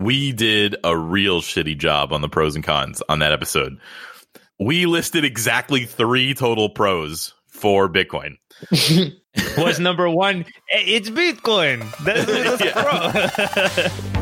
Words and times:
we 0.00 0.32
did 0.32 0.76
a 0.82 0.96
real 0.96 1.42
shitty 1.42 1.76
job 1.76 2.12
on 2.12 2.22
the 2.22 2.28
pros 2.28 2.54
and 2.56 2.64
cons 2.64 3.02
on 3.08 3.18
that 3.18 3.32
episode. 3.32 3.78
We 4.58 4.86
listed 4.86 5.24
exactly 5.24 5.84
three 5.84 6.34
total 6.34 6.70
pros 6.70 7.34
for 7.48 7.88
Bitcoin. 7.88 8.36
was 9.58 9.78
number 9.78 10.08
one. 10.08 10.46
It's 10.68 11.10
Bitcoin. 11.10 11.86
That's, 12.04 12.26
that's 12.26 14.10
pro. 14.10 14.10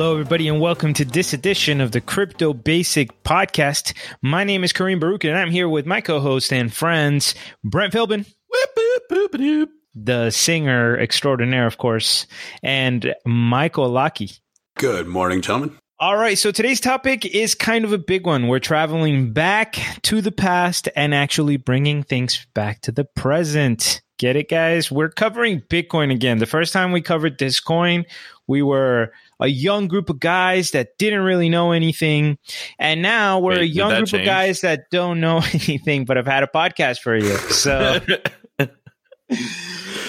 Hello, 0.00 0.12
everybody, 0.12 0.48
and 0.48 0.62
welcome 0.62 0.94
to 0.94 1.04
this 1.04 1.34
edition 1.34 1.78
of 1.82 1.92
the 1.92 2.00
Crypto 2.00 2.54
Basic 2.54 3.22
Podcast. 3.22 3.92
My 4.22 4.44
name 4.44 4.64
is 4.64 4.72
Kareem 4.72 4.98
Baruch, 4.98 5.24
and 5.24 5.36
I'm 5.36 5.50
here 5.50 5.68
with 5.68 5.84
my 5.84 6.00
co-host 6.00 6.54
and 6.54 6.72
friends, 6.72 7.34
Brent 7.62 7.92
Philbin, 7.92 8.24
the 9.94 10.30
singer 10.30 10.98
extraordinaire, 10.98 11.66
of 11.66 11.76
course, 11.76 12.26
and 12.62 13.14
Michael 13.26 13.90
Laki. 13.90 14.40
Good 14.78 15.06
morning, 15.06 15.42
gentlemen. 15.42 15.76
All 15.98 16.16
right, 16.16 16.38
so 16.38 16.50
today's 16.50 16.80
topic 16.80 17.26
is 17.26 17.54
kind 17.54 17.84
of 17.84 17.92
a 17.92 17.98
big 17.98 18.24
one. 18.24 18.48
We're 18.48 18.58
traveling 18.58 19.34
back 19.34 19.76
to 20.04 20.22
the 20.22 20.32
past 20.32 20.88
and 20.96 21.14
actually 21.14 21.58
bringing 21.58 22.04
things 22.04 22.46
back 22.54 22.80
to 22.80 22.92
the 22.92 23.04
present. 23.04 24.00
Get 24.18 24.36
it, 24.36 24.48
guys? 24.48 24.90
We're 24.90 25.10
covering 25.10 25.60
Bitcoin 25.60 26.10
again. 26.10 26.38
The 26.38 26.46
first 26.46 26.72
time 26.72 26.92
we 26.92 27.02
covered 27.02 27.38
this 27.38 27.60
coin, 27.60 28.06
we 28.46 28.62
were 28.62 29.12
a 29.40 29.48
young 29.48 29.88
group 29.88 30.10
of 30.10 30.20
guys 30.20 30.72
that 30.72 30.98
didn't 30.98 31.22
really 31.22 31.48
know 31.48 31.72
anything. 31.72 32.38
And 32.78 33.02
now 33.02 33.40
we're 33.40 33.52
Wait, 33.52 33.62
a 33.62 33.66
young 33.66 33.90
group 33.90 34.08
change? 34.08 34.22
of 34.22 34.26
guys 34.26 34.60
that 34.60 34.90
don't 34.90 35.20
know 35.20 35.38
anything, 35.52 36.04
but 36.04 36.16
have 36.16 36.26
had 36.26 36.42
a 36.42 36.48
podcast 36.48 37.00
for 37.00 37.16
you. 37.16 37.36
So. 37.36 38.00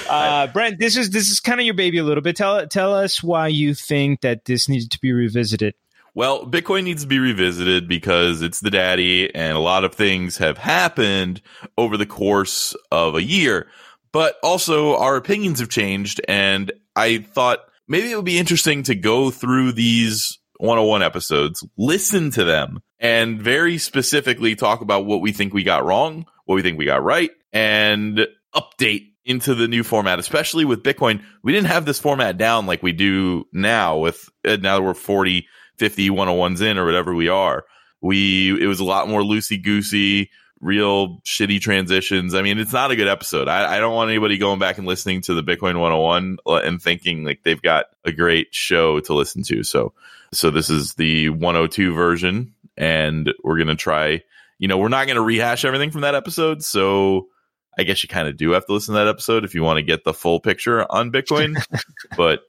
Uh, 0.10 0.48
Brent, 0.48 0.78
this 0.78 0.98
is 0.98 1.12
this 1.12 1.30
is 1.30 1.40
kind 1.40 1.62
of 1.62 1.66
your 1.66 1.74
baby 1.74 1.98
a 1.98 2.04
little 2.04 2.22
bit. 2.22 2.36
Tell 2.36 2.68
tell 2.68 2.94
us 2.94 3.24
why 3.24 3.48
you 3.48 3.74
think 3.74 4.22
that 4.22 4.44
this 4.44 4.68
needs 4.68 4.86
to 4.90 5.00
be 5.00 5.14
revisited. 5.14 5.74
Well, 6.14 6.46
Bitcoin 6.46 6.84
needs 6.84 7.04
to 7.04 7.08
be 7.08 7.20
revisited 7.20 7.88
because 7.88 8.42
it's 8.42 8.60
the 8.60 8.70
daddy, 8.70 9.34
and 9.34 9.56
a 9.56 9.62
lot 9.62 9.86
of 9.86 9.96
things 9.96 10.38
have 10.40 10.58
happened 10.58 11.42
over 11.78 11.96
the 11.96 12.06
course 12.06 12.76
of 12.92 13.16
a 13.16 13.24
year. 13.24 13.68
But 14.12 14.36
also, 14.44 14.98
our 14.98 15.16
opinions 15.16 15.62
have 15.62 15.70
changed, 15.70 16.20
and 16.28 16.74
I 16.98 17.20
thought 17.20 17.60
maybe 17.88 18.12
it 18.12 18.16
would 18.16 18.26
be 18.26 18.40
interesting 18.40 18.84
to 18.84 18.96
go 18.96 19.32
through 19.32 19.74
these 19.74 20.40
101 20.58 21.02
episodes, 21.02 21.66
listen 21.78 22.32
to 22.32 22.44
them, 22.44 22.80
and 23.00 23.42
very 23.42 23.78
specifically 23.78 24.56
talk 24.56 24.82
about 24.82 25.06
what 25.06 25.22
we 25.22 25.32
think 25.32 25.54
we 25.54 25.64
got 25.64 25.84
wrong, 25.84 26.26
what 26.46 26.56
we 26.56 26.62
think 26.62 26.78
we 26.78 26.86
got 26.86 27.04
right, 27.04 27.32
and 27.52 28.28
update 28.56 29.08
into 29.26 29.56
the 29.56 29.68
new 29.68 29.84
format, 29.84 30.20
especially 30.20 30.66
with 30.66 30.84
Bitcoin. 30.84 31.24
We 31.44 31.52
didn't 31.52 31.68
have 31.68 31.86
this 31.86 32.00
format 32.00 32.38
down 32.38 32.66
like 32.66 32.84
we 32.84 32.92
do 32.92 33.46
now 33.54 33.98
with 33.98 34.30
uh, 34.46 34.58
now 34.58 34.78
that 34.78 34.84
we're 34.84 34.94
40, 34.94 35.48
50 35.78 36.10
101s 36.10 36.62
in 36.62 36.78
or 36.78 36.86
whatever 36.86 37.14
we 37.14 37.28
are. 37.28 37.66
We, 38.02 38.62
it 38.62 38.68
was 38.68 38.80
a 38.80 38.84
lot 38.84 39.08
more 39.08 39.22
loosey 39.22 39.62
goosey 39.64 40.30
real 40.62 41.20
shitty 41.22 41.60
transitions. 41.60 42.36
I 42.36 42.42
mean, 42.42 42.60
it's 42.60 42.72
not 42.72 42.92
a 42.92 42.96
good 42.96 43.08
episode. 43.08 43.48
I, 43.48 43.78
I, 43.78 43.80
don't 43.80 43.96
want 43.96 44.12
anybody 44.12 44.38
going 44.38 44.60
back 44.60 44.78
and 44.78 44.86
listening 44.86 45.22
to 45.24 45.34
the 45.34 45.44
Bitcoin 45.44 45.80
101 45.80 46.38
and 46.46 46.82
thinking 46.82 47.24
like 47.24 47.42
they've 47.44 47.62
got 47.62 47.86
a 48.06 48.12
great 48.12 48.54
show 48.54 49.00
to 49.02 49.14
listen 49.14 49.44
to. 49.44 49.64
So, 49.64 49.94
so 50.32 50.52
this 50.52 50.70
is 50.70 50.94
the 50.94 51.30
102 51.30 51.94
version, 51.94 52.54
and 52.78 53.34
we're 53.44 53.58
gonna 53.58 53.76
try. 53.76 54.24
You 54.60 54.68
know, 54.68 54.78
we're 54.78 54.90
not 54.90 55.08
gonna 55.08 55.22
rehash 55.22 55.66
everything 55.66 55.92
from 55.92 56.02
that 56.02 56.16
episode. 56.16 56.64
So, 56.64 57.28
I 57.78 57.84
guess 57.84 58.04
you 58.04 58.10
kind 58.10 58.28
of 58.28 58.38
do 58.38 58.52
have 58.52 58.66
to 58.68 58.74
listen 58.74 58.94
to 58.94 59.00
that 59.00 59.08
episode 59.08 59.44
if 59.44 59.56
you 59.56 59.64
want 59.64 59.78
to 59.78 59.84
get 59.84 60.04
the 60.04 60.14
full 60.14 60.40
picture 60.40 60.90
on 60.92 61.12
Bitcoin. 61.12 61.62
but 62.18 62.42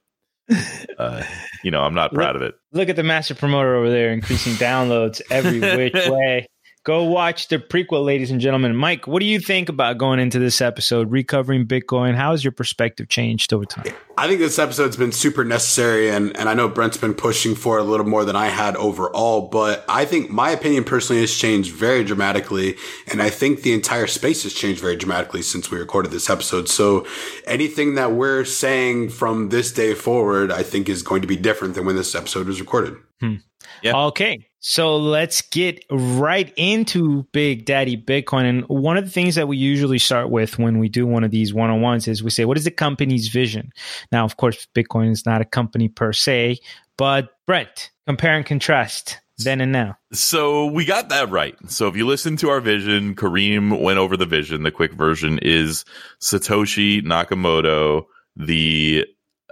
uh, 0.97 1.23
you 1.63 1.71
know, 1.71 1.81
I'm 1.81 1.95
not 1.95 2.13
proud 2.13 2.35
look, 2.35 2.43
of 2.43 2.49
it. 2.49 2.55
Look 2.71 2.89
at 2.89 2.95
the 2.95 3.03
master 3.03 3.35
promoter 3.35 3.75
over 3.75 3.89
there, 3.89 4.11
increasing 4.11 4.53
downloads 4.53 5.21
every 5.31 5.59
which 5.77 5.93
way. 5.93 6.47
Go 6.85 7.05
watch 7.05 7.47
the 7.47 7.59
prequel, 7.59 8.03
ladies 8.03 8.29
and 8.29 8.41
gentlemen. 8.41 8.75
Mike, 8.75 9.07
what 9.07 9.21
do 9.21 9.25
you 9.25 9.39
think 9.39 9.69
about 9.69 9.97
going 9.97 10.19
into 10.19 10.37
this 10.37 10.59
episode, 10.59 11.09
recovering 11.09 11.65
Bitcoin? 11.65 12.13
How 12.13 12.31
has 12.31 12.43
your 12.43 12.51
perspective 12.51 13.07
changed 13.07 13.53
over 13.53 13.63
time? 13.63 13.85
I 14.17 14.27
think 14.27 14.41
this 14.41 14.59
episode's 14.59 14.97
been 14.97 15.13
super 15.13 15.45
necessary, 15.45 16.09
and, 16.09 16.35
and 16.35 16.49
I 16.49 16.53
know 16.53 16.67
Brent's 16.67 16.97
been 16.97 17.13
pushing 17.13 17.55
for 17.55 17.77
it 17.77 17.81
a 17.81 17.85
little 17.85 18.05
more 18.05 18.25
than 18.25 18.35
I 18.35 18.47
had 18.47 18.75
overall, 18.75 19.47
but 19.47 19.85
I 19.87 20.03
think 20.03 20.29
my 20.29 20.49
opinion 20.49 20.83
personally 20.83 21.21
has 21.21 21.33
changed 21.33 21.71
very 21.73 22.03
dramatically, 22.03 22.75
and 23.09 23.21
I 23.21 23.29
think 23.29 23.61
the 23.61 23.71
entire 23.71 24.07
space 24.07 24.43
has 24.43 24.53
changed 24.53 24.81
very 24.81 24.97
dramatically 24.97 25.41
since 25.41 25.71
we 25.71 25.79
recorded 25.79 26.11
this 26.11 26.29
episode. 26.29 26.67
So 26.67 27.07
anything 27.47 27.95
that 27.95 28.11
we're 28.11 28.43
saying 28.43 29.07
from 29.07 29.49
this 29.49 29.71
day 29.71 29.93
forward, 29.93 30.51
I 30.51 30.63
think 30.63 30.89
is 30.89 31.01
going 31.01 31.21
to 31.21 31.29
be 31.29 31.37
different 31.37 31.75
than 31.75 31.85
when 31.85 31.95
this 31.95 32.13
episode 32.13 32.47
was 32.47 32.59
recorded. 32.59 32.95
Hmm. 33.21 33.35
Yeah. 33.81 33.95
Okay. 33.95 34.47
So 34.65 34.95
let's 34.95 35.41
get 35.41 35.83
right 35.91 36.53
into 36.55 37.27
Big 37.33 37.65
Daddy 37.65 37.97
Bitcoin. 37.97 38.45
And 38.45 38.63
one 38.69 38.95
of 38.95 39.03
the 39.03 39.11
things 39.11 39.35
that 39.35 39.49
we 39.49 39.57
usually 39.57 39.99
start 39.99 40.29
with 40.29 40.57
when 40.57 40.79
we 40.79 40.87
do 40.87 41.05
one 41.05 41.25
of 41.25 41.31
these 41.31 41.53
one 41.53 41.69
on 41.69 41.81
ones 41.81 42.07
is 42.07 42.23
we 42.23 42.29
say, 42.29 42.45
what 42.45 42.55
is 42.55 42.63
the 42.63 42.71
company's 42.71 43.27
vision? 43.27 43.73
Now, 44.09 44.23
of 44.23 44.37
course, 44.37 44.65
Bitcoin 44.73 45.11
is 45.11 45.25
not 45.25 45.41
a 45.41 45.45
company 45.45 45.89
per 45.89 46.13
se, 46.13 46.59
but 46.97 47.31
Brent, 47.45 47.91
compare 48.07 48.37
and 48.37 48.45
contrast 48.45 49.19
then 49.37 49.59
and 49.59 49.73
now. 49.73 49.97
So 50.13 50.67
we 50.67 50.85
got 50.85 51.09
that 51.09 51.29
right. 51.29 51.55
So 51.69 51.89
if 51.89 51.97
you 51.97 52.07
listen 52.07 52.37
to 52.37 52.49
our 52.49 52.61
vision, 52.61 53.15
Kareem 53.15 53.81
went 53.81 53.99
over 53.99 54.15
the 54.15 54.25
vision. 54.25 54.63
The 54.63 54.71
quick 54.71 54.93
version 54.93 55.39
is 55.41 55.83
Satoshi 56.21 57.01
Nakamoto, 57.01 58.05
the 58.37 59.07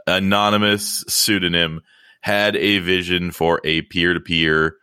anonymous 0.08 1.04
pseudonym 1.10 1.82
had 2.22 2.56
a 2.56 2.80
vision 2.80 3.32
for 3.32 3.60
a 3.66 3.82
peer 3.82 4.14
to 4.14 4.22
peer 4.22 4.78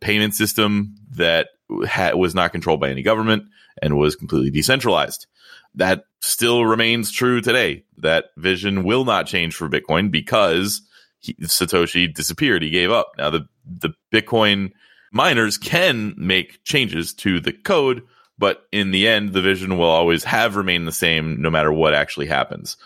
payment 0.00 0.34
system 0.34 0.94
that 1.12 1.48
ha- 1.86 2.14
was 2.14 2.34
not 2.34 2.52
controlled 2.52 2.80
by 2.80 2.90
any 2.90 3.02
government 3.02 3.44
and 3.80 3.96
was 3.96 4.16
completely 4.16 4.50
decentralized. 4.50 5.26
That 5.74 6.04
still 6.20 6.64
remains 6.64 7.10
true 7.10 7.40
today. 7.40 7.84
That 7.98 8.26
vision 8.36 8.84
will 8.84 9.04
not 9.04 9.26
change 9.26 9.54
for 9.54 9.68
Bitcoin 9.68 10.10
because 10.10 10.82
he, 11.18 11.34
Satoshi 11.34 12.12
disappeared. 12.12 12.62
He 12.62 12.70
gave 12.70 12.90
up. 12.90 13.12
Now 13.16 13.30
the 13.30 13.48
the 13.64 13.94
Bitcoin 14.12 14.72
miners 15.12 15.58
can 15.58 16.14
make 16.16 16.64
changes 16.64 17.14
to 17.14 17.40
the 17.40 17.52
code, 17.52 18.02
but 18.38 18.64
in 18.72 18.90
the 18.90 19.06
end, 19.06 19.32
the 19.32 19.42
vision 19.42 19.78
will 19.78 19.88
always 19.88 20.24
have 20.24 20.56
remained 20.56 20.86
the 20.86 20.92
same 20.92 21.40
no 21.40 21.50
matter 21.50 21.72
what 21.72 21.94
actually 21.94 22.26
happens. 22.26 22.76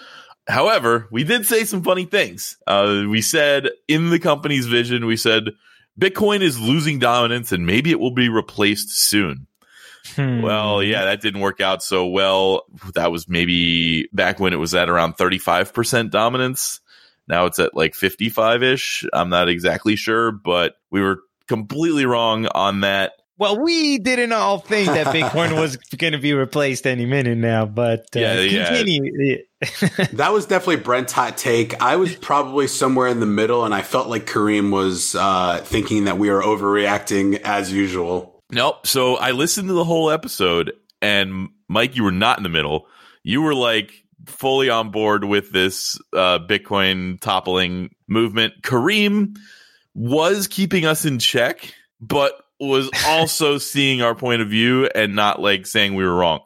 However, 0.48 1.08
we 1.10 1.24
did 1.24 1.44
say 1.46 1.64
some 1.64 1.82
funny 1.82 2.04
things. 2.04 2.56
Uh, 2.66 3.04
we 3.08 3.20
said 3.20 3.68
in 3.88 4.10
the 4.10 4.20
company's 4.20 4.66
vision, 4.66 5.06
we 5.06 5.16
said 5.16 5.50
Bitcoin 6.00 6.42
is 6.42 6.60
losing 6.60 6.98
dominance 6.98 7.52
and 7.52 7.66
maybe 7.66 7.90
it 7.90 8.00
will 8.00 8.10
be 8.10 8.28
replaced 8.28 8.90
soon. 8.90 9.46
Hmm. 10.14 10.42
Well, 10.42 10.82
yeah, 10.82 11.04
that 11.06 11.20
didn't 11.20 11.40
work 11.40 11.60
out 11.60 11.82
so 11.82 12.06
well. 12.06 12.64
That 12.94 13.10
was 13.10 13.28
maybe 13.28 14.08
back 14.12 14.38
when 14.38 14.52
it 14.52 14.56
was 14.56 14.74
at 14.74 14.88
around 14.88 15.16
35% 15.16 16.10
dominance. 16.10 16.80
Now 17.28 17.46
it's 17.46 17.58
at 17.58 17.74
like 17.74 17.94
55 17.94 18.62
ish. 18.62 19.04
I'm 19.12 19.30
not 19.30 19.48
exactly 19.48 19.96
sure, 19.96 20.30
but 20.30 20.76
we 20.90 21.00
were 21.00 21.20
completely 21.48 22.06
wrong 22.06 22.46
on 22.46 22.80
that. 22.80 23.12
Well, 23.38 23.60
we 23.60 23.98
didn't 23.98 24.32
all 24.32 24.58
think 24.58 24.88
that 24.88 25.06
Bitcoin 25.14 25.58
was 25.60 25.76
going 25.76 26.14
to 26.14 26.18
be 26.18 26.32
replaced 26.32 26.86
any 26.86 27.04
minute 27.04 27.36
now, 27.36 27.66
but 27.66 28.06
uh, 28.16 28.20
yeah, 28.20 28.66
continue. 28.66 29.12
Yeah. 29.14 29.36
that 30.12 30.32
was 30.32 30.46
definitely 30.46 30.76
Brent's 30.76 31.12
hot 31.12 31.36
take. 31.36 31.80
I 31.82 31.96
was 31.96 32.14
probably 32.14 32.66
somewhere 32.66 33.08
in 33.08 33.20
the 33.20 33.26
middle, 33.26 33.64
and 33.64 33.74
I 33.74 33.82
felt 33.82 34.08
like 34.08 34.26
Kareem 34.26 34.70
was 34.70 35.14
uh, 35.14 35.58
thinking 35.64 36.04
that 36.04 36.18
we 36.18 36.30
were 36.30 36.42
overreacting 36.42 37.40
as 37.42 37.72
usual. 37.72 38.42
Nope. 38.50 38.86
So 38.86 39.16
I 39.16 39.32
listened 39.32 39.68
to 39.68 39.74
the 39.74 39.84
whole 39.84 40.10
episode, 40.10 40.72
and 41.02 41.48
Mike, 41.68 41.96
you 41.96 42.04
were 42.04 42.12
not 42.12 42.38
in 42.38 42.42
the 42.42 42.48
middle. 42.48 42.86
You 43.22 43.42
were 43.42 43.54
like 43.54 43.92
fully 44.26 44.70
on 44.70 44.90
board 44.90 45.24
with 45.24 45.52
this 45.52 45.98
uh, 46.12 46.38
Bitcoin 46.38 47.20
toppling 47.20 47.90
movement. 48.08 48.54
Kareem 48.62 49.36
was 49.94 50.46
keeping 50.46 50.84
us 50.84 51.04
in 51.04 51.18
check, 51.18 51.74
but 52.00 52.34
was 52.60 52.90
also 53.06 53.58
seeing 53.58 54.02
our 54.02 54.14
point 54.14 54.42
of 54.42 54.48
view 54.48 54.86
and 54.94 55.14
not 55.14 55.40
like 55.40 55.66
saying 55.66 55.94
we 55.94 56.04
were 56.04 56.14
wrong 56.14 56.40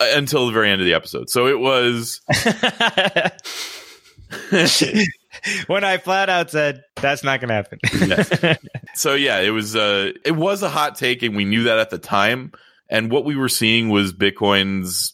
uh, 0.00 0.06
until 0.14 0.46
the 0.46 0.52
very 0.52 0.70
end 0.70 0.80
of 0.80 0.86
the 0.86 0.94
episode. 0.94 1.28
So 1.30 1.46
it 1.46 1.58
was. 1.58 2.20
when 5.66 5.84
I 5.84 5.98
flat 5.98 6.28
out 6.28 6.50
said 6.50 6.82
that's 6.96 7.24
not 7.24 7.40
going 7.40 7.48
to 7.48 7.54
happen. 7.54 7.78
yes. 8.08 8.58
So 8.94 9.14
yeah, 9.14 9.40
it 9.40 9.50
was 9.50 9.74
uh 9.76 10.12
it 10.24 10.32
was 10.32 10.62
a 10.62 10.68
hot 10.68 10.96
take 10.96 11.22
and 11.22 11.34
we 11.34 11.44
knew 11.44 11.64
that 11.64 11.78
at 11.78 11.90
the 11.90 11.98
time 11.98 12.52
and 12.90 13.10
what 13.10 13.24
we 13.24 13.36
were 13.36 13.48
seeing 13.48 13.88
was 13.88 14.12
Bitcoin's 14.12 15.12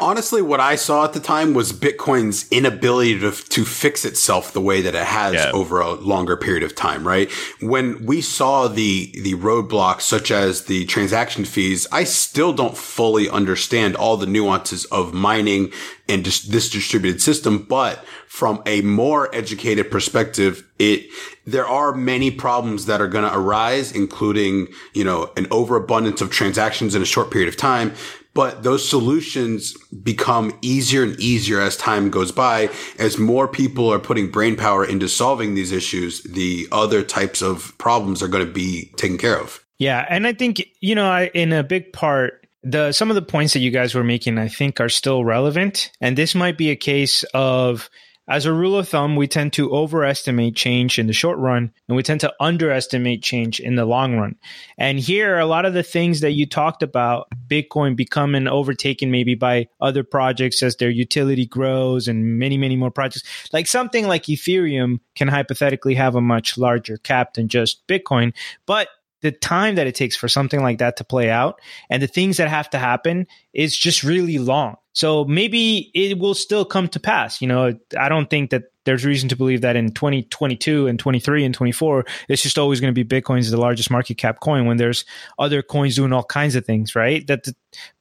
honestly, 0.00 0.42
what 0.42 0.58
I 0.60 0.74
saw 0.74 1.04
at 1.04 1.12
the 1.12 1.20
time 1.20 1.54
was 1.54 1.72
Bitcoin's 1.72 2.50
inability 2.50 3.20
to, 3.20 3.30
to 3.30 3.64
fix 3.64 4.04
itself 4.04 4.52
the 4.52 4.60
way 4.60 4.80
that 4.82 4.94
it 4.94 5.04
has 5.04 5.34
Yeah. 5.34 5.50
over 5.52 5.80
a 5.80 5.92
longer 5.92 6.36
period 6.36 6.64
of 6.64 6.74
time, 6.74 7.06
right? 7.06 7.30
When 7.60 8.04
we 8.04 8.20
saw 8.20 8.66
the, 8.68 9.12
the 9.22 9.34
roadblocks 9.34 10.02
such 10.02 10.30
as 10.32 10.64
the 10.64 10.84
transaction 10.86 11.44
fees, 11.44 11.86
I 11.92 12.04
still 12.04 12.52
don't 12.52 12.76
fully 12.76 13.30
understand 13.30 13.94
all 13.94 14.16
the 14.16 14.26
nuances 14.26 14.84
of 14.86 15.14
mining 15.14 15.72
and 16.08 16.24
just 16.24 16.50
this 16.50 16.68
distributed 16.68 17.22
system. 17.22 17.64
But 17.68 18.04
from 18.26 18.62
a 18.66 18.82
more 18.82 19.34
educated 19.34 19.90
perspective, 19.90 20.68
it, 20.78 21.06
there 21.46 21.66
are 21.66 21.94
many 21.94 22.30
problems 22.30 22.86
that 22.86 23.00
are 23.00 23.08
going 23.08 23.24
to 23.24 23.36
arise, 23.36 23.92
including, 23.92 24.68
you 24.94 25.04
know, 25.04 25.30
an 25.36 25.46
overabundance 25.50 26.20
of 26.20 26.30
transactions 26.30 26.94
in 26.94 27.02
a 27.02 27.06
short 27.06 27.30
period 27.30 27.48
of 27.48 27.56
time. 27.56 27.92
But 28.34 28.62
those 28.62 28.88
solutions 28.88 29.76
become 30.02 30.58
easier 30.62 31.02
and 31.02 31.20
easier 31.20 31.60
as 31.60 31.76
time 31.76 32.08
goes 32.08 32.32
by. 32.32 32.70
As 32.98 33.18
more 33.18 33.46
people 33.46 33.92
are 33.92 33.98
putting 33.98 34.30
brain 34.30 34.56
power 34.56 34.84
into 34.84 35.08
solving 35.08 35.54
these 35.54 35.70
issues, 35.70 36.22
the 36.22 36.66
other 36.72 37.02
types 37.02 37.42
of 37.42 37.76
problems 37.76 38.22
are 38.22 38.28
going 38.28 38.46
to 38.46 38.50
be 38.50 38.90
taken 38.96 39.18
care 39.18 39.38
of. 39.38 39.62
Yeah, 39.78 40.06
and 40.08 40.26
I 40.26 40.32
think 40.32 40.66
you 40.80 40.94
know, 40.94 41.10
I, 41.10 41.30
in 41.34 41.52
a 41.52 41.62
big 41.62 41.92
part, 41.92 42.41
the 42.62 42.92
some 42.92 43.10
of 43.10 43.14
the 43.14 43.22
points 43.22 43.52
that 43.52 43.60
you 43.60 43.70
guys 43.70 43.94
were 43.94 44.04
making, 44.04 44.38
I 44.38 44.48
think, 44.48 44.80
are 44.80 44.88
still 44.88 45.24
relevant, 45.24 45.90
and 46.00 46.16
this 46.16 46.34
might 46.34 46.58
be 46.58 46.70
a 46.70 46.76
case 46.76 47.24
of. 47.34 47.90
As 48.28 48.46
a 48.46 48.52
rule 48.52 48.78
of 48.78 48.88
thumb, 48.88 49.16
we 49.16 49.26
tend 49.26 49.52
to 49.54 49.74
overestimate 49.74 50.54
change 50.54 50.96
in 50.96 51.08
the 51.08 51.12
short 51.12 51.38
run 51.38 51.72
and 51.88 51.96
we 51.96 52.04
tend 52.04 52.20
to 52.20 52.32
underestimate 52.38 53.20
change 53.20 53.58
in 53.58 53.74
the 53.74 53.84
long 53.84 54.16
run. 54.16 54.36
And 54.78 55.00
here, 55.00 55.40
a 55.40 55.44
lot 55.44 55.64
of 55.64 55.74
the 55.74 55.82
things 55.82 56.20
that 56.20 56.30
you 56.30 56.46
talked 56.46 56.84
about, 56.84 57.26
Bitcoin 57.48 57.96
becoming 57.96 58.46
overtaken 58.46 59.10
maybe 59.10 59.34
by 59.34 59.66
other 59.80 60.04
projects 60.04 60.62
as 60.62 60.76
their 60.76 60.88
utility 60.88 61.46
grows 61.46 62.06
and 62.06 62.38
many, 62.38 62.56
many 62.56 62.76
more 62.76 62.92
projects, 62.92 63.24
like 63.52 63.66
something 63.66 64.06
like 64.06 64.26
Ethereum 64.26 65.00
can 65.16 65.26
hypothetically 65.26 65.96
have 65.96 66.14
a 66.14 66.20
much 66.20 66.56
larger 66.56 66.98
cap 66.98 67.34
than 67.34 67.48
just 67.48 67.84
Bitcoin. 67.88 68.32
But 68.66 68.86
the 69.22 69.32
time 69.32 69.76
that 69.76 69.86
it 69.86 69.94
takes 69.94 70.16
for 70.16 70.28
something 70.28 70.62
like 70.62 70.78
that 70.78 70.96
to 70.98 71.04
play 71.04 71.30
out 71.30 71.60
and 71.88 72.02
the 72.02 72.06
things 72.06 72.36
that 72.36 72.48
have 72.48 72.68
to 72.70 72.78
happen 72.78 73.26
is 73.52 73.76
just 73.76 74.02
really 74.02 74.38
long. 74.38 74.76
So 74.92 75.24
maybe 75.24 75.90
it 75.94 76.18
will 76.18 76.34
still 76.34 76.64
come 76.64 76.88
to 76.88 77.00
pass. 77.00 77.40
You 77.40 77.48
know, 77.48 77.74
I 77.98 78.08
don't 78.08 78.28
think 78.28 78.50
that 78.50 78.64
there's 78.84 79.04
reason 79.04 79.28
to 79.30 79.36
believe 79.36 79.62
that 79.62 79.76
in 79.76 79.92
2022 79.92 80.86
and 80.86 80.98
23 80.98 81.44
and 81.44 81.54
24, 81.54 82.04
it's 82.28 82.42
just 82.42 82.58
always 82.58 82.80
going 82.80 82.92
to 82.94 83.04
be 83.04 83.20
Bitcoin's 83.20 83.50
the 83.50 83.60
largest 83.60 83.90
market 83.90 84.18
cap 84.18 84.40
coin 84.40 84.66
when 84.66 84.76
there's 84.76 85.04
other 85.38 85.62
coins 85.62 85.96
doing 85.96 86.12
all 86.12 86.24
kinds 86.24 86.56
of 86.56 86.66
things, 86.66 86.94
right? 86.94 87.26
That, 87.26 87.46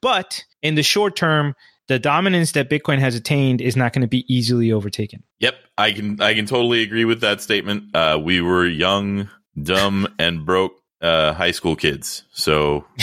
but 0.01 0.43
in 0.61 0.75
the 0.75 0.83
short 0.83 1.15
term, 1.15 1.55
the 1.87 1.99
dominance 1.99 2.53
that 2.53 2.69
Bitcoin 2.69 2.99
has 2.99 3.15
attained 3.15 3.61
is 3.61 3.75
not 3.75 3.93
going 3.93 4.01
to 4.01 4.07
be 4.07 4.25
easily 4.33 4.71
overtaken. 4.71 5.23
Yep, 5.39 5.55
I 5.77 5.91
can 5.91 6.21
I 6.21 6.33
can 6.33 6.45
totally 6.45 6.83
agree 6.83 7.05
with 7.05 7.21
that 7.21 7.41
statement. 7.41 7.93
Uh, 7.93 8.19
we 8.21 8.39
were 8.39 8.65
young, 8.65 9.29
dumb, 9.61 10.07
and 10.17 10.45
broke 10.45 10.80
uh, 11.01 11.33
high 11.33 11.51
school 11.51 11.75
kids. 11.75 12.23
So 12.31 12.85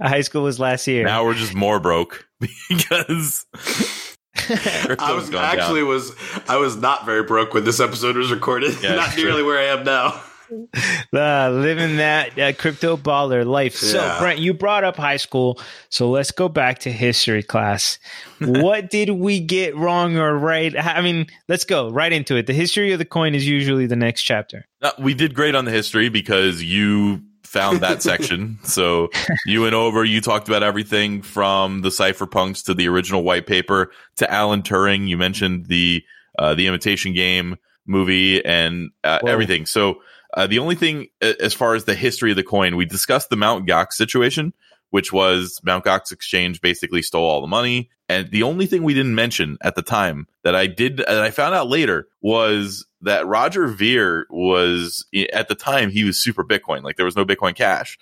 High 0.00 0.20
school 0.22 0.42
was 0.42 0.60
last 0.60 0.86
year. 0.86 1.04
now 1.04 1.24
we're 1.24 1.34
just 1.34 1.54
more 1.54 1.80
broke 1.80 2.26
because 2.68 3.46
I 4.36 5.12
was 5.14 5.30
gone 5.30 5.44
actually 5.44 5.80
down. 5.80 5.88
was 5.88 6.12
I 6.48 6.56
was 6.56 6.76
not 6.76 7.04
very 7.04 7.22
broke 7.24 7.54
when 7.54 7.64
this 7.64 7.80
episode 7.80 8.16
was 8.16 8.30
recorded. 8.30 8.80
Yeah, 8.82 8.94
not 8.94 9.10
true. 9.12 9.24
nearly 9.24 9.42
where 9.42 9.58
I 9.58 9.76
am 9.76 9.84
now. 9.84 10.22
uh, 11.12 11.50
living 11.50 11.96
that 11.96 12.38
uh, 12.38 12.52
crypto 12.52 12.96
baller 12.96 13.46
life. 13.46 13.76
So, 13.76 13.98
Yeah. 13.98 14.18
Brent, 14.18 14.40
you 14.40 14.54
brought 14.54 14.84
up 14.84 14.96
high 14.96 15.16
school. 15.16 15.60
So 15.88 16.10
let's 16.10 16.30
go 16.30 16.48
back 16.48 16.80
to 16.80 16.92
history 16.92 17.42
class. 17.42 17.98
what 18.38 18.90
did 18.90 19.10
we 19.10 19.40
get 19.40 19.76
wrong 19.76 20.16
or 20.16 20.36
right? 20.36 20.74
I 20.76 21.00
mean, 21.00 21.26
let's 21.48 21.64
go 21.64 21.90
right 21.90 22.12
into 22.12 22.36
it. 22.36 22.46
The 22.46 22.52
history 22.52 22.92
of 22.92 22.98
the 22.98 23.04
coin 23.04 23.34
is 23.34 23.46
usually 23.46 23.86
the 23.86 23.96
next 23.96 24.22
chapter. 24.22 24.66
No, 24.82 24.92
we 24.98 25.14
did 25.14 25.34
great 25.34 25.54
on 25.54 25.64
the 25.64 25.70
history 25.70 26.08
because 26.08 26.62
you 26.62 27.22
found 27.44 27.80
that 27.80 28.02
section. 28.10 28.58
So 28.62 29.10
you 29.44 29.62
went 29.62 29.74
over, 29.74 30.04
you 30.04 30.20
talked 30.20 30.48
about 30.48 30.62
everything 30.62 31.22
from 31.22 31.82
the 31.82 31.88
cypherpunks 31.88 32.64
to 32.64 32.74
the 32.74 32.88
original 32.88 33.22
white 33.22 33.46
paper 33.46 33.90
to 34.16 34.30
Alan 34.30 34.62
Turing. 34.62 35.08
You 35.08 35.18
mentioned 35.18 35.66
the 35.66 36.02
uh, 36.38 36.54
the 36.54 36.66
imitation 36.66 37.12
game 37.12 37.56
movie 37.86 38.42
and 38.44 38.90
uh, 39.04 39.18
everything. 39.26 39.66
So 39.66 40.00
uh, 40.34 40.46
the 40.46 40.58
only 40.58 40.74
thing 40.74 41.08
as 41.20 41.54
far 41.54 41.74
as 41.74 41.84
the 41.84 41.94
history 41.94 42.30
of 42.30 42.36
the 42.36 42.42
coin, 42.42 42.76
we 42.76 42.84
discussed 42.84 43.30
the 43.30 43.36
Mount 43.36 43.66
Gox 43.66 43.92
situation, 43.92 44.52
which 44.90 45.12
was 45.12 45.60
Mount 45.62 45.84
Gox 45.84 46.12
Exchange 46.12 46.60
basically 46.60 47.02
stole 47.02 47.28
all 47.28 47.40
the 47.40 47.46
money. 47.46 47.90
And 48.08 48.30
the 48.30 48.42
only 48.42 48.66
thing 48.66 48.82
we 48.82 48.94
didn't 48.94 49.14
mention 49.14 49.56
at 49.62 49.76
the 49.76 49.82
time 49.82 50.26
that 50.42 50.56
I 50.56 50.66
did, 50.66 51.00
and 51.00 51.18
I 51.18 51.30
found 51.30 51.54
out 51.54 51.68
later 51.68 52.08
was 52.20 52.86
that 53.02 53.26
Roger 53.26 53.68
Ver 53.68 54.26
was 54.30 55.06
at 55.32 55.48
the 55.48 55.54
time 55.54 55.90
he 55.90 56.04
was 56.04 56.18
super 56.18 56.44
Bitcoin, 56.44 56.82
like 56.82 56.96
there 56.96 57.06
was 57.06 57.16
no 57.16 57.24
Bitcoin 57.24 57.54
Cash, 57.54 57.98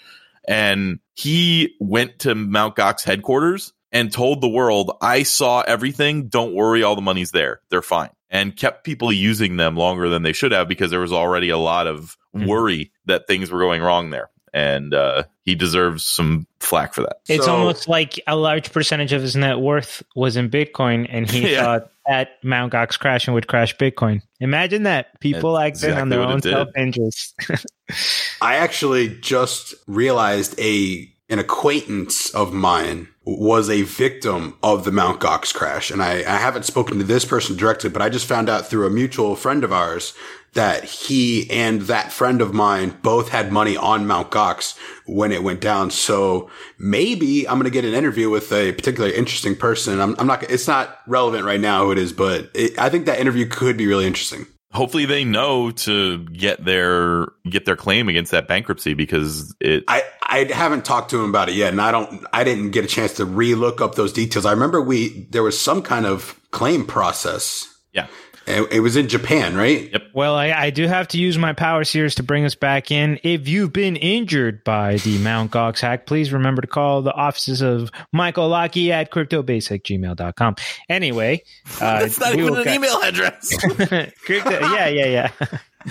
and 0.46 1.00
he 1.14 1.74
went 1.78 2.20
to 2.20 2.34
Mount 2.34 2.74
Gox 2.74 3.04
headquarters 3.04 3.74
and 3.92 4.10
told 4.10 4.40
the 4.40 4.48
world, 4.48 4.96
"I 5.02 5.24
saw 5.24 5.60
everything. 5.60 6.28
Don't 6.28 6.54
worry, 6.54 6.82
all 6.82 6.96
the 6.96 7.02
money's 7.02 7.30
there. 7.30 7.60
They're 7.68 7.82
fine." 7.82 8.10
And 8.30 8.54
kept 8.56 8.84
people 8.84 9.10
using 9.12 9.56
them 9.56 9.74
longer 9.76 10.08
than 10.10 10.22
they 10.22 10.32
should 10.34 10.52
have 10.52 10.68
because 10.68 10.90
there 10.90 11.00
was 11.00 11.12
already 11.12 11.48
a 11.48 11.56
lot 11.58 11.86
of 11.86 12.16
Mhm. 12.36 12.46
worry 12.46 12.92
that 13.06 13.26
things 13.26 13.50
were 13.50 13.58
going 13.60 13.80
wrong 13.80 14.10
there. 14.10 14.28
And 14.52 14.92
uh, 14.92 15.24
he 15.44 15.54
deserves 15.54 16.04
some 16.04 16.46
flack 16.60 16.92
for 16.94 17.02
that. 17.02 17.18
It's 17.28 17.46
So- 17.46 17.54
almost 17.56 17.88
like 17.88 18.20
a 18.26 18.36
large 18.36 18.70
percentage 18.72 19.12
of 19.14 19.22
his 19.22 19.34
net 19.36 19.58
worth 19.60 20.02
was 20.14 20.36
in 20.36 20.50
Bitcoin, 20.50 21.06
and 21.10 21.30
he 21.30 21.40
Yeah. 21.52 21.62
thought 21.62 21.90
that 22.06 22.32
Mount 22.42 22.72
Gox 22.72 22.98
crashing 22.98 23.32
would 23.34 23.46
crash 23.46 23.76
Bitcoin. 23.76 24.20
Imagine 24.40 24.82
that 24.84 25.18
people 25.20 25.54
That's 25.54 25.82
acting 25.84 25.98
on 25.98 26.08
their 26.10 26.20
own 26.22 26.40
self 26.42 26.68
interest. 26.76 27.34
I 28.42 28.56
actually 28.56 29.08
just 29.20 29.74
realized 29.86 30.58
a 30.60 31.10
an 31.30 31.38
acquaintance 31.38 32.30
of 32.34 32.52
mine 32.54 33.08
was 33.36 33.68
a 33.68 33.82
victim 33.82 34.56
of 34.62 34.84
the 34.84 34.90
Mount 34.90 35.20
Gox 35.20 35.52
crash. 35.52 35.90
And 35.90 36.02
I, 36.02 36.20
I 36.20 36.38
haven't 36.38 36.64
spoken 36.64 36.96
to 36.96 37.04
this 37.04 37.26
person 37.26 37.56
directly, 37.56 37.90
but 37.90 38.00
I 38.00 38.08
just 38.08 38.26
found 38.26 38.48
out 38.48 38.66
through 38.66 38.86
a 38.86 38.90
mutual 38.90 39.36
friend 39.36 39.64
of 39.64 39.72
ours 39.72 40.14
that 40.54 40.84
he 40.84 41.48
and 41.50 41.82
that 41.82 42.10
friend 42.10 42.40
of 42.40 42.54
mine 42.54 42.96
both 43.02 43.28
had 43.28 43.52
money 43.52 43.76
on 43.76 44.06
Mount 44.06 44.30
Gox 44.30 44.78
when 45.04 45.30
it 45.30 45.42
went 45.42 45.60
down. 45.60 45.90
So 45.90 46.48
maybe 46.78 47.46
I'm 47.46 47.56
going 47.58 47.64
to 47.64 47.70
get 47.70 47.84
an 47.84 47.92
interview 47.92 48.30
with 48.30 48.50
a 48.50 48.72
particularly 48.72 49.14
interesting 49.14 49.54
person. 49.54 50.00
I'm, 50.00 50.16
I'm 50.18 50.26
not, 50.26 50.50
it's 50.50 50.66
not 50.66 50.98
relevant 51.06 51.44
right 51.44 51.60
now 51.60 51.84
who 51.84 51.92
it 51.92 51.98
is, 51.98 52.14
but 52.14 52.50
it, 52.54 52.78
I 52.78 52.88
think 52.88 53.04
that 53.06 53.20
interview 53.20 53.46
could 53.46 53.76
be 53.76 53.86
really 53.86 54.06
interesting. 54.06 54.46
Hopefully, 54.72 55.06
they 55.06 55.24
know 55.24 55.70
to 55.70 56.24
get 56.24 56.62
their 56.62 57.28
get 57.48 57.64
their 57.64 57.76
claim 57.76 58.08
against 58.08 58.32
that 58.32 58.46
bankruptcy 58.46 58.92
because 58.92 59.54
it. 59.60 59.84
I, 59.88 60.02
I 60.22 60.44
haven't 60.44 60.84
talked 60.84 61.10
to 61.10 61.22
him 61.22 61.30
about 61.30 61.48
it 61.48 61.54
yet, 61.54 61.72
and 61.72 61.80
I 61.80 61.90
don't. 61.90 62.26
I 62.34 62.44
didn't 62.44 62.72
get 62.72 62.84
a 62.84 62.88
chance 62.88 63.14
to 63.14 63.24
re-look 63.24 63.80
up 63.80 63.94
those 63.94 64.12
details. 64.12 64.44
I 64.44 64.52
remember 64.52 64.82
we 64.82 65.26
there 65.30 65.42
was 65.42 65.58
some 65.58 65.80
kind 65.82 66.04
of 66.04 66.38
claim 66.50 66.86
process. 66.86 67.66
Yeah. 67.94 68.08
It, 68.48 68.72
it 68.72 68.80
was 68.80 68.96
in 68.96 69.08
Japan, 69.08 69.54
right? 69.56 69.90
Yep. 69.92 70.02
Well, 70.14 70.34
I, 70.34 70.50
I 70.52 70.70
do 70.70 70.86
have 70.86 71.08
to 71.08 71.18
use 71.18 71.36
my 71.36 71.52
power 71.52 71.84
series 71.84 72.14
to 72.16 72.22
bring 72.22 72.44
us 72.46 72.54
back 72.54 72.90
in. 72.90 73.20
If 73.22 73.46
you've 73.46 73.72
been 73.72 73.96
injured 73.96 74.64
by 74.64 74.96
the 74.96 75.18
Mount 75.18 75.50
Gox 75.50 75.80
hack, 75.80 76.06
please 76.06 76.32
remember 76.32 76.62
to 76.62 76.68
call 76.68 77.02
the 77.02 77.12
offices 77.12 77.60
of 77.60 77.90
Michael 78.12 78.48
Lockey 78.48 78.90
at 78.90 79.10
cryptobasic.gmail.com. 79.10 80.56
Anyway, 80.88 81.42
uh, 81.80 82.00
That's 82.00 82.18
not 82.18 82.34
even 82.34 82.56
an 82.56 82.64
ca- 82.64 82.74
email 82.74 82.96
address. 83.02 83.54
Crypto, 84.24 84.50
yeah, 84.50 84.88
yeah, 84.88 85.06
yeah. 85.06 85.30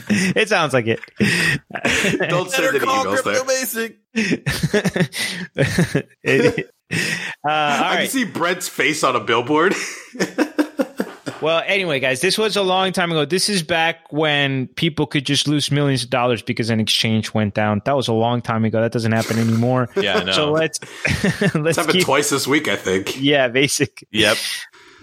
it 0.09 0.49
sounds 0.49 0.73
like 0.73 0.87
it. 0.87 0.99
Don't 2.29 2.49
send 2.49 2.73
Better 2.73 2.77
any 2.77 2.79
emails 2.79 3.21
Crypto 3.21 3.45
there. 3.45 3.91
It- 6.23 6.71
uh, 6.89 6.95
all 7.43 7.51
I 7.51 7.81
right. 7.81 7.97
can 8.03 8.07
see 8.09 8.23
Brent's 8.23 8.69
face 8.69 9.03
on 9.03 9.13
a 9.15 9.19
billboard. 9.19 9.75
Well, 11.39 11.61
anyway, 11.67 11.99
guys, 11.99 12.19
this 12.19 12.35
was 12.37 12.57
a 12.57 12.63
long 12.63 12.91
time 12.93 13.11
ago. 13.11 13.23
This 13.23 13.47
is 13.47 13.61
back 13.61 14.11
when 14.11 14.67
people 14.69 15.05
could 15.05 15.23
just 15.25 15.47
lose 15.47 15.69
millions 15.71 16.03
of 16.03 16.09
dollars 16.09 16.41
because 16.41 16.71
an 16.71 16.79
exchange 16.79 17.31
went 17.33 17.53
down. 17.53 17.81
That 17.85 17.95
was 17.95 18.07
a 18.07 18.13
long 18.13 18.41
time 18.41 18.65
ago. 18.65 18.81
That 18.81 18.91
doesn't 18.91 19.11
happen 19.11 19.37
anymore. 19.37 19.89
Yeah, 19.97 20.17
I 20.17 20.23
know. 20.23 20.31
So 20.31 20.51
let's 20.51 20.79
It's 21.05 21.53
let's 21.55 21.77
happened 21.77 21.93
keep. 21.93 22.05
twice 22.05 22.29
this 22.31 22.47
week, 22.47 22.67
I 22.67 22.75
think. 22.75 23.21
Yeah, 23.21 23.49
basic. 23.49 24.03
yep. 24.11 24.37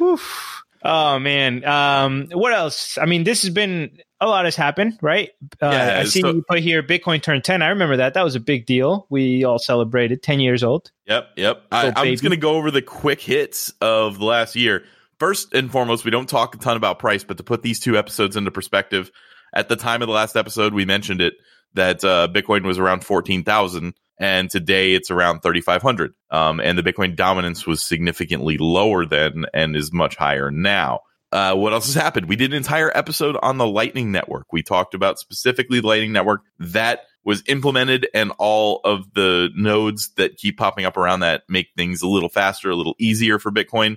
Oof. 0.01 0.63
Oh 0.83 1.19
man. 1.21 1.65
Um, 1.65 2.29
what 2.33 2.53
else? 2.53 2.99
I 2.99 3.07
mean, 3.07 3.23
this 3.25 3.43
has 3.43 3.51
been 3.51 3.99
a 4.21 4.27
lot 4.27 4.45
has 4.45 4.57
happened, 4.57 4.99
right? 5.01 5.31
Uh, 5.63 5.71
Yeah, 5.71 5.99
I 6.01 6.05
see 6.05 6.21
so- 6.21 6.33
you 6.33 6.45
put 6.49 6.59
here 6.61 6.83
Bitcoin 6.83 7.23
turned 7.23 7.45
ten. 7.45 7.63
I 7.63 7.69
remember 7.69 7.99
that. 7.99 8.15
That 8.15 8.23
was 8.25 8.35
a 8.35 8.41
big 8.41 8.67
deal. 8.67 9.07
We 9.09 9.45
all 9.45 9.59
celebrated 9.61 10.23
ten 10.23 10.41
years 10.41 10.65
old. 10.65 10.91
Yep, 11.07 11.29
yep. 11.37 11.63
I, 11.71 11.91
Go, 11.91 11.93
I'm 11.97 12.07
just 12.09 12.23
going 12.25 12.33
to 12.33 12.37
go 12.37 12.57
over 12.57 12.71
the 12.73 12.83
quick 12.83 13.21
hits 13.21 13.73
of 13.81 14.19
the 14.19 14.25
last 14.25 14.57
year. 14.57 14.85
First 15.19 15.55
and 15.55 15.71
foremost, 15.71 16.05
we 16.05 16.11
don't 16.11 16.29
talk 16.29 16.55
a 16.55 16.59
ton 16.59 16.77
about 16.77 16.99
price, 16.99 17.25
but 17.25 17.37
to 17.39 17.43
put 17.45 17.63
these 17.63 17.81
two 17.81 17.97
episodes 17.97 18.37
into 18.37 18.51
perspective, 18.51 19.11
at 19.55 19.69
the 19.69 19.77
time 19.77 20.03
of 20.03 20.09
the 20.09 20.15
last 20.15 20.37
episode, 20.37 20.75
we 20.75 20.85
mentioned 20.85 21.21
it 21.21 21.35
that 21.75 22.05
uh, 22.05 22.29
Bitcoin 22.33 22.65
was 22.65 22.79
around 22.79 23.05
fourteen 23.05 23.45
thousand. 23.45 23.95
and 24.19 24.49
today 24.49 24.95
it's 24.95 25.11
around 25.11 25.41
3,500. 25.41 26.15
Um, 26.31 26.61
and 26.61 26.79
the 26.79 26.83
Bitcoin 26.85 27.17
dominance 27.17 27.67
was 27.67 27.83
significantly 27.83 28.57
lower 28.59 29.05
then 29.05 29.45
and 29.53 29.75
is 29.75 29.93
much 29.93 30.15
higher 30.17 30.53
now. 30.53 31.01
Uh, 31.33 31.53
what 31.57 31.73
else 31.73 31.87
has 31.87 32.01
happened? 32.01 32.29
We 32.29 32.37
did 32.37 32.53
an 32.53 32.57
entire 32.57 32.97
episode 32.97 33.37
on 33.43 33.59
the 33.59 33.67
Lightning 33.67 34.13
Network. 34.13 34.53
We 34.53 34.63
talked 34.63 34.95
about 34.95 35.19
specifically 35.19 35.81
the 35.81 35.89
Lightning 35.89 36.13
Network 36.13 36.43
that 36.61 37.07
was 37.25 37.43
implemented 37.49 38.07
and 38.15 38.31
all 38.39 38.81
of 38.85 39.13
the 39.15 39.51
nodes 39.57 40.11
that 40.17 40.37
keep 40.37 40.59
popping 40.59 40.85
up 40.85 40.97
around 40.97 41.21
that 41.21 41.43
make 41.49 41.71
things 41.77 42.03
a 42.03 42.07
little 42.09 42.29
faster, 42.29 42.71
a 42.71 42.77
little 42.77 42.95
easier 43.01 43.41
for 43.41 43.51
Bitcoin. 43.51 43.97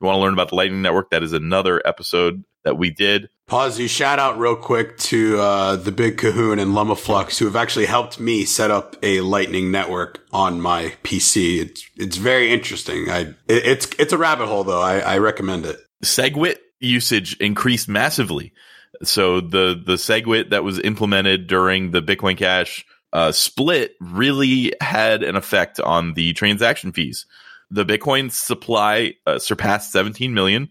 You 0.00 0.06
want 0.06 0.16
to 0.16 0.20
learn 0.20 0.32
about 0.32 0.50
the 0.50 0.54
Lightning 0.54 0.82
Network? 0.82 1.10
That 1.10 1.22
is 1.22 1.32
another 1.32 1.82
episode 1.84 2.44
that 2.64 2.76
we 2.76 2.90
did. 2.90 3.28
Pause 3.48 3.80
you 3.80 3.88
shout 3.88 4.18
out 4.18 4.38
real 4.38 4.54
quick 4.54 4.98
to 4.98 5.40
uh, 5.40 5.76
the 5.76 5.90
big 5.90 6.18
Cahoon 6.18 6.60
and 6.60 6.72
Lumaflux 6.72 7.38
who 7.38 7.46
have 7.46 7.56
actually 7.56 7.86
helped 7.86 8.20
me 8.20 8.44
set 8.44 8.70
up 8.70 8.94
a 9.02 9.22
Lightning 9.22 9.70
network 9.70 10.24
on 10.32 10.60
my 10.60 10.94
PC. 11.02 11.62
It's 11.62 11.88
it's 11.96 12.16
very 12.16 12.52
interesting. 12.52 13.10
I 13.10 13.20
it, 13.20 13.36
it's 13.48 13.88
it's 13.98 14.12
a 14.12 14.18
rabbit 14.18 14.46
hole 14.46 14.64
though. 14.64 14.82
I, 14.82 14.98
I 14.98 15.18
recommend 15.18 15.64
it. 15.64 15.78
SegWit 16.04 16.58
usage 16.78 17.36
increased 17.38 17.88
massively. 17.88 18.52
So 19.02 19.40
the 19.40 19.80
the 19.82 19.94
SegWit 19.94 20.50
that 20.50 20.62
was 20.62 20.78
implemented 20.78 21.46
during 21.46 21.90
the 21.90 22.02
Bitcoin 22.02 22.36
Cash 22.36 22.84
uh, 23.12 23.32
split 23.32 23.94
really 24.00 24.74
had 24.80 25.22
an 25.22 25.36
effect 25.36 25.80
on 25.80 26.12
the 26.12 26.34
transaction 26.34 26.92
fees. 26.92 27.26
The 27.70 27.84
Bitcoin 27.84 28.30
supply 28.30 29.14
uh, 29.26 29.38
surpassed 29.38 29.92
17 29.92 30.32
million. 30.34 30.68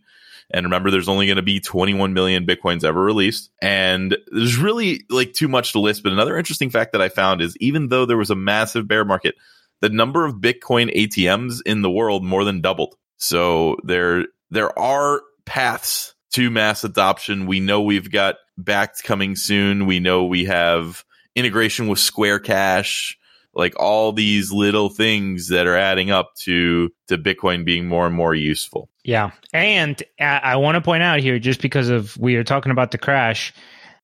And 0.49 0.65
remember, 0.65 0.91
there's 0.91 1.09
only 1.09 1.25
going 1.25 1.37
to 1.37 1.41
be 1.41 1.59
21 1.59 2.13
million 2.13 2.45
Bitcoins 2.45 2.83
ever 2.83 3.01
released. 3.01 3.49
And 3.61 4.17
there's 4.31 4.57
really 4.57 5.03
like 5.09 5.33
too 5.33 5.47
much 5.47 5.73
to 5.73 5.79
list. 5.79 6.03
But 6.03 6.13
another 6.13 6.37
interesting 6.37 6.69
fact 6.69 6.93
that 6.93 7.01
I 7.01 7.09
found 7.09 7.41
is 7.41 7.57
even 7.57 7.89
though 7.89 8.05
there 8.05 8.17
was 8.17 8.29
a 8.29 8.35
massive 8.35 8.87
bear 8.87 9.03
market, 9.03 9.35
the 9.81 9.89
number 9.89 10.25
of 10.25 10.35
Bitcoin 10.35 10.95
ATMs 10.95 11.59
in 11.65 11.81
the 11.81 11.91
world 11.91 12.23
more 12.23 12.45
than 12.45 12.61
doubled. 12.61 12.95
So 13.17 13.75
there, 13.83 14.25
there 14.49 14.77
are 14.79 15.21
paths 15.45 16.15
to 16.33 16.49
mass 16.49 16.83
adoption. 16.83 17.45
We 17.45 17.59
know 17.59 17.81
we've 17.81 18.11
got 18.11 18.35
Bakkt 18.61 19.03
coming 19.03 19.35
soon. 19.35 19.85
We 19.85 19.99
know 19.99 20.23
we 20.25 20.45
have 20.45 21.03
integration 21.35 21.87
with 21.87 21.99
Square 21.99 22.39
Cash, 22.39 23.17
like 23.57 23.73
all 23.79 24.13
these 24.13 24.51
little 24.51 24.87
things 24.87 25.49
that 25.49 25.65
are 25.65 25.75
adding 25.75 26.11
up 26.11 26.35
to 26.35 26.89
to 27.07 27.17
Bitcoin 27.17 27.65
being 27.65 27.87
more 27.87 28.05
and 28.05 28.15
more 28.15 28.35
useful. 28.35 28.89
Yeah, 29.03 29.31
and 29.51 30.01
I 30.19 30.55
want 30.57 30.75
to 30.75 30.81
point 30.81 31.03
out 31.03 31.19
here, 31.19 31.39
just 31.39 31.61
because 31.61 31.89
of 31.89 32.15
we 32.17 32.35
are 32.35 32.43
talking 32.43 32.71
about 32.71 32.91
the 32.91 32.97
crash. 32.97 33.53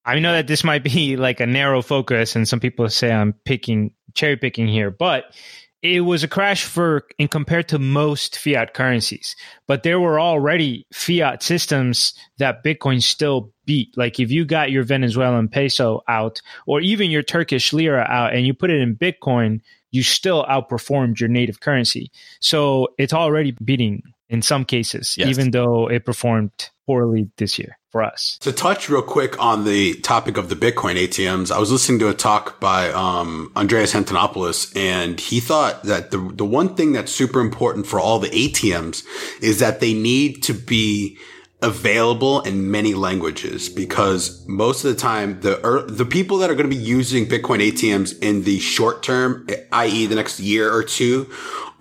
I 0.05 0.19
know 0.19 0.33
that 0.33 0.47
this 0.47 0.65
might 0.65 0.83
be 0.83 1.15
like 1.17 1.39
a 1.39 1.45
narrow 1.45 1.81
focus, 1.81 2.35
and 2.35 2.47
some 2.47 2.59
people 2.59 2.89
say 2.89 3.11
I'm 3.11 3.33
picking 3.45 3.93
cherry 4.15 4.37
picking 4.37 4.67
here, 4.67 4.91
but 4.91 5.25
it 5.83 5.99
was 5.99 6.23
a 6.23 6.27
crash 6.27 6.63
for 6.63 7.03
in 7.19 7.27
compared 7.27 7.67
to 7.67 7.77
most 7.77 8.39
fiat 8.39 8.73
currencies 8.73 9.35
but 9.67 9.83
there 9.83 9.99
were 9.99 10.19
already 10.19 10.87
fiat 10.93 11.43
systems 11.43 12.13
that 12.37 12.63
bitcoin 12.63 13.01
still 13.01 13.51
beat. 13.65 13.95
Like 13.95 14.19
if 14.19 14.31
you 14.31 14.45
got 14.45 14.71
your 14.71 14.83
venezuelan 14.83 15.49
peso 15.49 16.01
out 16.07 16.41
or 16.65 16.81
even 16.81 17.11
your 17.11 17.23
turkish 17.23 17.71
lira 17.73 18.05
out 18.09 18.33
and 18.33 18.45
you 18.47 18.53
put 18.53 18.71
it 18.71 18.81
in 18.81 18.95
bitcoin 18.95 19.61
you 19.91 20.01
still 20.01 20.43
outperformed 20.45 21.19
your 21.19 21.29
native 21.29 21.59
currency. 21.59 22.11
So 22.39 22.89
it's 22.97 23.13
already 23.13 23.55
beating 23.63 24.01
in 24.33 24.41
some 24.41 24.65
cases 24.65 25.15
yes. 25.17 25.27
even 25.27 25.51
though 25.51 25.87
it 25.87 26.05
performed 26.05 26.51
poorly 26.87 27.29
this 27.37 27.57
year 27.59 27.77
for 27.91 28.03
us. 28.03 28.37
To 28.41 28.51
touch 28.51 28.89
real 28.89 29.03
quick 29.03 29.39
on 29.39 29.63
the 29.63 29.93
topic 30.01 30.37
of 30.37 30.49
the 30.49 30.55
Bitcoin 30.55 30.95
ATMs, 30.95 31.51
I 31.51 31.59
was 31.59 31.71
listening 31.71 31.99
to 31.99 32.09
a 32.09 32.13
talk 32.13 32.59
by 32.59 32.89
um, 32.91 33.51
Andreas 33.55 33.93
Antonopoulos, 33.93 34.75
and 34.75 35.19
he 35.19 35.39
thought 35.39 35.83
that 35.83 36.09
the 36.11 36.17
the 36.17 36.45
one 36.45 36.75
thing 36.75 36.91
that's 36.91 37.11
super 37.11 37.39
important 37.39 37.85
for 37.85 37.99
all 37.99 38.19
the 38.19 38.29
ATMs 38.29 39.05
is 39.41 39.59
that 39.59 39.79
they 39.79 39.93
need 39.93 40.41
to 40.43 40.53
be 40.53 41.17
available 41.63 42.41
in 42.41 42.69
many 42.69 42.93
languages 42.93 43.69
because 43.69 44.45
most 44.47 44.83
of 44.83 44.93
the 44.93 44.99
time 44.99 45.39
the 45.41 45.65
er, 45.65 45.81
the 45.87 46.05
people 46.05 46.37
that 46.39 46.51
are 46.51 46.55
going 46.55 46.69
to 46.69 46.75
be 46.75 46.81
using 46.81 47.25
Bitcoin 47.25 47.65
ATMs 47.65 48.21
in 48.21 48.43
the 48.43 48.59
short 48.59 49.01
term, 49.01 49.47
i.e., 49.71 50.05
the 50.05 50.15
next 50.15 50.39
year 50.39 50.71
or 50.71 50.83
two, 50.83 51.31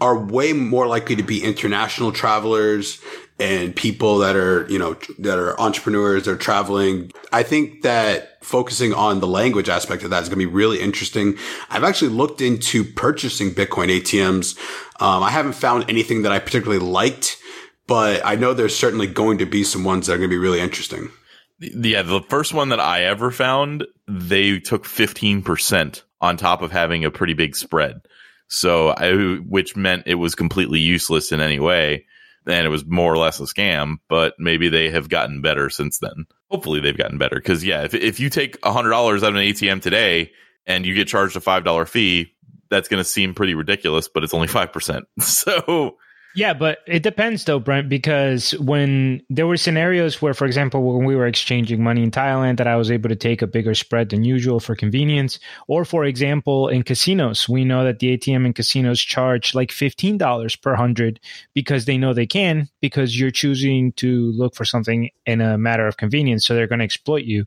are 0.01 0.17
way 0.19 0.53
more 0.53 0.87
likely 0.87 1.17
to 1.17 1.23
be 1.23 1.43
international 1.43 2.13
travelers 2.13 3.01
and 3.39 3.75
people 3.75 4.19
that 4.19 4.37
are, 4.37 4.67
you 4.71 4.79
know, 4.79 4.97
that 5.19 5.39
are 5.39 5.59
entrepreneurs, 5.61 6.25
they're 6.25 6.37
traveling. 6.37 7.11
I 7.33 7.43
think 7.43 7.83
that 7.83 8.45
focusing 8.45 8.95
on 8.95 9.21
the 9.21 9.27
language 9.27 9.69
aspect 9.69 10.05
of 10.05 10.11
that 10.11 10.23
is 10.23 10.29
going 10.29 10.39
to 10.39 10.47
be 10.47 10.53
really 10.53 10.81
interesting. 10.81 11.37
I've 11.69 11.83
actually 11.83 12.13
looked 12.13 12.41
into 12.41 12.85
purchasing 12.85 13.51
Bitcoin 13.51 13.89
ATMs. 13.89 14.57
Um, 15.01 15.23
I 15.25 15.31
haven't 15.31 15.55
found 15.55 15.87
anything 15.89 16.23
that 16.23 16.31
I 16.31 16.39
particularly 16.39 16.85
liked, 16.85 17.39
but 17.87 18.25
I 18.25 18.37
know 18.37 18.55
there's 18.55 18.77
certainly 18.77 19.07
going 19.07 19.39
to 19.39 19.47
be 19.47 19.65
some 19.65 19.85
ones 19.85 20.07
that 20.07 20.15
are 20.15 20.19
going 20.19 20.31
to 20.31 20.35
be 20.35 20.39
really 20.39 20.61
interesting. 20.61 21.11
Yeah, 21.59 22.03
the 22.03 22.23
first 22.23 22.55
one 22.55 22.71
that 22.71 22.81
I 22.81 23.05
ever 23.05 23.31
found, 23.31 23.87
they 24.09 24.59
took 24.59 24.85
15% 24.85 26.03
on 26.21 26.37
top 26.37 26.63
of 26.63 26.73
having 26.73 27.05
a 27.05 27.11
pretty 27.11 27.35
big 27.35 27.55
spread. 27.55 28.01
So 28.49 28.89
I, 28.89 29.37
which 29.49 29.77
meant 29.77 30.05
it 30.07 30.17
was 30.17 30.35
completely 30.35 30.81
useless 30.81 31.33
in 31.33 31.41
any 31.41 31.59
way 31.59 32.07
and 32.47 32.67
it 32.67 32.71
was 32.71 32.85
more 32.85 33.13
or 33.13 33.19
less 33.19 33.39
a 33.41 33.45
scam, 33.45 33.99
but 34.09 34.35
maybe 34.39 34.69
they 34.69 34.91
have 34.91 35.09
gotten 35.09 35.41
better 35.41 35.71
since 35.71 35.99
then. 35.99 36.27
Hopefully 36.51 36.81
they've 36.81 36.99
gotten 36.99 37.17
better. 37.17 37.41
Cause 37.41 37.63
yeah, 37.63 37.85
if, 37.85 37.95
if 37.95 38.19
you 38.19 38.29
take 38.29 38.59
a 38.65 38.73
hundred 38.73 38.91
dollars 38.91 39.23
out 39.23 39.31
of 39.31 39.37
an 39.37 39.43
ATM 39.43 39.81
today 39.81 40.33
and 40.67 40.85
you 40.85 40.95
get 40.95 41.09
charged 41.09 41.37
a 41.37 41.41
five 41.41 41.65
dollar 41.65 41.87
fee, 41.87 42.35
that's 42.71 42.89
going 42.89 43.03
to 43.03 43.09
seem 43.09 43.35
pretty 43.35 43.55
ridiculous, 43.55 44.09
but 44.09 44.25
it's 44.25 44.35
only 44.35 44.49
5%. 44.49 45.03
So 45.21 45.97
yeah, 46.35 46.55
but 46.55 46.79
it 46.87 47.03
depends 47.03 47.45
though, 47.45 47.59
Brent, 47.59 47.89
because 47.89 48.53
when 48.53 49.23
there 49.29 49.47
were 49.47 49.59
scenarios 49.59 50.23
where, 50.23 50.33
for 50.33 50.47
example, 50.47 50.83
when 50.83 51.05
we 51.05 51.15
were 51.15 51.27
exchanging 51.27 51.83
money 51.83 52.03
in 52.03 52.11
Thailand, 52.11 52.57
that 52.57 52.67
I 52.67 52.77
was 52.77 52.91
able 52.91 53.11
to 53.11 53.17
take 53.17 53.43
a 53.43 53.47
bigger 53.47 53.75
spread 53.75 54.09
than 54.09 54.25
usual 54.25 54.59
for 54.59 54.75
convenience. 54.75 55.39
Or, 55.69 55.85
for 55.85 56.05
example, 56.05 56.69
in 56.69 56.85
casinos, 56.85 57.49
we 57.49 57.65
know 57.65 57.85
that 57.85 57.99
the 57.99 58.17
ATM 58.17 58.47
in 58.47 58.55
casinos 58.55 59.01
charge 59.01 59.55
like 59.55 59.71
$15 59.71 60.63
per 60.63 60.75
hundred 60.75 61.21
because 61.53 61.85
they 61.85 61.99
know 61.99 62.15
they 62.15 62.27
can, 62.27 62.69
because 62.81 63.19
you're 63.19 63.31
choosing 63.31 63.93
to 63.93 64.33
look 64.33 64.55
for 64.55 64.65
something 64.65 65.11
in 65.27 65.43
a 65.43 65.59
matter 65.59 65.87
of 65.87 65.99
convenience. 65.99 66.47
So 66.47 66.55
they're 66.55 66.67
going 66.67 66.79
to 66.79 66.85
exploit 66.85 67.25
you. 67.25 67.45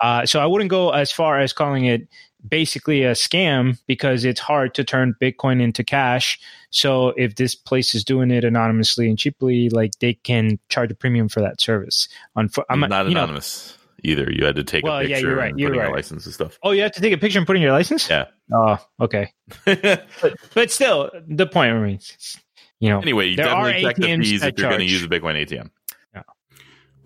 Uh, 0.00 0.26
so 0.26 0.40
I 0.40 0.46
wouldn't 0.46 0.70
go 0.70 0.90
as 0.90 1.10
far 1.10 1.40
as 1.40 1.54
calling 1.54 1.86
it 1.86 2.06
basically 2.48 3.02
a 3.04 3.12
scam 3.12 3.78
because 3.86 4.24
it's 4.24 4.40
hard 4.40 4.74
to 4.74 4.84
turn 4.84 5.14
Bitcoin 5.20 5.60
into 5.60 5.84
cash. 5.84 6.38
So 6.70 7.08
if 7.10 7.36
this 7.36 7.54
place 7.54 7.94
is 7.94 8.04
doing 8.04 8.30
it 8.30 8.44
anonymously 8.44 9.08
and 9.08 9.18
cheaply, 9.18 9.68
like 9.70 9.98
they 10.00 10.14
can 10.14 10.58
charge 10.68 10.90
a 10.90 10.94
premium 10.94 11.28
for 11.28 11.40
that 11.40 11.60
service. 11.60 12.08
On 12.34 12.50
I'm 12.68 12.80
not 12.80 13.06
anonymous 13.06 13.76
know, 14.04 14.10
either. 14.10 14.30
You 14.30 14.44
had 14.44 14.56
to 14.56 14.64
take 14.64 14.84
well, 14.84 14.98
a 14.98 15.02
picture 15.02 15.14
yeah, 15.14 15.20
you're 15.20 15.36
right. 15.36 15.54
You're 15.56 15.70
right. 15.70 15.86
your 15.86 15.96
license 15.96 16.24
and 16.26 16.34
stuff. 16.34 16.58
Oh, 16.62 16.72
you 16.72 16.82
have 16.82 16.92
to 16.92 17.00
take 17.00 17.12
a 17.12 17.18
picture 17.18 17.38
and 17.38 17.46
put 17.46 17.56
in 17.56 17.62
your 17.62 17.72
license. 17.72 18.08
Yeah. 18.08 18.26
Oh, 18.52 18.78
okay. 19.00 19.32
but, 19.64 20.06
but, 20.54 20.70
still, 20.70 21.10
the 21.26 21.46
point 21.46 21.72
remains. 21.72 22.38
You 22.78 22.90
know. 22.90 23.00
Anyway, 23.00 23.28
you 23.28 23.36
definitely 23.36 23.82
check 23.82 23.96
the 23.96 24.16
fees 24.16 24.42
if 24.42 24.58
you're 24.58 24.68
going 24.68 24.80
to 24.80 24.86
use 24.86 25.02
a 25.02 25.08
Bitcoin 25.08 25.42
ATM 25.42 25.70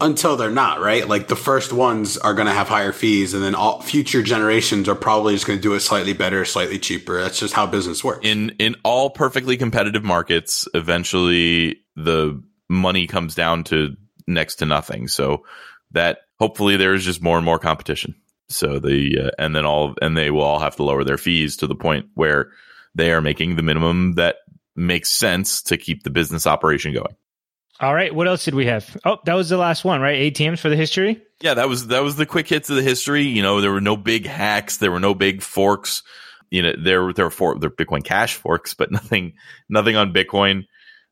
until 0.00 0.37
they're 0.37 0.50
not, 0.50 0.80
right? 0.80 1.07
Like 1.07 1.28
the 1.28 1.37
first 1.37 1.73
ones 1.73 2.16
are 2.16 2.35
going 2.35 2.47
to 2.47 2.52
have 2.52 2.69
higher 2.69 2.92
fees 2.92 3.35
and 3.35 3.42
then 3.42 3.54
all 3.54 3.83
future 3.83 4.23
generations 4.23 4.88
are 4.88 4.95
probably 4.95 5.35
just 5.35 5.47
going 5.47 5.59
to 5.59 5.62
do 5.62 5.75
it 5.75 5.80
slightly 5.80 6.12
better, 6.12 6.45
slightly 6.45 6.78
cheaper. 6.78 7.21
That's 7.21 7.38
just 7.38 7.54
how 7.54 7.66
business 7.66 8.02
works. 8.02 8.21
In 8.23 8.50
in 8.59 8.76
all 8.85 9.11
perfectly 9.11 9.57
competitive 9.57 10.04
markets, 10.04 10.66
eventually 10.75 11.80
the 11.97 12.42
money 12.69 13.07
comes 13.07 13.35
down 13.35 13.64
to 13.64 13.97
next 14.26 14.57
to 14.57 14.66
nothing. 14.66 15.09
So 15.09 15.45
that 15.92 16.21
hopefully 16.38 16.76
there's 16.76 17.04
just 17.04 17.23
more 17.23 17.37
and 17.37 17.45
more 17.45 17.59
competition. 17.59 18.14
So 18.49 18.78
the 18.78 19.26
uh, 19.26 19.30
and 19.38 19.54
then 19.54 19.64
all 19.64 19.95
and 20.00 20.16
they 20.16 20.30
will 20.30 20.42
all 20.42 20.59
have 20.59 20.76
to 20.76 20.83
lower 20.83 21.04
their 21.04 21.19
fees 21.19 21.57
to 21.59 21.66
the 21.66 21.75
point 21.75 22.07
where 22.14 22.50
they 22.95 23.12
are 23.12 23.21
making 23.21 23.57
the 23.57 23.62
minimum 23.62 24.14
that 24.14 24.37
makes 24.75 25.11
sense 25.11 25.62
to 25.62 25.76
keep 25.76 26.02
the 26.02 26.11
business 26.11 26.47
operation 26.47 26.92
going. 26.92 27.14
All 27.80 27.94
right. 27.94 28.14
What 28.14 28.28
else 28.28 28.44
did 28.44 28.54
we 28.54 28.66
have? 28.66 28.96
Oh, 29.06 29.18
that 29.25 29.34
was 29.34 29.49
the 29.49 29.56
last 29.56 29.84
one, 29.84 30.02
right? 30.02 30.32
ATMs 30.32 30.58
for 30.58 30.68
the 30.68 30.76
history. 30.76 31.22
Yeah, 31.40 31.54
that 31.54 31.68
was 31.68 31.87
that 31.87 32.02
was 32.02 32.16
the 32.16 32.26
quick 32.26 32.46
hits 32.46 32.68
of 32.68 32.76
the 32.76 32.82
history. 32.82 33.22
You 33.22 33.42
know, 33.42 33.62
there 33.62 33.72
were 33.72 33.80
no 33.80 33.96
big 33.96 34.26
hacks, 34.26 34.76
there 34.76 34.92
were 34.92 35.00
no 35.00 35.14
big 35.14 35.40
forks. 35.40 36.02
You 36.50 36.62
know, 36.62 36.72
there 36.78 37.12
there 37.14 37.25
were 37.25 37.30
four 37.30 37.58
there 37.58 37.70
Bitcoin 37.70 38.04
Cash 38.04 38.34
forks, 38.34 38.75
but 38.75 38.90
nothing 38.92 39.34
nothing 39.68 39.96
on 39.96 40.12
Bitcoin. 40.12 40.66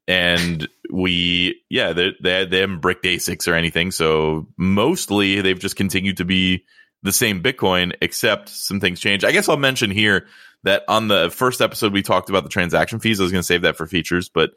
And 0.07 0.69
we, 0.91 1.63
yeah, 1.71 1.95
they 1.95 2.13
they 2.23 2.45
they 2.45 2.61
haven't 2.61 2.81
bricked 2.81 3.05
ASICs 3.05 3.49
or 3.49 3.55
anything. 3.55 3.91
So 3.91 4.47
mostly 4.59 5.41
they've 5.41 5.59
just 5.59 5.77
continued 5.77 6.19
to 6.19 6.25
be 6.25 6.65
the 7.03 7.13
same 7.13 7.43
Bitcoin, 7.43 7.95
except 8.03 8.51
some 8.51 8.81
things 8.81 9.01
change. 9.01 9.25
I 9.25 9.33
guess 9.33 9.49
I'll 9.49 9.57
mention 9.57 9.91
here 9.91 10.27
that 10.65 10.83
on 10.89 11.09
the 11.09 11.31
first 11.31 11.63
episode 11.63 11.93
we 11.93 12.03
talked 12.03 12.29
about 12.29 12.43
the 12.43 12.51
transaction 12.51 12.99
fees. 12.99 13.21
I 13.21 13.23
was 13.23 13.33
going 13.33 13.41
to 13.41 13.47
save 13.47 13.63
that 13.63 13.77
for 13.77 13.87
features, 13.87 14.29
but 14.29 14.51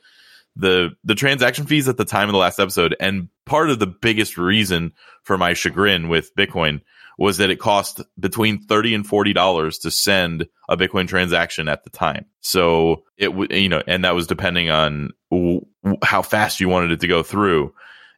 the 0.55 0.89
the 1.03 1.15
transaction 1.15 1.65
fees 1.65 1.87
at 1.87 1.97
the 1.97 2.05
time 2.05 2.27
of 2.29 2.33
the 2.33 2.39
last 2.39 2.59
episode, 2.59 2.95
and 2.99 3.29
part 3.45 3.69
of 3.69 3.79
the 3.79 3.87
biggest 3.87 4.37
reason 4.37 4.91
for 5.23 5.37
my 5.37 5.53
chagrin 5.53 6.09
with 6.09 6.35
Bitcoin 6.35 6.81
was 7.17 7.37
that 7.37 7.49
it 7.49 7.59
cost 7.59 8.01
between 8.19 8.61
thirty 8.61 8.93
and 8.93 9.05
forty 9.05 9.33
dollars 9.33 9.77
to 9.79 9.91
send 9.91 10.47
a 10.69 10.75
Bitcoin 10.77 11.07
transaction 11.07 11.67
at 11.67 11.83
the 11.83 11.89
time. 11.89 12.25
So 12.39 13.03
it 13.17 13.33
would, 13.33 13.51
you 13.51 13.69
know, 13.69 13.83
and 13.87 14.03
that 14.05 14.15
was 14.15 14.27
depending 14.27 14.69
on 14.69 15.11
w- 15.29 15.61
how 16.03 16.21
fast 16.21 16.59
you 16.59 16.67
wanted 16.69 16.91
it 16.91 16.99
to 17.01 17.07
go 17.07 17.21
through. 17.23 17.73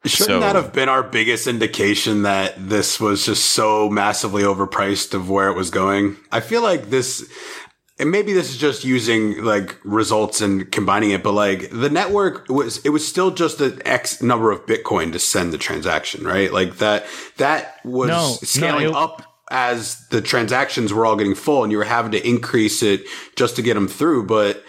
Shouldn't 0.05 0.27
So- 0.27 0.39
that 0.41 0.55
have 0.55 0.73
been 0.73 0.89
our 0.89 1.01
biggest 1.01 1.47
indication 1.47 2.23
that 2.23 2.55
this 2.57 2.99
was 2.99 3.25
just 3.25 3.45
so 3.45 3.89
massively 3.89 4.43
overpriced 4.43 5.13
of 5.13 5.29
where 5.29 5.47
it 5.49 5.55
was 5.55 5.69
going? 5.69 6.17
I 6.31 6.41
feel 6.41 6.61
like 6.61 6.89
this, 6.89 7.25
and 8.03 8.11
maybe 8.11 8.33
this 8.33 8.49
is 8.49 8.57
just 8.57 8.83
using 8.83 9.41
like 9.43 9.79
results 9.85 10.41
and 10.41 10.69
combining 10.73 11.11
it, 11.11 11.23
but 11.23 11.31
like 11.31 11.69
the 11.71 11.89
network 11.89 12.49
was, 12.49 12.79
it 12.85 12.89
was 12.89 13.07
still 13.07 13.31
just 13.31 13.61
an 13.61 13.81
X 13.85 14.21
number 14.21 14.51
of 14.51 14.65
Bitcoin 14.65 15.13
to 15.13 15.19
send 15.19 15.53
the 15.53 15.57
transaction, 15.57 16.25
right? 16.25 16.51
Like 16.51 16.77
that, 16.79 17.05
that 17.37 17.77
was 17.85 18.09
No, 18.09 18.17
no, 18.27 18.33
scaling 18.43 18.89
it- 18.89 18.93
up 18.93 19.23
as 19.49 20.05
the 20.09 20.21
transactions 20.21 20.91
were 20.91 21.05
all 21.05 21.15
getting 21.15 21.33
full 21.35 21.63
and 21.63 21.71
you 21.71 21.77
were 21.77 21.83
having 21.85 22.11
to 22.11 22.27
increase 22.27 22.83
it 22.83 23.03
just 23.37 23.55
to 23.55 23.61
get 23.61 23.75
them 23.75 23.87
through. 23.87 24.25
But 24.25 24.61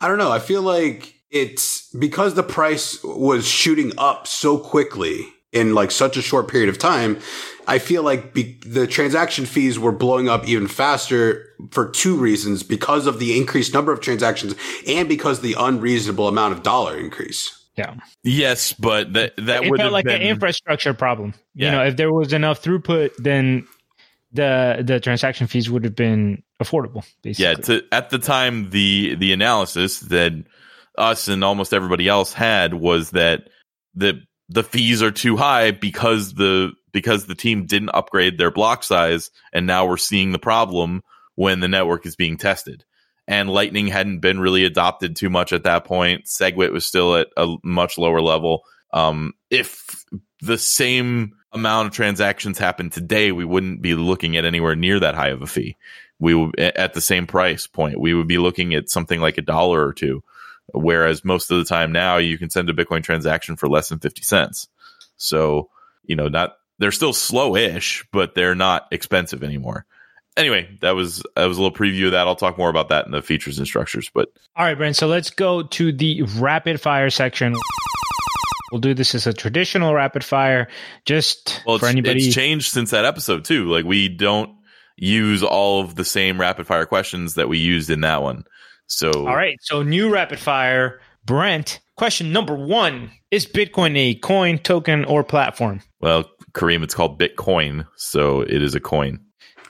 I 0.00 0.06
don't 0.08 0.18
know. 0.18 0.30
I 0.30 0.38
feel 0.38 0.60
like 0.60 1.14
it's 1.30 1.88
because 1.98 2.34
the 2.34 2.42
price 2.42 3.02
was 3.02 3.46
shooting 3.48 3.92
up 3.96 4.26
so 4.26 4.58
quickly 4.58 5.32
in 5.54 5.74
like 5.74 5.90
such 5.90 6.16
a 6.16 6.22
short 6.22 6.48
period 6.48 6.68
of 6.68 6.78
time. 6.78 7.18
I 7.66 7.78
feel 7.78 8.02
like 8.02 8.34
be- 8.34 8.58
the 8.66 8.86
transaction 8.86 9.46
fees 9.46 9.78
were 9.78 9.92
blowing 9.92 10.28
up 10.28 10.46
even 10.46 10.68
faster 10.68 11.46
for 11.70 11.88
two 11.88 12.16
reasons 12.16 12.62
because 12.62 13.06
of 13.06 13.18
the 13.18 13.38
increased 13.38 13.72
number 13.72 13.92
of 13.92 14.00
transactions 14.00 14.54
and 14.86 15.08
because 15.08 15.40
the 15.40 15.54
unreasonable 15.58 16.28
amount 16.28 16.52
of 16.52 16.62
dollar 16.62 16.98
increase. 16.98 17.58
Yeah. 17.76 17.94
Yes, 18.22 18.72
but 18.72 19.14
that 19.14 19.34
that 19.36 19.64
it 19.64 19.70
would 19.70 19.78
felt 19.78 19.86
have 19.86 19.92
like 19.92 20.04
been 20.04 20.22
an 20.22 20.28
infrastructure 20.28 20.94
problem. 20.94 21.34
Yeah. 21.54 21.66
You 21.66 21.72
know, 21.72 21.84
if 21.86 21.96
there 21.96 22.12
was 22.12 22.32
enough 22.32 22.62
throughput, 22.62 23.16
then 23.16 23.66
the 24.32 24.82
the 24.84 25.00
transaction 25.00 25.46
fees 25.46 25.70
would 25.70 25.84
have 25.84 25.96
been 25.96 26.42
affordable. 26.62 27.04
Basically. 27.22 27.44
yeah. 27.44 27.54
To, 27.54 27.82
at 27.90 28.10
the 28.10 28.18
time, 28.18 28.70
the 28.70 29.16
the 29.16 29.32
analysis 29.32 30.00
that 30.00 30.32
us 30.96 31.26
and 31.26 31.42
almost 31.42 31.74
everybody 31.74 32.06
else 32.06 32.32
had 32.32 32.74
was 32.74 33.10
that 33.10 33.48
the 33.94 34.20
the 34.48 34.62
fees 34.62 35.02
are 35.02 35.10
too 35.10 35.36
high 35.36 35.70
because 35.70 36.34
the 36.34 36.72
because 36.92 37.26
the 37.26 37.34
team 37.34 37.66
didn't 37.66 37.90
upgrade 37.90 38.38
their 38.38 38.50
block 38.50 38.84
size, 38.84 39.30
and 39.52 39.66
now 39.66 39.86
we're 39.86 39.96
seeing 39.96 40.32
the 40.32 40.38
problem 40.38 41.02
when 41.34 41.60
the 41.60 41.68
network 41.68 42.06
is 42.06 42.16
being 42.16 42.36
tested. 42.36 42.84
And 43.26 43.50
Lightning 43.50 43.88
hadn't 43.88 44.20
been 44.20 44.38
really 44.38 44.64
adopted 44.64 45.16
too 45.16 45.30
much 45.30 45.52
at 45.52 45.64
that 45.64 45.84
point. 45.84 46.26
Segwit 46.26 46.72
was 46.72 46.86
still 46.86 47.16
at 47.16 47.28
a 47.36 47.56
much 47.64 47.98
lower 47.98 48.20
level. 48.20 48.64
Um, 48.92 49.32
if 49.50 50.04
the 50.40 50.58
same 50.58 51.32
amount 51.52 51.88
of 51.88 51.94
transactions 51.94 52.58
happened 52.58 52.92
today, 52.92 53.32
we 53.32 53.44
wouldn't 53.44 53.80
be 53.80 53.94
looking 53.94 54.36
at 54.36 54.44
anywhere 54.44 54.76
near 54.76 55.00
that 55.00 55.14
high 55.14 55.28
of 55.28 55.42
a 55.42 55.46
fee. 55.46 55.76
We 56.20 56.34
would 56.34 56.58
at 56.60 56.94
the 56.94 57.00
same 57.00 57.26
price 57.26 57.66
point. 57.66 57.98
We 57.98 58.14
would 58.14 58.28
be 58.28 58.38
looking 58.38 58.74
at 58.74 58.90
something 58.90 59.20
like 59.20 59.38
a 59.38 59.42
dollar 59.42 59.84
or 59.84 59.92
two. 59.92 60.22
Whereas 60.74 61.24
most 61.24 61.50
of 61.50 61.58
the 61.58 61.64
time 61.64 61.92
now 61.92 62.16
you 62.16 62.36
can 62.36 62.50
send 62.50 62.68
a 62.68 62.72
Bitcoin 62.72 63.02
transaction 63.02 63.56
for 63.56 63.68
less 63.68 63.88
than 63.88 64.00
50 64.00 64.22
cents. 64.22 64.68
So, 65.16 65.70
you 66.04 66.16
know, 66.16 66.28
not, 66.28 66.56
they're 66.78 66.92
still 66.92 67.12
slow-ish, 67.12 68.04
but 68.12 68.34
they're 68.34 68.56
not 68.56 68.88
expensive 68.90 69.44
anymore. 69.44 69.86
Anyway, 70.36 70.76
that 70.80 70.96
was, 70.96 71.22
that 71.36 71.46
was 71.46 71.58
a 71.58 71.62
little 71.62 71.76
preview 71.76 72.06
of 72.06 72.12
that. 72.12 72.26
I'll 72.26 72.34
talk 72.34 72.58
more 72.58 72.68
about 72.68 72.88
that 72.88 73.06
in 73.06 73.12
the 73.12 73.22
features 73.22 73.58
and 73.58 73.66
structures, 73.66 74.10
but 74.12 74.30
All 74.56 74.64
right, 74.64 74.76
Brent. 74.76 74.96
So 74.96 75.06
let's 75.06 75.30
go 75.30 75.62
to 75.62 75.92
the 75.92 76.22
rapid 76.22 76.80
fire 76.80 77.08
section. 77.08 77.54
We'll 78.72 78.80
do 78.80 78.94
this 78.94 79.14
as 79.14 79.28
a 79.28 79.32
traditional 79.32 79.94
rapid 79.94 80.24
fire, 80.24 80.66
just 81.04 81.62
well, 81.64 81.78
for 81.78 81.86
anybody. 81.86 82.26
it's 82.26 82.34
changed 82.34 82.72
since 82.72 82.90
that 82.90 83.04
episode 83.04 83.44
too. 83.44 83.66
Like 83.70 83.84
we 83.84 84.08
don't 84.08 84.50
use 84.96 85.44
all 85.44 85.80
of 85.80 85.94
the 85.94 86.04
same 86.04 86.40
rapid 86.40 86.66
fire 86.66 86.86
questions 86.86 87.34
that 87.34 87.48
we 87.48 87.58
used 87.58 87.90
in 87.90 88.00
that 88.00 88.22
one. 88.22 88.44
So, 88.86 89.10
All 89.26 89.36
right. 89.36 89.56
So 89.62 89.82
new 89.82 90.12
rapid 90.12 90.38
fire, 90.38 91.00
Brent. 91.24 91.80
Question 91.96 92.32
number 92.32 92.54
one: 92.54 93.10
Is 93.30 93.46
Bitcoin 93.46 93.96
a 93.96 94.14
coin, 94.16 94.58
token, 94.58 95.04
or 95.04 95.22
platform? 95.24 95.80
well, 96.00 96.28
Kareem, 96.52 96.82
it's 96.82 96.94
called 96.94 97.18
Bitcoin, 97.18 97.86
so 97.96 98.42
it 98.42 98.62
is 98.62 98.74
a 98.74 98.80
coin. 98.80 99.18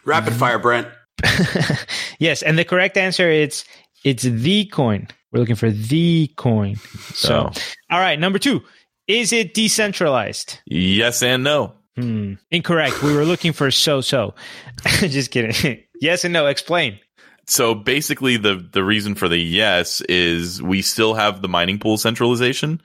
Rapid 0.05 0.35
fire, 0.35 0.59
Brent. 0.59 0.89
yes, 2.19 2.43
and 2.43 2.59
the 2.59 2.65
correct 2.65 2.97
answer 2.97 3.29
is 3.31 3.65
it's 4.05 4.23
the 4.25 4.67
coin. 4.67 5.09
We're 5.33 5.41
looking 5.41 5.57
for 5.57 5.71
the 5.71 6.31
coin. 6.37 6.77
So, 7.15 7.51
So, 7.53 7.63
all 7.91 8.01
right, 8.01 8.19
number 8.19 8.39
two: 8.39 8.63
Is 9.07 9.33
it 9.33 9.55
decentralized? 9.55 10.59
yes 10.67 11.23
and 11.23 11.45
no. 11.45 11.75
Hmm. 11.97 12.35
Incorrect. 12.51 13.03
We 13.03 13.15
were 13.15 13.25
looking 13.25 13.53
for 13.53 13.71
so 13.71 14.01
so. 14.01 14.35
Just 14.99 15.31
kidding. 15.31 15.81
yes 16.01 16.25
and 16.25 16.33
no. 16.33 16.47
Explain. 16.47 16.99
So 17.47 17.75
basically, 17.75 18.37
the 18.37 18.67
the 18.73 18.85
reason 18.85 19.15
for 19.15 19.29
the 19.29 19.39
yes 19.39 20.01
is 20.03 20.63
we 20.63 20.83
still 20.83 21.15
have 21.15 21.43
the 21.43 21.49
mining 21.49 21.79
pool 21.79 21.99
centralization 21.99 22.81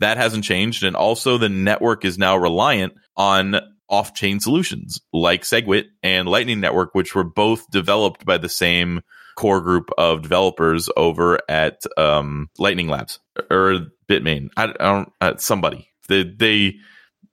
that 0.00 0.16
hasn't 0.16 0.44
changed, 0.44 0.82
and 0.82 0.96
also 0.96 1.38
the 1.38 1.48
network 1.48 2.04
is 2.04 2.18
now 2.18 2.36
reliant 2.36 2.94
on 3.16 3.60
off 3.88 4.14
chain 4.14 4.40
solutions 4.40 5.00
like 5.12 5.42
Segwit 5.42 5.86
and 6.02 6.28
Lightning 6.28 6.60
Network, 6.60 6.94
which 6.94 7.14
were 7.14 7.24
both 7.24 7.68
developed 7.70 8.24
by 8.24 8.38
the 8.38 8.48
same 8.48 9.00
core 9.36 9.60
group 9.60 9.90
of 9.98 10.22
developers 10.22 10.88
over 10.96 11.38
at 11.48 11.82
um, 11.96 12.48
Lightning 12.58 12.88
Labs 12.88 13.18
or 13.50 13.86
Bitmain. 14.08 14.48
I, 14.56 14.64
I 14.64 14.68
don't 14.68 15.12
uh, 15.20 15.36
somebody 15.36 15.88
they 16.08 16.24
they 16.24 16.76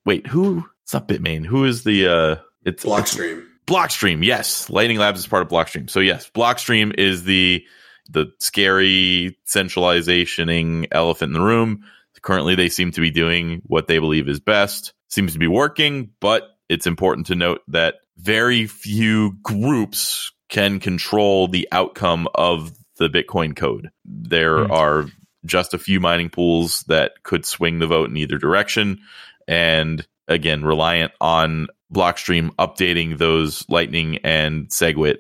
wait 0.06 0.28
who 0.28 0.66
it's 0.84 0.94
not 0.94 1.08
Bitmain 1.08 1.46
who 1.46 1.66
is 1.66 1.84
the 1.84 2.08
uh 2.08 2.36
it's 2.64 2.86
Blockstream. 2.86 3.46
Blockstream, 3.68 4.24
yes. 4.24 4.70
Lightning 4.70 4.98
Labs 4.98 5.20
is 5.20 5.28
part 5.28 5.44
of 5.44 5.50
Blockstream. 5.50 5.90
So 5.90 6.00
yes, 6.00 6.30
Blockstream 6.34 6.98
is 6.98 7.24
the 7.24 7.64
the 8.10 8.32
scary 8.40 9.38
centralizationing 9.46 10.88
elephant 10.92 11.30
in 11.30 11.34
the 11.34 11.46
room. 11.46 11.84
Currently 12.22 12.56
they 12.56 12.70
seem 12.70 12.92
to 12.92 13.02
be 13.02 13.12
doing 13.12 13.62
what 13.66 13.88
they 13.88 14.00
believe 14.00 14.28
is 14.30 14.40
best. 14.40 14.94
Seems 15.10 15.34
to 15.34 15.40
be 15.40 15.48
working, 15.48 16.10
but 16.20 16.44
it's 16.70 16.88
important 16.88 17.28
to 17.28 17.36
note 17.36 17.62
that 17.68 17.96
very 18.18 18.66
few 18.68 19.34
groups 19.44 20.32
can 20.50 20.80
control 20.80 21.48
the 21.48 21.68
outcome 21.72 22.28
of 22.34 22.72
the 22.98 23.10
Bitcoin 23.10 23.56
code. 23.56 23.90
There 24.06 24.66
Hmm. 24.66 24.72
are 24.72 25.06
just 25.46 25.74
a 25.74 25.78
few 25.80 26.00
mining 26.00 26.30
pools 26.30 26.84
that 26.88 27.12
could 27.24 27.46
swing 27.46 27.80
the 27.80 27.88
vote 27.88 28.10
in 28.10 28.18
either 28.18 28.38
direction 28.38 29.00
and 29.48 30.06
again 30.28 30.64
reliant 30.64 31.12
on 31.22 31.68
Blockstream 31.94 32.50
updating 32.56 33.18
those 33.18 33.64
Lightning 33.70 34.18
and 34.24 34.68
Segwit 34.70 35.18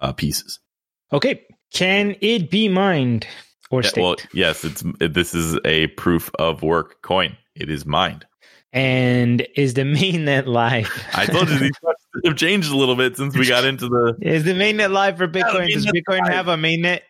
uh, 0.00 0.12
pieces. 0.12 0.58
Okay. 1.12 1.42
Can 1.72 2.16
it 2.20 2.50
be 2.50 2.68
mined 2.68 3.26
or 3.70 3.82
Yeah, 3.82 3.88
staked? 3.88 4.04
well, 4.04 4.16
yes, 4.32 4.64
it's 4.64 4.82
it, 5.00 5.14
this 5.14 5.34
is 5.34 5.58
a 5.64 5.88
proof 5.88 6.30
of 6.38 6.62
work 6.62 7.02
coin. 7.02 7.36
It 7.54 7.70
is 7.70 7.84
mined. 7.86 8.24
and 8.72 9.46
is 9.56 9.74
the 9.74 9.82
mainnet 9.96 10.46
live? 10.46 10.90
I 11.14 11.26
told 11.26 11.48
you 11.48 11.58
these 11.58 11.70
questions 11.82 12.22
have 12.24 12.36
changed 12.36 12.70
a 12.72 12.76
little 12.76 12.96
bit 12.96 13.16
since 13.16 13.36
we 13.36 13.46
got 13.46 13.64
into 13.64 13.86
the 13.88 14.16
is 14.22 14.44
the 14.44 14.52
mainnet 14.52 14.90
live 14.90 15.16
for 15.18 15.28
Bitcoin? 15.28 15.72
Does 15.72 15.86
Bitcoin 15.86 16.20
live. 16.22 16.32
have 16.32 16.48
a 16.48 16.56
mainnet? 16.56 17.00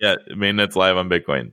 yeah 0.00 0.16
mainnet's 0.30 0.76
live 0.76 0.96
on 0.96 1.08
Bitcoin. 1.08 1.52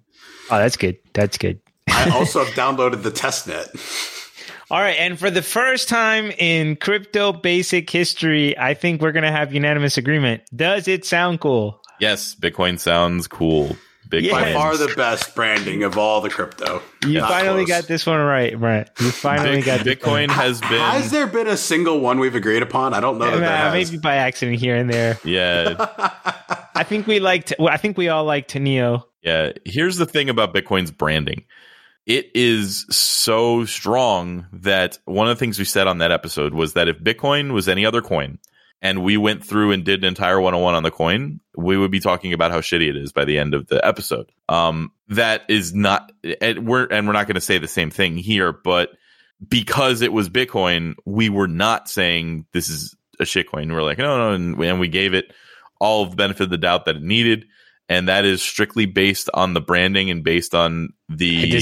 Oh, 0.50 0.58
that's 0.58 0.76
good. 0.78 0.98
That's 1.14 1.38
good. 1.38 1.60
I 1.90 2.10
also 2.12 2.44
have 2.44 2.54
downloaded 2.54 3.04
the 3.04 3.12
testnet. 3.12 3.70
All 4.72 4.80
right, 4.80 4.96
and 4.98 5.20
for 5.20 5.30
the 5.30 5.42
first 5.42 5.90
time 5.90 6.32
in 6.38 6.78
crypto 6.78 7.34
basic 7.34 7.90
history, 7.90 8.58
I 8.58 8.74
think 8.74 9.02
we're 9.02 9.12
gonna 9.12 9.30
have 9.32 9.54
unanimous 9.54 9.98
agreement. 9.98 10.44
Does 10.56 10.88
it 10.88 11.04
sound 11.04 11.42
cool? 11.42 11.82
Yes, 12.00 12.36
Bitcoin 12.36 12.80
sounds 12.80 13.28
cool. 13.28 13.76
Bitcoin. 14.08 14.32
By 14.32 14.54
far 14.54 14.78
the 14.78 14.94
best 14.96 15.36
branding 15.36 15.84
of 15.84 15.98
all 15.98 16.22
the 16.22 16.30
crypto. 16.30 16.82
You 17.06 17.20
Not 17.20 17.30
finally 17.30 17.66
close. 17.66 17.82
got 17.82 17.88
this 17.90 18.06
one 18.06 18.20
right, 18.22 18.58
Brent. 18.58 18.90
You 19.02 19.12
finally 19.12 19.58
Bit- 19.58 19.66
got 19.66 19.84
this 19.84 19.96
Bitcoin 19.96 20.28
one. 20.28 20.38
has 20.38 20.62
been 20.62 20.70
Has 20.80 21.12
there 21.12 21.28
been 21.28 21.48
a 21.48 21.58
single 21.58 22.00
one 22.00 22.20
we've 22.20 22.36
agreed 22.36 22.62
upon? 22.62 22.94
I 22.94 23.02
don't 23.02 23.18
know 23.18 23.30
that 23.32 23.40
there 23.40 23.50
Uh, 23.50 23.72
has. 23.72 23.92
maybe 23.92 24.02
by 24.02 24.16
accident 24.16 24.58
here 24.60 24.76
and 24.78 24.90
there. 24.92 25.18
yeah 25.26 25.76
I 26.76 26.84
think 26.84 27.08
we 27.08 27.20
liked. 27.20 27.54
I 27.60 27.76
think 27.78 27.98
we 27.98 28.08
all 28.08 28.24
liked 28.24 28.56
Neo. 28.56 29.06
Yeah, 29.22 29.52
here's 29.66 29.98
the 29.98 30.06
thing 30.06 30.30
about 30.30 30.54
Bitcoin's 30.54 30.92
branding. 30.92 31.44
It 32.06 32.32
is 32.34 32.86
so 32.90 33.66
strong 33.66 34.48
that 34.54 34.98
one 35.06 35.28
of 35.28 35.38
the 35.38 35.40
things 35.40 35.60
we 35.60 35.66
said 35.66 35.88
on 35.88 36.00
that 36.00 36.12
episode 36.12 36.54
was 36.54 36.74
that 36.74 36.88
if 36.88 37.00
Bitcoin 37.00 37.54
was 37.54 37.68
any 37.68 37.86
other 37.86 38.02
coin 38.02 38.40
and 38.82 39.04
we 39.04 39.18
went 39.18 39.46
through 39.46 39.72
and 39.72 39.84
did 39.84 40.00
an 40.04 40.08
entire 40.08 40.42
101 40.42 40.74
on 40.74 40.84
the 40.84 40.90
coin, 40.90 41.40
we 41.56 41.78
would 41.78 41.92
be 41.92 42.00
talking 42.00 42.34
about 42.34 42.52
how 42.52 42.60
shitty 42.60 42.90
it 42.90 42.98
is 42.98 43.12
by 43.12 43.26
the 43.26 43.38
end 43.38 43.54
of 43.54 43.68
the 43.68 43.86
episode. 43.86 44.32
Um, 44.50 44.92
that 45.10 45.44
is 45.48 45.74
not, 45.76 46.12
and 46.42 46.68
we're, 46.68 46.88
and 46.88 47.06
we're 47.06 47.14
not 47.14 47.28
going 47.28 47.36
to 47.36 47.42
say 47.42 47.60
the 47.60 47.68
same 47.68 47.92
thing 47.92 48.18
here, 48.18 48.52
but 48.52 48.90
because 49.48 50.02
it 50.02 50.12
was 50.12 50.30
Bitcoin, 50.30 50.96
we 51.06 51.30
were 51.30 51.48
not 51.48 51.88
saying 51.88 52.46
this 52.52 52.70
is 52.70 52.96
a 53.20 53.24
shitcoin. 53.24 53.72
We're 53.72 53.84
like, 53.84 54.00
no, 54.00 54.18
no, 54.18 54.34
and 54.34 54.58
we, 54.58 54.68
and 54.68 54.80
we 54.80 54.88
gave 54.88 55.14
it 55.14 55.32
all 55.80 56.04
of 56.04 56.12
the 56.12 56.16
benefit 56.16 56.44
of 56.44 56.50
the 56.50 56.58
doubt 56.58 56.86
that 56.86 56.96
it 56.96 57.04
needed. 57.04 57.46
And 57.92 58.08
that 58.08 58.24
is 58.24 58.42
strictly 58.42 58.86
based 58.86 59.30
on 59.34 59.54
the 59.54 59.60
branding 59.60 60.10
and 60.10 60.24
based 60.24 60.56
on 60.56 60.94
the 61.10 61.60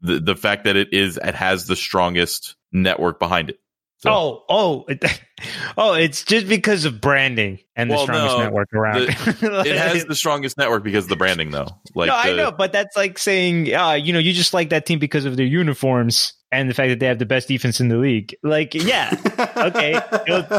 the, 0.00 0.18
the 0.18 0.34
fact 0.34 0.64
that 0.64 0.74
it 0.74 0.92
is 0.92 1.16
it 1.22 1.34
has 1.36 1.66
the 1.66 1.76
strongest 1.76 2.56
network 2.72 3.20
behind 3.20 3.50
it. 3.50 3.60
So- 4.02 4.10
Oh, 4.10 4.44
oh, 4.48 4.84
it- 4.88 5.04
oh! 5.78 5.92
It's 5.92 6.24
just 6.24 6.48
because 6.48 6.84
of 6.86 7.00
branding 7.00 7.58
and 7.76 7.90
the 7.90 7.98
strongest 7.98 8.36
no, 8.36 8.42
network 8.42 8.72
around. 8.72 9.02
It 9.02 9.76
has 9.76 10.04
the 10.06 10.14
strongest 10.14 10.56
network 10.56 10.84
because 10.84 11.04
of 11.04 11.10
the 11.10 11.16
branding, 11.16 11.50
though. 11.50 11.68
Like 11.94 12.08
no, 12.08 12.16
I 12.16 12.32
know, 12.34 12.50
but 12.50 12.72
that's 12.72 12.96
like 12.96 13.18
saying, 13.18 13.74
uh, 13.74 13.92
you 13.92 14.12
know, 14.12 14.18
you 14.18 14.32
just 14.32 14.54
like 14.54 14.70
that 14.70 14.86
team 14.86 14.98
because 14.98 15.24
of 15.26 15.36
their 15.36 15.46
uniforms 15.46 16.32
and 16.52 16.68
the 16.68 16.74
fact 16.74 16.88
that 16.88 16.98
they 16.98 17.06
have 17.06 17.18
the 17.18 17.26
best 17.26 17.48
defense 17.48 17.80
in 17.80 17.88
the 17.88 17.96
league. 17.96 18.34
Like, 18.42 18.74
yeah, 18.74 19.14
okay, 19.56 20.00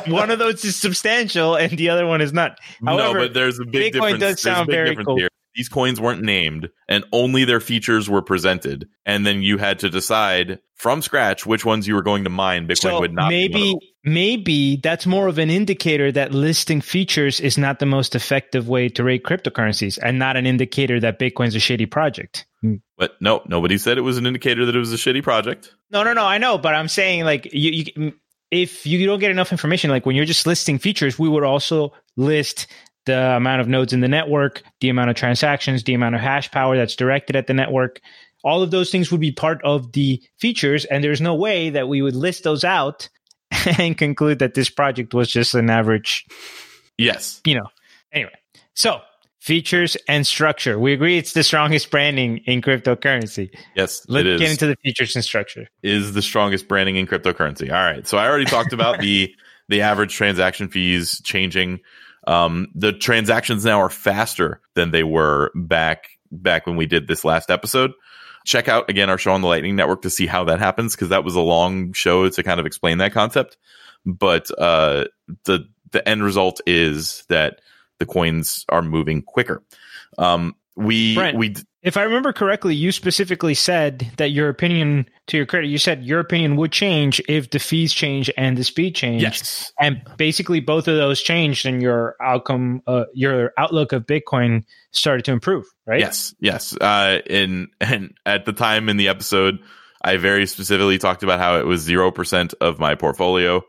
one 0.08 0.30
of 0.32 0.40
those 0.40 0.64
is 0.64 0.76
substantial 0.76 1.56
and 1.56 1.72
the 1.78 1.90
other 1.90 2.06
one 2.06 2.22
is 2.22 2.32
not. 2.34 2.60
no, 2.82 3.14
but 3.14 3.34
there's 3.34 3.60
a 3.60 3.66
big 3.66 3.94
Bitcoin 3.94 4.14
difference. 4.14 4.20
does 4.20 4.42
sound 4.42 4.70
very 4.70 4.96
cool. 4.96 5.20
Here. 5.54 5.60
These 5.60 5.70
coins 5.70 6.00
weren't 6.00 6.22
named, 6.22 6.70
and 6.88 7.04
only 7.12 7.46
their 7.46 7.60
features 7.60 8.10
were 8.10 8.22
presented, 8.22 8.88
and 9.06 9.26
then 9.26 9.42
you 9.42 9.58
had 9.58 9.80
to 9.80 9.90
decide 9.90 10.60
from 10.76 11.02
scratch 11.02 11.46
which 11.46 11.64
ones 11.66 11.88
you 11.88 11.96
were 11.96 12.02
going 12.02 12.24
to 12.24 12.30
mine. 12.30 12.68
Bitcoin 12.68 12.82
so 12.82 13.00
would 13.00 13.14
not. 13.14 13.30
be 13.30 13.48
maybe 13.48 13.72
them. 13.72 13.80
maybe 14.04 14.76
that's 14.78 15.06
more 15.06 15.28
of 15.28 15.38
an 15.38 15.50
indicator 15.50 16.12
that 16.12 16.34
listing 16.34 16.82
features 16.82 17.40
is 17.40 17.58
not 17.58 17.80
the 17.80 17.86
most 17.86 18.16
effective 18.16 18.68
way 18.68 18.90
to 18.90 19.04
rate 19.04 19.24
cryptocurrencies, 19.24 20.00
and 20.02 20.18
not 20.18 20.38
an 20.38 20.46
indicator 20.46 21.00
that 21.00 21.20
Bitcoin's 21.20 21.56
a 21.56 21.60
shitty 21.60 21.90
project. 21.90 22.46
Hmm. 22.62 22.76
But 22.98 23.22
no, 23.22 23.42
nobody 23.48 23.78
said 23.78 23.98
it 23.98 24.02
was 24.02 24.18
an 24.18 24.26
indicator 24.26 24.66
that 24.66 24.76
it 24.76 24.80
was 24.80 24.94
a 24.94 24.98
shitty 24.98 25.24
project. 25.24 25.74
No, 25.90 26.04
no, 26.04 26.14
no. 26.14 26.26
I 26.26 26.38
know, 26.38 26.58
but 26.58 26.76
I'm 26.76 26.88
saying 26.88 27.26
like 27.26 27.54
you, 27.54 27.84
you 27.96 28.14
if 28.52 28.86
you 28.86 29.06
don't 29.06 29.20
get 29.20 29.32
enough 29.32 29.52
information, 29.52 29.90
like 29.90 30.06
when 30.06 30.16
you're 30.16 30.26
just 30.26 30.46
listing 30.46 30.78
features, 30.78 31.18
we 31.18 31.30
would 31.30 31.44
also 31.44 31.94
list 32.18 32.68
the 33.06 33.18
amount 33.36 33.62
of 33.62 33.68
nodes 33.68 33.94
in 33.94 34.00
the 34.02 34.08
network, 34.08 34.62
the 34.80 34.90
amount 34.90 35.10
of 35.10 35.16
transactions, 35.16 35.84
the 35.84 35.94
amount 35.94 36.16
of 36.16 36.22
hash 36.22 36.52
power 36.52 36.78
that's 36.78 36.96
directed 36.96 37.36
at 37.36 37.48
the 37.48 37.54
network. 37.54 38.00
All 38.44 38.62
of 38.64 38.72
those 38.72 38.90
things 38.92 39.12
would 39.12 39.22
be 39.22 39.32
part 39.32 39.62
of 39.64 39.92
the 39.94 40.22
features, 40.40 40.86
and 40.86 41.04
there's 41.04 41.22
no 41.22 41.36
way 41.36 41.70
that 41.70 41.88
we 41.88 42.02
would 42.02 42.16
list 42.16 42.44
those 42.44 42.64
out 42.64 43.08
and 43.80 43.98
conclude 43.98 44.40
that 44.40 44.54
this 44.56 44.70
project 44.70 45.14
was 45.14 45.30
just 45.32 45.54
an 45.54 45.70
average, 45.70 46.26
Yes, 46.98 47.42
you 47.46 47.56
know. 47.56 47.68
Anyway, 48.12 48.32
so 48.76 49.00
features 49.40 49.98
and 50.08 50.26
structure. 50.28 50.78
We 50.80 50.94
agree 50.94 51.18
it's 51.18 51.34
the 51.34 51.44
strongest 51.44 51.90
branding 51.90 52.40
in 52.46 52.62
cryptocurrency. 52.62 53.50
yes, 53.76 54.06
Let's 54.08 54.22
it 54.22 54.28
is. 54.34 54.40
get 54.42 54.52
into 54.52 54.68
the 54.68 54.76
features 54.84 55.16
and 55.16 55.24
structure. 55.26 55.68
is 55.82 56.14
the 56.14 56.22
strongest 56.22 56.68
branding 56.68 56.96
in 56.98 57.08
cryptocurrency. 57.08 57.70
All 57.72 57.84
right. 57.84 58.08
So 58.08 58.18
I 58.18 58.28
already 58.28 58.46
talked 58.46 58.74
about 58.74 59.00
the 59.00 59.34
the 59.70 59.82
average 59.82 60.14
transaction 60.14 60.68
fees 60.70 61.22
changing. 61.24 61.80
Um, 62.32 62.68
the 62.74 62.94
transactions 62.94 63.66
now 63.66 63.82
are 63.82 63.90
faster 63.90 64.62
than 64.76 64.92
they 64.92 65.04
were 65.04 65.52
back 65.54 66.08
back 66.32 66.66
when 66.66 66.78
we 66.78 66.86
did 66.86 67.08
this 67.08 67.26
last 67.26 67.52
episode. 67.52 67.92
Check 68.46 68.70
out 68.70 68.90
again 68.90 69.10
our 69.10 69.18
show 69.18 69.34
on 69.34 69.42
the 69.42 69.50
Lightning 69.50 69.76
Network 69.76 70.02
to 70.04 70.10
see 70.10 70.28
how 70.28 70.46
that 70.46 70.60
happens 70.60 70.96
because 70.96 71.10
that 71.10 71.26
was 71.26 71.36
a 71.36 71.42
long 71.42 71.92
show 71.92 72.30
to 72.30 72.44
kind 72.44 72.60
of 72.60 72.66
explain 72.66 73.00
that 73.00 73.12
concept. 73.12 73.58
But 74.06 74.50
uh, 74.58 75.06
the 75.44 75.68
the 75.92 76.08
end 76.08 76.24
result 76.24 76.62
is 76.66 77.26
that 77.28 77.60
the 78.00 78.06
coins 78.06 78.66
are 78.70 78.82
moving 78.82 79.22
quicker. 79.22 79.62
Um, 80.18 80.56
we 80.78 81.16
Brent, 81.16 81.38
we 81.38 81.56
If 81.84 81.98
I 81.98 82.04
remember 82.04 82.32
correctly, 82.32 82.76
you 82.76 82.92
specifically 82.92 83.56
said 83.56 84.12
that 84.18 84.30
your 84.30 84.50
opinion, 84.50 85.08
to 85.28 85.38
your 85.38 85.48
credit, 85.48 85.68
you 85.68 85.80
said 85.80 86.04
your 86.06 86.20
opinion 86.20 86.56
would 86.58 86.72
change 86.72 87.20
if 87.28 87.50
the 87.50 87.58
fees 87.58 87.92
change 87.92 88.30
and 88.38 88.56
the 88.56 88.64
speed 88.64 88.94
change. 88.94 89.24
yes 89.24 89.72
And 89.80 90.02
basically, 90.16 90.60
both 90.60 90.88
of 90.88 90.96
those 90.96 91.22
changed, 91.22 91.66
and 91.66 91.82
your 91.82 92.16
outcome, 92.22 92.84
uh, 92.86 93.06
your 93.14 93.52
outlook 93.58 93.94
of 93.94 94.06
Bitcoin 94.06 94.64
started 94.92 95.26
to 95.26 95.32
improve, 95.32 95.66
right? 95.88 96.00
Yes, 96.00 96.36
yes. 96.40 96.76
Uh, 96.78 97.20
and 97.28 97.70
and 97.80 98.14
at 98.28 98.46
the 98.46 98.54
time 98.54 98.88
in 98.88 98.98
the 98.98 99.08
episode, 99.08 99.58
I 100.04 100.18
very 100.18 100.46
specifically 100.46 101.00
talked 101.00 101.24
about 101.24 101.40
how 101.40 101.60
it 101.60 101.66
was 101.66 101.82
zero 101.82 102.12
percent 102.12 102.54
of 102.62 102.78
my 102.78 102.94
portfolio. 102.94 103.64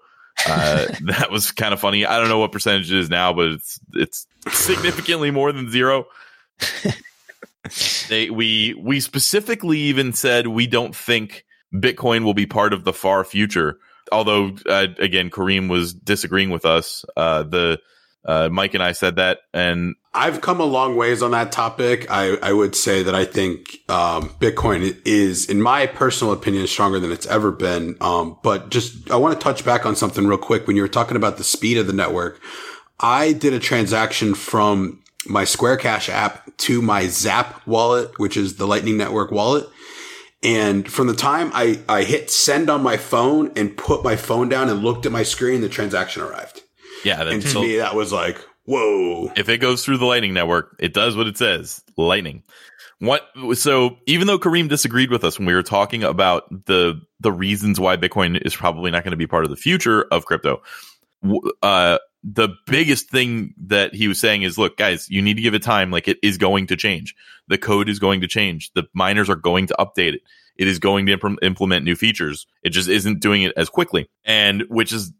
Uh, 0.46 0.87
that 1.05 1.31
was 1.31 1.51
kind 1.51 1.72
of 1.72 1.81
funny. 1.81 2.05
I 2.05 2.18
don't 2.18 2.29
know 2.29 2.40
what 2.40 2.53
percentage 2.53 2.92
it 2.92 2.98
is 2.98 3.09
now, 3.09 3.33
but 3.33 3.53
it's 3.53 3.81
it's 3.94 4.27
significantly 4.51 5.31
more 5.31 5.51
than 5.51 5.70
zero. 5.70 6.05
they 8.09 8.31
we 8.31 8.75
we 8.75 9.01
specifically 9.01 9.79
even 9.79 10.12
said 10.12 10.48
we 10.48 10.66
don't 10.66 10.94
think 10.94 11.44
Bitcoin 11.75 12.25
will 12.25 12.35
be 12.35 12.46
part 12.46 12.72
of 12.72 12.85
the 12.85 12.92
far 12.92 13.25
future. 13.25 13.79
Although 14.11 14.57
uh, 14.68 14.88
again, 14.98 15.31
Kareem 15.31 15.68
was 15.68 15.94
disagreeing 15.94 16.51
with 16.51 16.64
us. 16.64 17.05
Uh, 17.16 17.44
the 17.44 17.81
uh, 18.25 18.48
Mike 18.51 18.75
and 18.75 18.83
I 18.83 18.92
said 18.92 19.16
that, 19.16 19.40
and 19.53 19.96
I've 20.14 20.40
come 20.42 20.61
a 20.61 20.64
long 20.64 20.96
ways 20.96 21.22
on 21.22 21.33
that 21.33 21.51
topic. 21.51 22.07
I, 22.09 22.37
I 22.42 22.53
would 22.53 22.77
say 22.77 23.03
that 23.03 23.14
I 23.14 23.25
think 23.25 23.79
um, 23.88 24.29
Bitcoin 24.40 24.96
is, 25.05 25.48
in 25.48 25.61
my 25.61 25.87
personal 25.87 26.33
opinion, 26.33 26.66
stronger 26.66 27.01
than 27.01 27.11
it's 27.11 27.27
ever 27.27 27.51
been. 27.51 27.96
Um, 28.01 28.38
but 28.42 28.70
just 28.70 29.11
I 29.11 29.16
want 29.16 29.38
to 29.38 29.42
touch 29.42 29.64
back 29.64 29.87
on 29.87 29.96
something 29.96 30.27
real 30.27 30.38
quick. 30.38 30.66
When 30.66 30.77
you 30.77 30.83
were 30.83 30.88
talking 30.88 31.16
about 31.16 31.38
the 31.38 31.44
speed 31.44 31.79
of 31.79 31.87
the 31.87 31.92
network, 31.92 32.40
I 33.01 33.33
did 33.33 33.55
a 33.55 33.59
transaction 33.59 34.35
from 34.35 35.02
my 35.27 35.45
Square 35.45 35.79
Cash 35.79 36.09
app 36.09 36.57
to 36.59 36.83
my 36.83 37.07
Zap 37.07 37.67
wallet, 37.67 38.19
which 38.19 38.37
is 38.37 38.57
the 38.57 38.67
Lightning 38.67 38.97
Network 38.97 39.31
wallet. 39.31 39.69
And 40.43 40.91
from 40.91 41.07
the 41.07 41.15
time 41.15 41.51
I, 41.55 41.81
I 41.89 42.03
hit 42.03 42.31
send 42.31 42.69
on 42.69 42.83
my 42.83 42.97
phone 42.97 43.53
and 43.55 43.77
put 43.77 44.03
my 44.03 44.17
phone 44.17 44.49
down 44.49 44.69
and 44.69 44.83
looked 44.83 45.07
at 45.07 45.13
my 45.13 45.23
screen, 45.23 45.61
the 45.61 45.69
transaction 45.69 46.23
arrived. 46.23 46.63
yeah, 47.05 47.23
And 47.23 47.43
to 47.43 47.61
me, 47.61 47.77
that 47.77 47.95
was 47.95 48.13
like, 48.13 48.45
whoa. 48.65 49.33
if 49.37 49.49
it 49.49 49.59
goes 49.59 49.85
through 49.85 49.99
the 49.99 50.05
lightning 50.05 50.35
network 50.35 50.77
it 50.79 50.95
does 50.95 51.17
what 51.17 51.27
it 51.27 51.37
says 51.37 51.83
lightning 51.97 52.43
what 53.01 53.27
so 53.55 53.97
even 54.07 54.27
though 54.27 54.39
kareem 54.39 54.69
disagreed 54.69 55.11
with 55.11 55.25
us 55.25 55.39
when 55.39 55.47
we 55.47 55.55
were 55.55 55.63
talking 55.63 56.05
about 56.05 56.49
the 56.67 57.01
the 57.21 57.33
reasons 57.33 57.81
why 57.81 57.97
bitcoin 57.97 58.41
is 58.47 58.55
probably 58.55 58.91
not 58.91 59.03
going 59.03 59.11
to 59.11 59.17
be 59.17 59.27
part 59.27 59.45
of 59.45 59.51
the 59.51 59.57
future 59.57 60.03
of 60.13 60.27
crypto 60.27 60.63
uh 61.63 61.99
the 62.25 62.51
biggest 62.67 63.11
thing 63.11 63.55
that 63.59 63.95
he 63.95 64.07
was 64.09 64.21
saying 64.21 64.43
is 64.43 64.57
look 64.59 64.77
guys 64.77 65.09
you 65.11 65.21
need 65.23 65.35
to 65.35 65.43
give 65.43 65.55
it 65.55 65.63
time 65.63 65.91
like 65.91 66.07
it 66.09 66.19
is 66.23 66.39
going 66.39 66.67
to 66.69 66.77
change 66.77 67.15
the 67.49 67.59
code 67.59 67.89
is 67.89 67.99
going 67.99 68.21
to 68.21 68.29
change 68.29 68.71
the 68.75 68.85
miners 68.95 69.29
are 69.29 69.37
going 69.37 69.67
to 69.67 69.75
update 69.79 70.15
it 70.15 70.21
it 70.57 70.69
is 70.69 70.79
going 70.79 71.07
to 71.07 71.13
imp- 71.13 71.39
implement 71.43 71.85
new 71.85 71.97
features 71.97 72.47
it 72.63 72.71
just 72.71 72.89
isn't 72.89 73.21
doing 73.21 73.43
it 73.43 73.53
as 73.57 73.69
quickly 73.69 74.09
and 74.25 74.63
which 74.69 74.93
is 74.93 75.13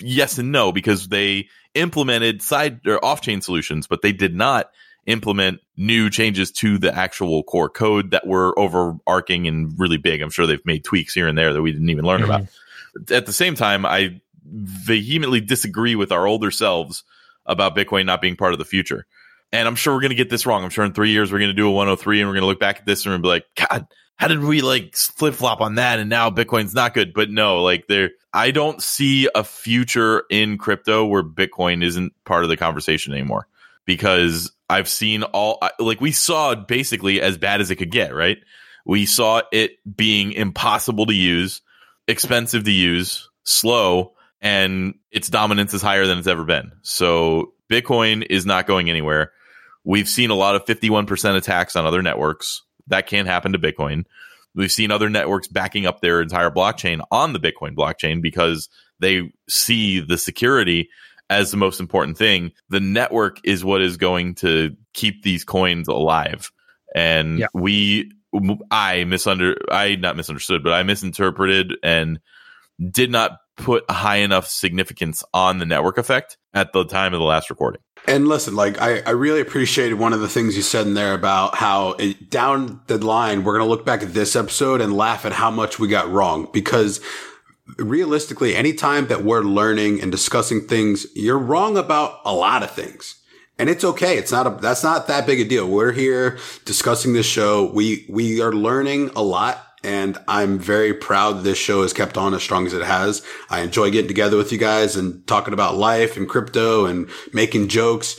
yes 0.00 0.38
and 0.38 0.52
no 0.52 0.72
because 0.72 1.08
they 1.08 1.46
implemented 1.74 2.42
side 2.42 2.86
or 2.86 3.02
off 3.04 3.22
chain 3.22 3.40
solutions, 3.40 3.86
but 3.86 4.02
they 4.02 4.12
did 4.12 4.34
not 4.34 4.70
implement 5.06 5.58
new 5.76 6.10
changes 6.10 6.52
to 6.52 6.78
the 6.78 6.94
actual 6.94 7.42
core 7.42 7.68
code 7.70 8.10
that 8.12 8.26
were 8.26 8.56
overarching 8.58 9.48
and 9.48 9.72
really 9.78 9.96
big. 9.96 10.20
I'm 10.20 10.30
sure 10.30 10.46
they've 10.46 10.64
made 10.66 10.84
tweaks 10.84 11.14
here 11.14 11.26
and 11.26 11.36
there 11.36 11.52
that 11.52 11.62
we 11.62 11.72
didn't 11.72 11.88
even 11.90 12.04
learn 12.04 12.20
Mhm. 12.20 12.24
about. 12.24 13.10
At 13.10 13.26
the 13.26 13.32
same 13.32 13.54
time, 13.54 13.86
I 13.86 14.20
vehemently 14.44 15.40
disagree 15.40 15.94
with 15.94 16.12
our 16.12 16.26
older 16.26 16.50
selves 16.50 17.04
about 17.46 17.76
Bitcoin 17.76 18.06
not 18.06 18.20
being 18.20 18.36
part 18.36 18.52
of 18.52 18.58
the 18.58 18.64
future. 18.64 19.06
And 19.52 19.68
I'm 19.68 19.74
sure 19.74 19.94
we're 19.94 20.00
going 20.00 20.10
to 20.10 20.16
get 20.16 20.30
this 20.30 20.46
wrong. 20.46 20.64
I'm 20.64 20.70
sure 20.70 20.84
in 20.84 20.92
three 20.92 21.10
years 21.10 21.30
we're 21.30 21.38
going 21.38 21.50
to 21.50 21.54
do 21.54 21.68
a 21.68 21.72
103 21.72 22.20
and 22.20 22.28
we're 22.28 22.34
going 22.34 22.42
to 22.42 22.46
look 22.46 22.60
back 22.60 22.78
at 22.78 22.86
this 22.86 23.04
and 23.04 23.22
be 23.22 23.28
like, 23.28 23.44
God, 23.54 23.86
how 24.16 24.28
did 24.28 24.42
we 24.42 24.62
like 24.62 24.96
flip 24.96 25.34
flop 25.34 25.60
on 25.60 25.74
that? 25.74 25.98
And 25.98 26.08
now 26.08 26.30
Bitcoin's 26.30 26.74
not 26.74 26.94
good. 26.94 27.12
But 27.12 27.30
no, 27.30 27.62
like 27.62 27.86
there, 27.86 28.12
I 28.32 28.50
don't 28.50 28.82
see 28.82 29.28
a 29.34 29.44
future 29.44 30.24
in 30.30 30.58
crypto 30.58 31.04
where 31.04 31.22
Bitcoin 31.22 31.84
isn't 31.84 32.14
part 32.24 32.44
of 32.44 32.48
the 32.48 32.56
conversation 32.56 33.12
anymore 33.12 33.46
because 33.84 34.52
I've 34.70 34.88
seen 34.88 35.22
all, 35.22 35.60
like 35.78 36.00
we 36.00 36.12
saw 36.12 36.54
basically 36.54 37.20
as 37.20 37.36
bad 37.36 37.60
as 37.60 37.70
it 37.70 37.76
could 37.76 37.90
get, 37.90 38.14
right? 38.14 38.38
We 38.86 39.06
saw 39.06 39.42
it 39.52 39.72
being 39.96 40.32
impossible 40.32 41.06
to 41.06 41.14
use, 41.14 41.60
expensive 42.08 42.64
to 42.64 42.72
use, 42.72 43.28
slow, 43.44 44.14
and 44.42 44.94
its 45.10 45.28
dominance 45.30 45.72
is 45.72 45.80
higher 45.80 46.06
than 46.06 46.18
it's 46.18 46.26
ever 46.26 46.44
been. 46.44 46.72
So 46.82 47.54
Bitcoin 47.70 48.26
is 48.28 48.44
not 48.44 48.66
going 48.66 48.90
anywhere. 48.90 49.32
We've 49.84 50.08
seen 50.08 50.30
a 50.30 50.34
lot 50.34 50.56
of 50.56 50.64
51% 50.64 51.36
attacks 51.36 51.76
on 51.76 51.86
other 51.86 52.02
networks. 52.02 52.62
That 52.88 53.06
can't 53.06 53.28
happen 53.28 53.52
to 53.52 53.58
Bitcoin. 53.58 54.04
We've 54.54 54.70
seen 54.72 54.90
other 54.90 55.08
networks 55.08 55.48
backing 55.48 55.86
up 55.86 56.00
their 56.00 56.20
entire 56.20 56.50
blockchain 56.50 57.00
on 57.10 57.32
the 57.32 57.38
Bitcoin 57.40 57.74
blockchain 57.74 58.20
because 58.20 58.68
they 59.00 59.32
see 59.48 60.00
the 60.00 60.18
security 60.18 60.90
as 61.30 61.50
the 61.50 61.56
most 61.56 61.80
important 61.80 62.18
thing. 62.18 62.52
The 62.68 62.80
network 62.80 63.38
is 63.44 63.64
what 63.64 63.80
is 63.80 63.96
going 63.96 64.34
to 64.36 64.76
keep 64.92 65.22
these 65.22 65.44
coins 65.44 65.88
alive. 65.88 66.50
And 66.94 67.38
Yeah. 67.38 67.46
we, 67.54 68.12
I 68.70 69.04
misunder, 69.06 69.56
I 69.70 69.94
not 69.96 70.16
misunderstood, 70.16 70.62
but 70.62 70.72
I 70.74 70.82
misinterpreted 70.82 71.72
and 71.82 72.20
did 72.90 73.10
not 73.10 73.38
put 73.56 73.88
high 73.90 74.16
enough 74.16 74.48
significance 74.48 75.22
on 75.34 75.58
the 75.58 75.66
network 75.66 75.98
effect 75.98 76.38
at 76.54 76.72
the 76.72 76.84
time 76.84 77.12
of 77.12 77.20
the 77.20 77.26
last 77.26 77.50
recording. 77.50 77.80
And 78.06 78.26
listen, 78.26 78.56
like 78.56 78.80
I, 78.80 79.00
I 79.00 79.10
really 79.10 79.40
appreciated 79.40 79.94
one 79.94 80.12
of 80.12 80.20
the 80.20 80.28
things 80.28 80.56
you 80.56 80.62
said 80.62 80.86
in 80.86 80.94
there 80.94 81.14
about 81.14 81.54
how 81.54 81.92
it, 81.92 82.30
down 82.30 82.80
the 82.86 82.98
line 82.98 83.44
we're 83.44 83.56
going 83.56 83.64
to 83.64 83.70
look 83.70 83.86
back 83.86 84.02
at 84.02 84.14
this 84.14 84.34
episode 84.34 84.80
and 84.80 84.96
laugh 84.96 85.24
at 85.24 85.32
how 85.32 85.50
much 85.50 85.78
we 85.78 85.86
got 85.86 86.10
wrong 86.10 86.48
because 86.52 87.00
realistically, 87.78 88.56
anytime 88.56 89.06
that 89.06 89.22
we're 89.24 89.42
learning 89.42 90.00
and 90.00 90.10
discussing 90.10 90.66
things, 90.66 91.06
you're 91.14 91.38
wrong 91.38 91.76
about 91.76 92.20
a 92.24 92.34
lot 92.34 92.62
of 92.62 92.70
things. 92.70 93.22
and 93.58 93.70
it's 93.70 93.84
okay. 93.84 94.18
It's 94.18 94.32
not 94.32 94.46
a, 94.46 94.50
that's 94.50 94.82
not 94.82 95.06
that 95.06 95.26
big 95.26 95.40
a 95.40 95.44
deal. 95.44 95.68
We're 95.68 95.92
here 95.92 96.38
discussing 96.64 97.12
this 97.12 97.26
show. 97.26 97.70
We, 97.72 98.06
we 98.08 98.40
are 98.40 98.52
learning 98.52 99.10
a 99.14 99.22
lot 99.22 99.64
and 99.84 100.18
I'm 100.28 100.58
very 100.58 100.94
proud 100.94 101.42
this 101.42 101.58
show 101.58 101.82
has 101.82 101.92
kept 101.92 102.16
on 102.16 102.34
as 102.34 102.42
strong 102.42 102.66
as 102.66 102.72
it 102.72 102.84
has. 102.84 103.22
I 103.50 103.60
enjoy 103.60 103.90
getting 103.90 104.08
together 104.08 104.36
with 104.36 104.52
you 104.52 104.58
guys 104.58 104.96
and 104.96 105.26
talking 105.26 105.54
about 105.54 105.76
life 105.76 106.16
and 106.16 106.28
crypto 106.28 106.86
and 106.86 107.08
making 107.32 107.68
jokes. 107.68 108.16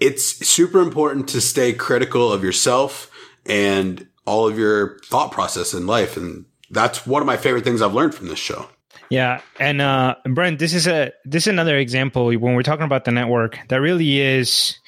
It's 0.00 0.46
super 0.46 0.80
important 0.80 1.28
to 1.30 1.40
stay 1.40 1.72
critical 1.72 2.32
of 2.32 2.42
yourself 2.42 3.10
and 3.46 4.06
all 4.26 4.48
of 4.48 4.58
your 4.58 4.98
thought 5.04 5.32
process 5.32 5.74
in 5.74 5.86
life. 5.86 6.16
And 6.16 6.46
that's 6.70 7.06
one 7.06 7.22
of 7.22 7.26
my 7.26 7.36
favorite 7.36 7.64
things 7.64 7.82
I've 7.82 7.94
learned 7.94 8.14
from 8.14 8.28
this 8.28 8.38
show. 8.38 8.68
Yeah, 9.10 9.42
and 9.60 9.82
uh, 9.82 10.16
Brent, 10.24 10.58
this 10.58 10.72
is 10.72 10.86
a 10.86 11.12
this 11.24 11.44
is 11.44 11.48
another 11.48 11.76
example 11.76 12.26
when 12.26 12.54
we're 12.54 12.62
talking 12.62 12.86
about 12.86 13.04
the 13.04 13.12
network 13.12 13.58
that 13.68 13.80
really 13.80 14.20
is, 14.20 14.78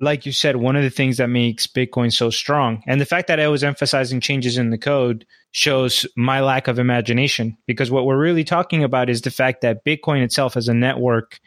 like 0.00 0.26
you 0.26 0.32
said, 0.32 0.56
one 0.56 0.76
of 0.76 0.82
the 0.82 0.90
things 0.90 1.16
that 1.16 1.28
makes 1.28 1.66
Bitcoin 1.66 2.12
so 2.12 2.30
strong. 2.30 2.82
And 2.86 3.00
the 3.00 3.06
fact 3.06 3.28
that 3.28 3.40
I 3.40 3.48
was 3.48 3.64
emphasizing 3.64 4.20
changes 4.20 4.58
in 4.58 4.70
the 4.70 4.78
code 4.78 5.26
shows 5.52 6.06
my 6.16 6.40
lack 6.40 6.68
of 6.68 6.78
imagination 6.78 7.56
because 7.66 7.90
what 7.90 8.04
we're 8.04 8.18
really 8.18 8.44
talking 8.44 8.84
about 8.84 9.08
is 9.08 9.22
the 9.22 9.30
fact 9.30 9.62
that 9.62 9.84
Bitcoin 9.84 10.22
itself 10.22 10.56
as 10.56 10.68
a 10.68 10.74
network 10.74 11.40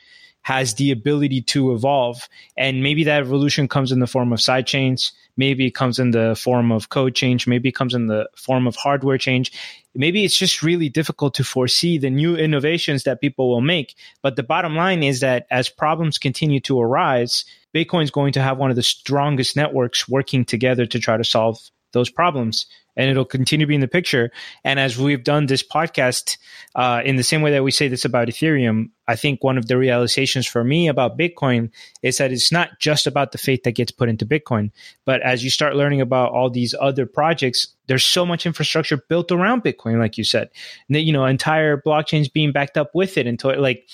has 0.48 0.76
the 0.76 0.92
ability 0.92 1.42
to 1.42 1.74
evolve. 1.74 2.30
And 2.56 2.82
maybe 2.82 3.04
that 3.04 3.20
evolution 3.22 3.68
comes 3.68 3.92
in 3.92 4.00
the 4.00 4.08
form 4.08 4.32
of 4.32 4.40
side 4.40 4.66
chains. 4.66 5.12
Maybe 5.36 5.68
it 5.68 5.76
comes 5.76 6.00
in 6.00 6.12
the 6.12 6.36
form 6.40 6.72
of 6.72 6.88
code 6.88 7.16
change. 7.16 7.48
Maybe 7.48 7.68
it 7.68 7.76
comes 7.76 7.94
in 7.94 8.08
the 8.08 8.30
form 8.38 8.66
of 8.66 8.78
hardware 8.78 9.18
change. 9.18 9.52
Maybe 9.94 10.24
it's 10.24 10.38
just 10.38 10.64
really 10.64 10.88
difficult 10.88 11.34
to 11.34 11.44
foresee 11.44 11.98
the 11.98 12.10
new 12.10 12.38
innovations 12.38 13.04
that 13.04 13.20
people 13.20 13.50
will 13.50 13.60
make. 13.60 13.96
But 14.24 14.38
the 14.38 14.44
bottom 14.44 14.76
line 14.76 15.04
is 15.04 15.20
that 15.20 15.48
as 15.52 15.68
problems 15.68 16.18
continue 16.18 16.62
to 16.62 16.80
arise, 16.80 17.44
Bitcoin 17.78 18.04
is 18.04 18.10
going 18.10 18.34
to 18.34 18.42
have 18.42 18.58
one 18.58 18.72
of 18.72 18.76
the 18.76 18.82
strongest 18.82 19.56
networks 19.56 20.10
working 20.10 20.46
together 20.46 20.88
to 20.88 21.00
try 21.00 21.16
to 21.16 21.24
solve 21.24 21.60
those 21.94 22.10
problems 22.10 22.66
and 22.98 23.12
it'll 23.12 23.26
continue 23.26 23.66
to 23.66 23.68
be 23.68 23.76
in 23.76 23.82
the 23.82 23.88
picture. 23.88 24.32
And 24.64 24.80
as 24.80 24.98
we've 24.98 25.24
done 25.24 25.46
this 25.46 25.62
podcast, 25.62 26.38
uh, 26.76 27.02
in 27.06 27.16
the 27.16 27.24
same 27.24 27.44
way 27.44 27.52
that 27.52 27.64
we 27.64 27.70
say 27.70 27.88
this 27.88 28.04
about 28.04 28.28
Ethereum, 28.28 28.90
I 29.08 29.16
think 29.16 29.44
one 29.44 29.58
of 29.58 29.68
the 29.68 29.78
realizations 29.78 30.48
for 30.48 30.64
me 30.64 30.88
about 30.88 31.18
Bitcoin 31.18 31.70
is 32.02 32.18
that 32.18 32.32
it's 32.32 32.52
not 32.52 32.80
just 32.80 33.06
about 33.06 33.32
the 33.32 33.38
faith 33.38 33.64
that 33.64 33.74
gets 33.74 33.92
put 33.92 34.10
into 34.10 34.26
Bitcoin, 34.26 34.72
but 35.06 35.22
as 35.22 35.44
you 35.44 35.52
start 35.52 35.76
learning 35.76 36.02
about 36.02 36.32
all 36.32 36.50
these 36.50 36.74
other 36.82 37.06
projects, 37.06 37.68
there's 37.86 38.04
so 38.04 38.26
much 38.26 38.46
infrastructure 38.48 38.98
built 38.98 39.32
around 39.32 39.64
Bitcoin, 39.64 40.00
like 40.00 40.18
you 40.18 40.24
said, 40.24 40.50
you 40.90 41.14
know, 41.14 41.24
entire 41.26 41.80
blockchains 41.80 42.34
being 42.34 42.52
backed 42.52 42.78
up 42.78 42.96
with 42.96 43.18
it, 43.18 43.28
and 43.28 43.42
like 43.44 43.88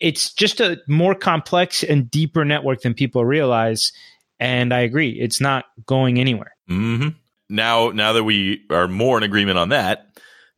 it's 0.00 0.32
just 0.32 0.60
a 0.60 0.80
more 0.88 1.14
complex 1.14 1.82
and 1.82 2.10
deeper 2.10 2.44
network 2.44 2.82
than 2.82 2.94
people 2.94 3.24
realize. 3.24 3.92
And 4.38 4.72
I 4.72 4.80
agree, 4.80 5.10
it's 5.10 5.40
not 5.40 5.66
going 5.86 6.18
anywhere. 6.18 6.54
Mm-hmm 6.68 7.10
now 7.50 7.90
now 7.90 8.14
that 8.14 8.24
we 8.24 8.62
are 8.70 8.88
more 8.88 9.18
in 9.18 9.24
agreement 9.24 9.58
on 9.58 9.70
that, 9.70 10.06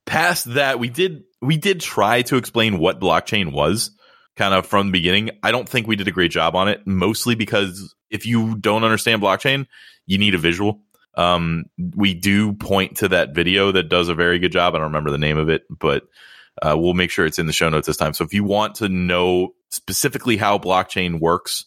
past 0.07 0.55
that 0.55 0.79
we 0.79 0.89
did 0.89 1.25
we 1.41 1.57
did 1.57 1.81
try 1.81 2.23
to 2.23 2.37
explain 2.37 2.79
what 2.79 3.01
blockchain 3.01 3.53
was 3.53 3.91
kind 4.37 4.55
of 4.55 4.67
from 4.67 4.87
the 4.87 4.93
beginning. 4.93 5.31
I 5.43 5.51
don't 5.51 5.69
think 5.69 5.87
we 5.87 5.97
did 5.97 6.07
a 6.07 6.13
great 6.13 6.31
job 6.31 6.55
on 6.55 6.69
it, 6.69 6.87
mostly 6.87 7.35
because 7.35 7.95
if 8.11 8.27
you 8.27 8.55
don't 8.57 8.85
understand 8.85 9.23
blockchain, 9.23 9.67
you 10.07 10.19
need 10.19 10.35
a 10.35 10.39
visual. 10.39 10.81
Um, 11.15 11.65
we 11.95 12.15
do 12.15 12.53
point 12.55 12.99
to 12.99 13.09
that 13.09 13.35
video 13.35 13.73
that 13.73 13.89
does 13.89 14.09
a 14.09 14.15
very 14.15 14.39
good 14.39 14.53
job. 14.53 14.75
I 14.75 14.79
don't 14.79 14.87
remember 14.87 15.11
the 15.11 15.19
name 15.19 15.37
of 15.37 15.51
it, 15.51 15.65
but 15.69 16.05
uh, 16.63 16.77
we'll 16.79 16.95
make 16.95 17.11
sure 17.11 17.27
it's 17.27 17.39
in 17.39 17.47
the 17.47 17.53
show 17.53 17.69
notes 17.69 17.87
this 17.87 17.97
time. 17.97 18.15
So 18.15 18.25
if 18.25 18.33
you 18.33 18.45
want 18.45 18.77
to 18.77 18.89
know 18.89 19.55
specifically 19.71 20.37
how 20.37 20.59
blockchain 20.59 21.21
works, 21.21 21.65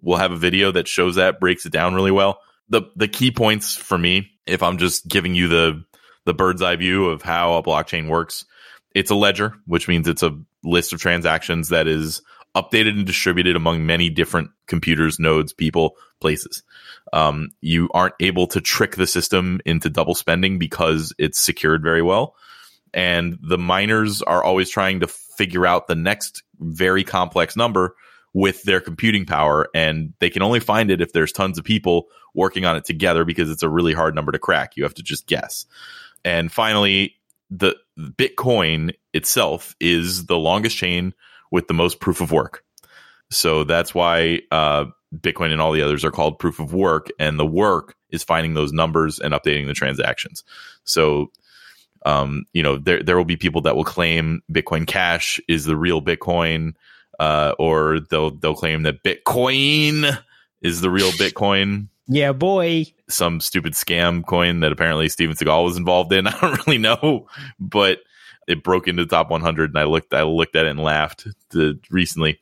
we'll 0.00 0.18
have 0.18 0.32
a 0.32 0.36
video 0.36 0.72
that 0.72 0.88
shows 0.88 1.14
that, 1.14 1.40
breaks 1.40 1.64
it 1.64 1.72
down 1.72 1.94
really 1.94 2.10
well. 2.10 2.40
The 2.68 2.82
the 2.96 3.08
key 3.08 3.30
points 3.30 3.76
for 3.76 3.96
me 3.96 4.32
if 4.46 4.62
I'm 4.62 4.78
just 4.78 5.06
giving 5.06 5.34
you 5.34 5.48
the 5.48 5.84
the 6.24 6.34
bird's 6.34 6.62
eye 6.62 6.76
view 6.76 7.06
of 7.06 7.22
how 7.22 7.54
a 7.54 7.62
blockchain 7.62 8.08
works, 8.08 8.44
it's 8.94 9.10
a 9.10 9.14
ledger, 9.14 9.54
which 9.66 9.88
means 9.88 10.06
it's 10.08 10.22
a 10.22 10.38
list 10.62 10.92
of 10.92 11.00
transactions 11.00 11.70
that 11.70 11.86
is 11.86 12.22
updated 12.54 12.90
and 12.90 13.06
distributed 13.06 13.56
among 13.56 13.86
many 13.86 14.10
different 14.10 14.50
computers, 14.66 15.18
nodes, 15.18 15.52
people, 15.52 15.96
places. 16.20 16.62
Um, 17.12 17.50
you 17.60 17.88
aren't 17.94 18.14
able 18.20 18.46
to 18.48 18.60
trick 18.60 18.96
the 18.96 19.06
system 19.06 19.60
into 19.64 19.90
double 19.90 20.14
spending 20.14 20.58
because 20.58 21.12
it's 21.18 21.40
secured 21.40 21.82
very 21.82 22.02
well. 22.02 22.34
And 22.94 23.38
the 23.42 23.58
miners 23.58 24.22
are 24.22 24.42
always 24.42 24.70
trying 24.70 25.00
to 25.00 25.06
figure 25.06 25.66
out 25.66 25.86
the 25.86 25.94
next 25.94 26.42
very 26.58 27.04
complex 27.04 27.56
number 27.56 27.96
with 28.34 28.62
their 28.62 28.80
computing 28.80 29.26
power. 29.26 29.68
And 29.74 30.14
they 30.18 30.30
can 30.30 30.42
only 30.42 30.60
find 30.60 30.90
it 30.90 31.00
if 31.00 31.12
there's 31.12 31.32
tons 31.32 31.58
of 31.58 31.64
people 31.64 32.06
working 32.34 32.64
on 32.64 32.76
it 32.76 32.84
together 32.84 33.24
because 33.24 33.50
it's 33.50 33.62
a 33.62 33.68
really 33.68 33.92
hard 33.92 34.14
number 34.14 34.32
to 34.32 34.38
crack. 34.38 34.76
You 34.76 34.84
have 34.84 34.94
to 34.94 35.02
just 35.02 35.26
guess. 35.26 35.66
And 36.24 36.50
finally, 36.50 37.16
the 37.50 37.76
Bitcoin 37.98 38.94
itself 39.12 39.74
is 39.80 40.26
the 40.26 40.38
longest 40.38 40.76
chain 40.76 41.12
with 41.50 41.68
the 41.68 41.74
most 41.74 42.00
proof 42.00 42.20
of 42.20 42.32
work. 42.32 42.64
So 43.30 43.64
that's 43.64 43.94
why 43.94 44.40
uh, 44.50 44.86
Bitcoin 45.14 45.52
and 45.52 45.60
all 45.60 45.72
the 45.72 45.82
others 45.82 46.04
are 46.04 46.10
called 46.10 46.38
proof 46.38 46.60
of 46.60 46.72
work. 46.72 47.08
And 47.18 47.38
the 47.38 47.46
work 47.46 47.96
is 48.10 48.22
finding 48.24 48.54
those 48.54 48.72
numbers 48.72 49.18
and 49.18 49.34
updating 49.34 49.66
the 49.66 49.74
transactions. 49.74 50.44
So, 50.84 51.30
um, 52.04 52.44
you 52.52 52.62
know, 52.62 52.76
there 52.78 53.02
there 53.02 53.16
will 53.16 53.24
be 53.24 53.36
people 53.36 53.60
that 53.62 53.76
will 53.76 53.84
claim 53.84 54.42
Bitcoin 54.52 54.86
Cash 54.86 55.40
is 55.48 55.64
the 55.64 55.76
real 55.76 56.02
Bitcoin, 56.02 56.74
uh, 57.20 57.54
or 57.58 58.00
they'll 58.10 58.30
they'll 58.30 58.54
claim 58.54 58.82
that 58.82 59.02
Bitcoin 59.02 60.18
is 60.60 60.80
the 60.80 60.90
real 60.90 61.10
Bitcoin. 61.12 61.88
Yeah, 62.08 62.32
boy. 62.32 62.86
Some 63.08 63.40
stupid 63.40 63.74
scam 63.74 64.26
coin 64.26 64.60
that 64.60 64.72
apparently 64.72 65.08
Steven 65.08 65.36
Seagal 65.36 65.64
was 65.64 65.76
involved 65.76 66.12
in. 66.12 66.26
I 66.28 66.38
don't 66.40 66.66
really 66.66 66.78
know, 66.78 67.28
but 67.58 68.00
it 68.48 68.64
broke 68.64 68.88
into 68.88 69.04
the 69.04 69.08
top 69.08 69.30
100 69.30 69.70
and 69.70 69.78
I 69.78 69.84
looked 69.84 70.12
I 70.12 70.24
looked 70.24 70.56
at 70.56 70.66
it 70.66 70.70
and 70.70 70.80
laughed 70.80 71.26
to, 71.50 71.78
recently. 71.90 72.40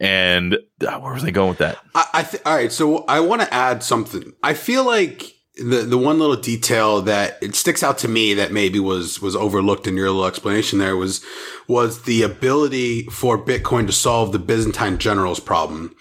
And 0.00 0.58
uh, 0.86 0.98
where 0.98 1.14
was 1.14 1.24
I 1.24 1.30
going 1.30 1.50
with 1.50 1.58
that? 1.58 1.78
I, 1.94 2.06
I 2.14 2.22
th- 2.24 2.42
all 2.44 2.54
right, 2.54 2.72
so 2.72 3.04
I 3.04 3.20
want 3.20 3.42
to 3.42 3.54
add 3.54 3.82
something. 3.82 4.32
I 4.42 4.54
feel 4.54 4.84
like 4.84 5.35
the 5.56 5.82
the 5.82 5.98
one 5.98 6.18
little 6.18 6.36
detail 6.36 7.00
that 7.02 7.38
it 7.40 7.54
sticks 7.54 7.82
out 7.82 7.98
to 7.98 8.08
me 8.08 8.34
that 8.34 8.52
maybe 8.52 8.78
was 8.78 9.20
was 9.20 9.34
overlooked 9.34 9.86
in 9.86 9.96
your 9.96 10.10
little 10.10 10.26
explanation 10.26 10.78
there 10.78 10.96
was 10.96 11.24
was 11.66 12.02
the 12.02 12.22
ability 12.22 13.04
for 13.04 13.38
Bitcoin 13.38 13.86
to 13.86 13.92
solve 13.92 14.32
the 14.32 14.38
Byzantine 14.38 14.98
generals 14.98 15.40
problem 15.40 15.94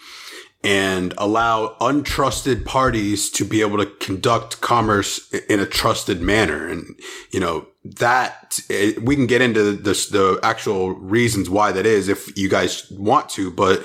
and 0.66 1.14
allow 1.20 1.78
untrusted 1.80 2.66
parties 2.66 3.30
to 3.30 3.46
be 3.46 3.62
able 3.62 3.78
to 3.78 3.86
conduct 3.86 4.62
commerce 4.62 5.32
in 5.48 5.60
a 5.60 5.66
trusted 5.66 6.22
manner. 6.22 6.68
And, 6.68 7.00
you 7.30 7.40
know, 7.40 7.68
that 7.84 8.60
eh, 8.72 8.94
we 9.00 9.16
can 9.16 9.28
get 9.28 9.44
into 9.44 9.74
this, 9.74 10.10
the 10.10 10.40
actual 10.42 10.94
reasons 10.94 11.52
why 11.52 11.72
that 11.72 11.86
is 11.86 12.10
if 12.10 12.36
you 12.36 12.50
guys 12.50 12.90
want 12.90 13.30
to. 13.30 13.52
But 13.52 13.84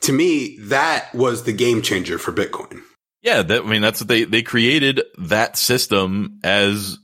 to 0.00 0.12
me, 0.12 0.58
that 0.60 1.14
was 1.14 1.44
the 1.44 1.54
game 1.54 1.80
changer 1.80 2.18
for 2.18 2.30
Bitcoin. 2.30 2.82
Yeah. 3.22 3.42
That, 3.42 3.62
I 3.62 3.66
mean, 3.66 3.82
that's 3.82 4.00
what 4.00 4.08
they, 4.08 4.24
they 4.24 4.42
created 4.42 5.02
that 5.18 5.56
system 5.56 6.38
as 6.44 6.98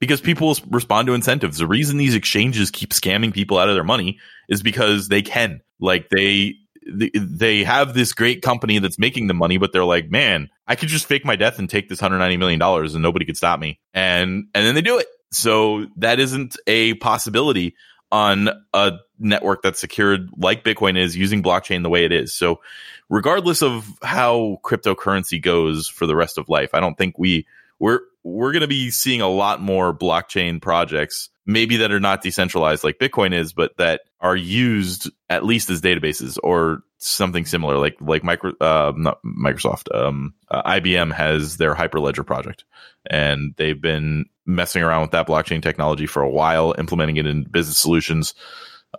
because 0.00 0.20
people 0.20 0.56
respond 0.68 1.06
to 1.06 1.14
incentives. 1.14 1.58
The 1.58 1.66
reason 1.66 1.96
these 1.96 2.16
exchanges 2.16 2.70
keep 2.70 2.90
scamming 2.90 3.32
people 3.32 3.58
out 3.58 3.68
of 3.68 3.76
their 3.76 3.84
money 3.84 4.18
is 4.48 4.62
because 4.62 5.08
they 5.08 5.22
can. 5.22 5.60
Like 5.78 6.08
they, 6.08 6.56
they 6.84 7.62
have 7.64 7.94
this 7.94 8.12
great 8.12 8.42
company 8.42 8.78
that's 8.80 8.98
making 8.98 9.28
the 9.28 9.34
money, 9.34 9.58
but 9.58 9.72
they're 9.72 9.84
like, 9.84 10.10
man, 10.10 10.48
I 10.66 10.74
could 10.74 10.88
just 10.88 11.06
fake 11.06 11.24
my 11.24 11.36
death 11.36 11.58
and 11.58 11.70
take 11.70 11.88
this 11.88 12.00
$190 12.00 12.38
million 12.38 12.60
and 12.60 13.02
nobody 13.02 13.24
could 13.24 13.36
stop 13.36 13.60
me. 13.60 13.78
And, 13.94 14.48
and 14.54 14.66
then 14.66 14.74
they 14.74 14.82
do 14.82 14.98
it. 14.98 15.06
So 15.30 15.86
that 15.96 16.20
isn't 16.20 16.56
a 16.66 16.94
possibility 16.94 17.74
on 18.12 18.50
a 18.74 18.92
network 19.18 19.62
that's 19.62 19.80
secured 19.80 20.28
like 20.36 20.62
Bitcoin 20.62 20.96
is 20.98 21.16
using 21.16 21.42
blockchain 21.42 21.82
the 21.82 21.88
way 21.88 22.04
it 22.04 22.12
is. 22.12 22.32
So 22.32 22.60
regardless 23.08 23.62
of 23.62 23.90
how 24.02 24.58
cryptocurrency 24.62 25.42
goes 25.42 25.88
for 25.88 26.06
the 26.06 26.14
rest 26.14 26.38
of 26.38 26.48
life, 26.48 26.70
I 26.74 26.80
don't 26.80 26.96
think 26.96 27.18
we, 27.18 27.46
we're, 27.78 28.00
we're 28.22 28.52
going 28.52 28.60
to 28.60 28.68
be 28.68 28.90
seeing 28.90 29.22
a 29.22 29.28
lot 29.28 29.60
more 29.60 29.96
blockchain 29.96 30.60
projects 30.60 31.30
maybe 31.46 31.78
that 31.78 31.90
are 31.90 32.00
not 32.00 32.22
decentralized 32.22 32.84
like 32.84 32.98
Bitcoin 32.98 33.34
is, 33.34 33.52
but 33.52 33.76
that 33.78 34.02
are 34.20 34.36
used 34.36 35.10
at 35.28 35.44
least 35.44 35.70
as 35.70 35.80
databases 35.80 36.38
or 36.42 36.82
something 36.98 37.44
similar, 37.44 37.78
like 37.78 37.96
like 38.00 38.22
micro, 38.22 38.52
uh, 38.60 38.92
not 38.96 39.18
Microsoft, 39.24 39.92
um, 39.94 40.34
uh, 40.50 40.62
IBM 40.62 41.12
has 41.12 41.56
their 41.56 41.74
Hyperledger 41.74 42.24
project, 42.24 42.64
and 43.10 43.54
they've 43.56 43.80
been 43.80 44.26
messing 44.46 44.82
around 44.82 45.02
with 45.02 45.10
that 45.12 45.26
blockchain 45.26 45.62
technology 45.62 46.06
for 46.06 46.22
a 46.22 46.30
while, 46.30 46.74
implementing 46.78 47.16
it 47.16 47.26
in 47.26 47.44
business 47.44 47.78
solutions. 47.78 48.34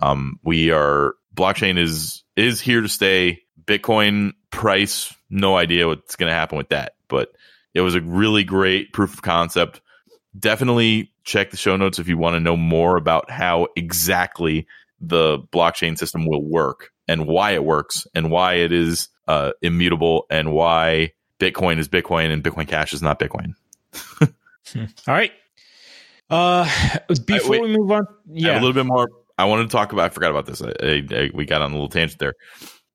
Um, 0.01 0.39
we 0.43 0.71
are 0.71 1.15
blockchain 1.35 1.77
is 1.77 2.23
is 2.35 2.61
here 2.61 2.81
to 2.81 2.89
stay. 2.89 3.41
Bitcoin 3.65 4.33
price, 4.51 5.13
no 5.29 5.55
idea 5.55 5.87
what's 5.87 6.15
going 6.15 6.29
to 6.29 6.35
happen 6.35 6.57
with 6.57 6.69
that, 6.69 6.95
but 7.07 7.29
it 7.73 7.81
was 7.81 7.95
a 7.95 8.01
really 8.01 8.43
great 8.43 8.91
proof 8.91 9.13
of 9.13 9.21
concept. 9.21 9.79
Definitely 10.37 11.13
check 11.23 11.51
the 11.51 11.57
show 11.57 11.77
notes 11.77 11.99
if 11.99 12.07
you 12.07 12.17
want 12.17 12.35
to 12.35 12.39
know 12.39 12.57
more 12.57 12.97
about 12.97 13.31
how 13.31 13.67
exactly 13.75 14.67
the 14.99 15.39
blockchain 15.53 15.97
system 15.97 16.25
will 16.25 16.43
work 16.43 16.91
and 17.07 17.25
why 17.25 17.51
it 17.51 17.63
works 17.63 18.07
and 18.13 18.31
why 18.31 18.55
it 18.55 18.71
is 18.71 19.09
uh, 19.27 19.51
immutable 19.61 20.25
and 20.29 20.51
why 20.51 21.11
Bitcoin 21.39 21.77
is 21.77 21.87
Bitcoin 21.87 22.31
and 22.31 22.43
Bitcoin 22.43 22.67
Cash 22.67 22.93
is 22.93 23.01
not 23.01 23.19
Bitcoin. 23.19 23.53
All 24.75 24.87
right. 25.13 25.31
Uh, 26.29 26.67
before 27.25 27.51
wait. 27.51 27.61
we 27.61 27.77
move 27.77 27.91
on, 27.91 28.07
yeah, 28.27 28.53
a 28.53 28.59
little 28.59 28.73
bit 28.73 28.85
more. 28.85 29.07
I 29.37 29.45
wanted 29.45 29.63
to 29.63 29.69
talk 29.69 29.91
about. 29.93 30.05
I 30.05 30.09
forgot 30.09 30.31
about 30.31 30.45
this. 30.45 30.61
I, 30.61 30.73
I, 30.81 31.07
I, 31.11 31.29
we 31.33 31.45
got 31.45 31.61
on 31.61 31.71
a 31.71 31.73
little 31.73 31.89
tangent 31.89 32.19
there. 32.19 32.33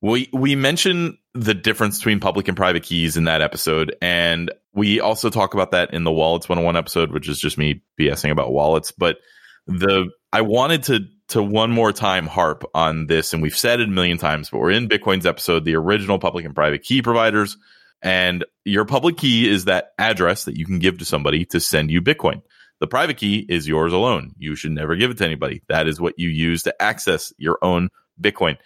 We 0.00 0.28
we 0.32 0.56
mentioned 0.56 1.18
the 1.34 1.54
difference 1.54 1.98
between 1.98 2.20
public 2.20 2.48
and 2.48 2.56
private 2.56 2.82
keys 2.82 3.16
in 3.16 3.24
that 3.24 3.42
episode, 3.42 3.94
and 4.00 4.50
we 4.72 5.00
also 5.00 5.30
talk 5.30 5.54
about 5.54 5.72
that 5.72 5.92
in 5.92 6.04
the 6.04 6.12
wallets 6.12 6.48
101 6.48 6.76
episode, 6.76 7.12
which 7.12 7.28
is 7.28 7.38
just 7.38 7.58
me 7.58 7.82
BSing 7.98 8.30
about 8.30 8.52
wallets. 8.52 8.92
But 8.92 9.18
the 9.66 10.10
I 10.32 10.42
wanted 10.42 10.84
to 10.84 11.00
to 11.28 11.42
one 11.42 11.70
more 11.70 11.92
time 11.92 12.26
harp 12.26 12.64
on 12.74 13.06
this, 13.06 13.32
and 13.32 13.42
we've 13.42 13.56
said 13.56 13.80
it 13.80 13.88
a 13.88 13.92
million 13.92 14.18
times, 14.18 14.50
but 14.50 14.58
we're 14.58 14.70
in 14.70 14.88
Bitcoin's 14.88 15.26
episode, 15.26 15.64
the 15.64 15.76
original 15.76 16.18
public 16.18 16.44
and 16.44 16.54
private 16.54 16.82
key 16.82 17.02
providers, 17.02 17.56
and 18.02 18.44
your 18.64 18.84
public 18.84 19.16
key 19.16 19.48
is 19.48 19.64
that 19.64 19.92
address 19.98 20.44
that 20.44 20.56
you 20.56 20.64
can 20.64 20.78
give 20.78 20.98
to 20.98 21.04
somebody 21.04 21.44
to 21.46 21.60
send 21.60 21.90
you 21.90 22.00
Bitcoin. 22.00 22.42
The 22.80 22.86
private 22.86 23.16
key 23.16 23.44
is 23.48 23.66
yours 23.66 23.92
alone. 23.92 24.34
You 24.38 24.54
should 24.54 24.70
never 24.70 24.94
give 24.94 25.10
it 25.10 25.18
to 25.18 25.24
anybody. 25.24 25.62
That 25.68 25.88
is 25.88 26.00
what 26.00 26.18
you 26.18 26.28
use 26.28 26.62
to 26.62 26.82
access 26.82 27.32
your 27.38 27.58
own 27.62 27.88
Bitcoin. 28.20 28.56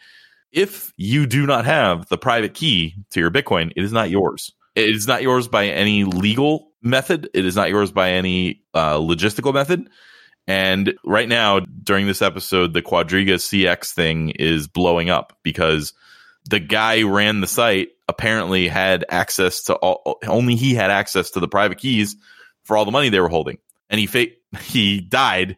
If 0.52 0.92
you 0.98 1.26
do 1.26 1.46
not 1.46 1.64
have 1.64 2.08
the 2.08 2.18
private 2.18 2.52
key 2.52 2.94
to 3.10 3.20
your 3.20 3.30
Bitcoin, 3.30 3.72
it 3.74 3.82
is 3.82 3.92
not 3.92 4.10
yours. 4.10 4.52
It 4.74 4.94
is 4.94 5.06
not 5.06 5.22
yours 5.22 5.48
by 5.48 5.68
any 5.68 6.04
legal 6.04 6.72
method. 6.82 7.30
It 7.32 7.46
is 7.46 7.56
not 7.56 7.70
yours 7.70 7.90
by 7.90 8.10
any 8.12 8.62
uh, 8.74 8.98
logistical 8.98 9.54
method. 9.54 9.88
And 10.46 10.94
right 11.04 11.28
now, 11.28 11.60
during 11.60 12.06
this 12.06 12.20
episode, 12.20 12.74
the 12.74 12.82
Quadriga 12.82 13.34
CX 13.34 13.92
thing 13.94 14.30
is 14.30 14.66
blowing 14.66 15.08
up 15.08 15.38
because 15.42 15.94
the 16.50 16.58
guy 16.58 17.02
ran 17.02 17.40
the 17.40 17.46
site 17.46 17.88
apparently 18.22 18.68
had 18.68 19.04
access 19.08 19.64
to 19.64 19.74
all, 19.74 20.20
only 20.28 20.54
he 20.54 20.74
had 20.74 20.92
access 20.92 21.32
to 21.32 21.40
the 21.40 21.48
private 21.48 21.78
keys 21.78 22.14
for 22.62 22.76
all 22.76 22.84
the 22.84 22.92
money 22.92 23.08
they 23.08 23.18
were 23.18 23.28
holding. 23.28 23.58
And 23.90 23.98
he 23.98 24.06
fake, 24.06 24.40
he 24.60 25.00
died, 25.00 25.56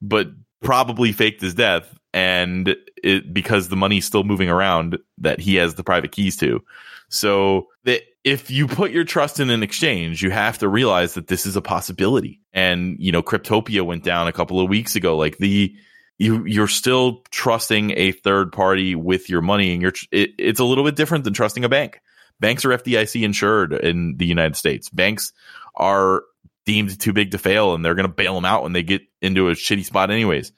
but 0.00 0.28
probably 0.62 1.12
faked 1.12 1.42
his 1.42 1.54
death. 1.54 1.92
And 2.14 2.74
it, 3.04 3.34
because 3.34 3.68
the 3.68 3.76
money's 3.76 4.06
still 4.06 4.24
moving 4.24 4.48
around 4.48 4.98
that 5.18 5.40
he 5.40 5.56
has 5.56 5.74
the 5.74 5.84
private 5.84 6.12
keys 6.12 6.38
to. 6.38 6.64
So 7.10 7.68
that 7.84 8.00
if 8.24 8.50
you 8.50 8.66
put 8.66 8.92
your 8.92 9.04
trust 9.04 9.38
in 9.38 9.50
an 9.50 9.62
exchange, 9.62 10.22
you 10.22 10.30
have 10.30 10.56
to 10.58 10.68
realize 10.68 11.12
that 11.14 11.26
this 11.26 11.44
is 11.44 11.54
a 11.54 11.62
possibility. 11.62 12.40
And, 12.54 12.96
you 12.98 13.12
know, 13.12 13.22
Cryptopia 13.22 13.82
went 13.82 14.04
down 14.04 14.26
a 14.26 14.32
couple 14.32 14.58
of 14.58 14.70
weeks 14.70 14.96
ago. 14.96 15.18
Like 15.18 15.36
the, 15.36 15.76
you, 16.16 16.46
you're 16.46 16.66
still 16.66 17.22
trusting 17.30 17.90
a 17.90 18.12
third 18.12 18.52
party 18.52 18.94
with 18.94 19.28
your 19.28 19.42
money 19.42 19.74
and 19.74 19.82
you're, 19.82 19.92
it, 20.10 20.30
it's 20.38 20.60
a 20.60 20.64
little 20.64 20.82
bit 20.82 20.96
different 20.96 21.24
than 21.24 21.34
trusting 21.34 21.62
a 21.62 21.68
bank. 21.68 22.00
Banks 22.40 22.64
are 22.64 22.70
FDIC 22.70 23.22
insured 23.22 23.72
in 23.72 24.16
the 24.16 24.26
United 24.26 24.56
States. 24.56 24.90
Banks 24.90 25.32
are 25.74 26.22
deemed 26.64 26.98
too 26.98 27.12
big 27.12 27.30
to 27.30 27.38
fail 27.38 27.74
and 27.74 27.84
they're 27.84 27.94
going 27.94 28.08
to 28.08 28.12
bail 28.12 28.34
them 28.34 28.44
out 28.44 28.62
when 28.62 28.72
they 28.72 28.82
get 28.82 29.02
into 29.22 29.48
a 29.48 29.52
shitty 29.52 29.84
spot 29.84 30.10
anyways. 30.10 30.52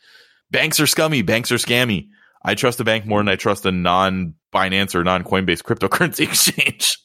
Banks 0.51 0.81
are 0.81 0.87
scummy. 0.87 1.23
Banks 1.23 1.53
are 1.53 1.57
scammy. 1.57 2.09
I 2.43 2.55
trust 2.55 2.81
a 2.81 2.85
bank 2.85 3.05
more 3.05 3.21
than 3.21 3.29
I 3.29 3.37
trust 3.37 3.67
a 3.67 3.73
non 3.73 4.35
Binance 4.53 4.95
or 4.95 5.05
non 5.05 5.25
Coinbase 5.25 5.63
cryptocurrency 5.63 6.21
exchange. 6.29 6.99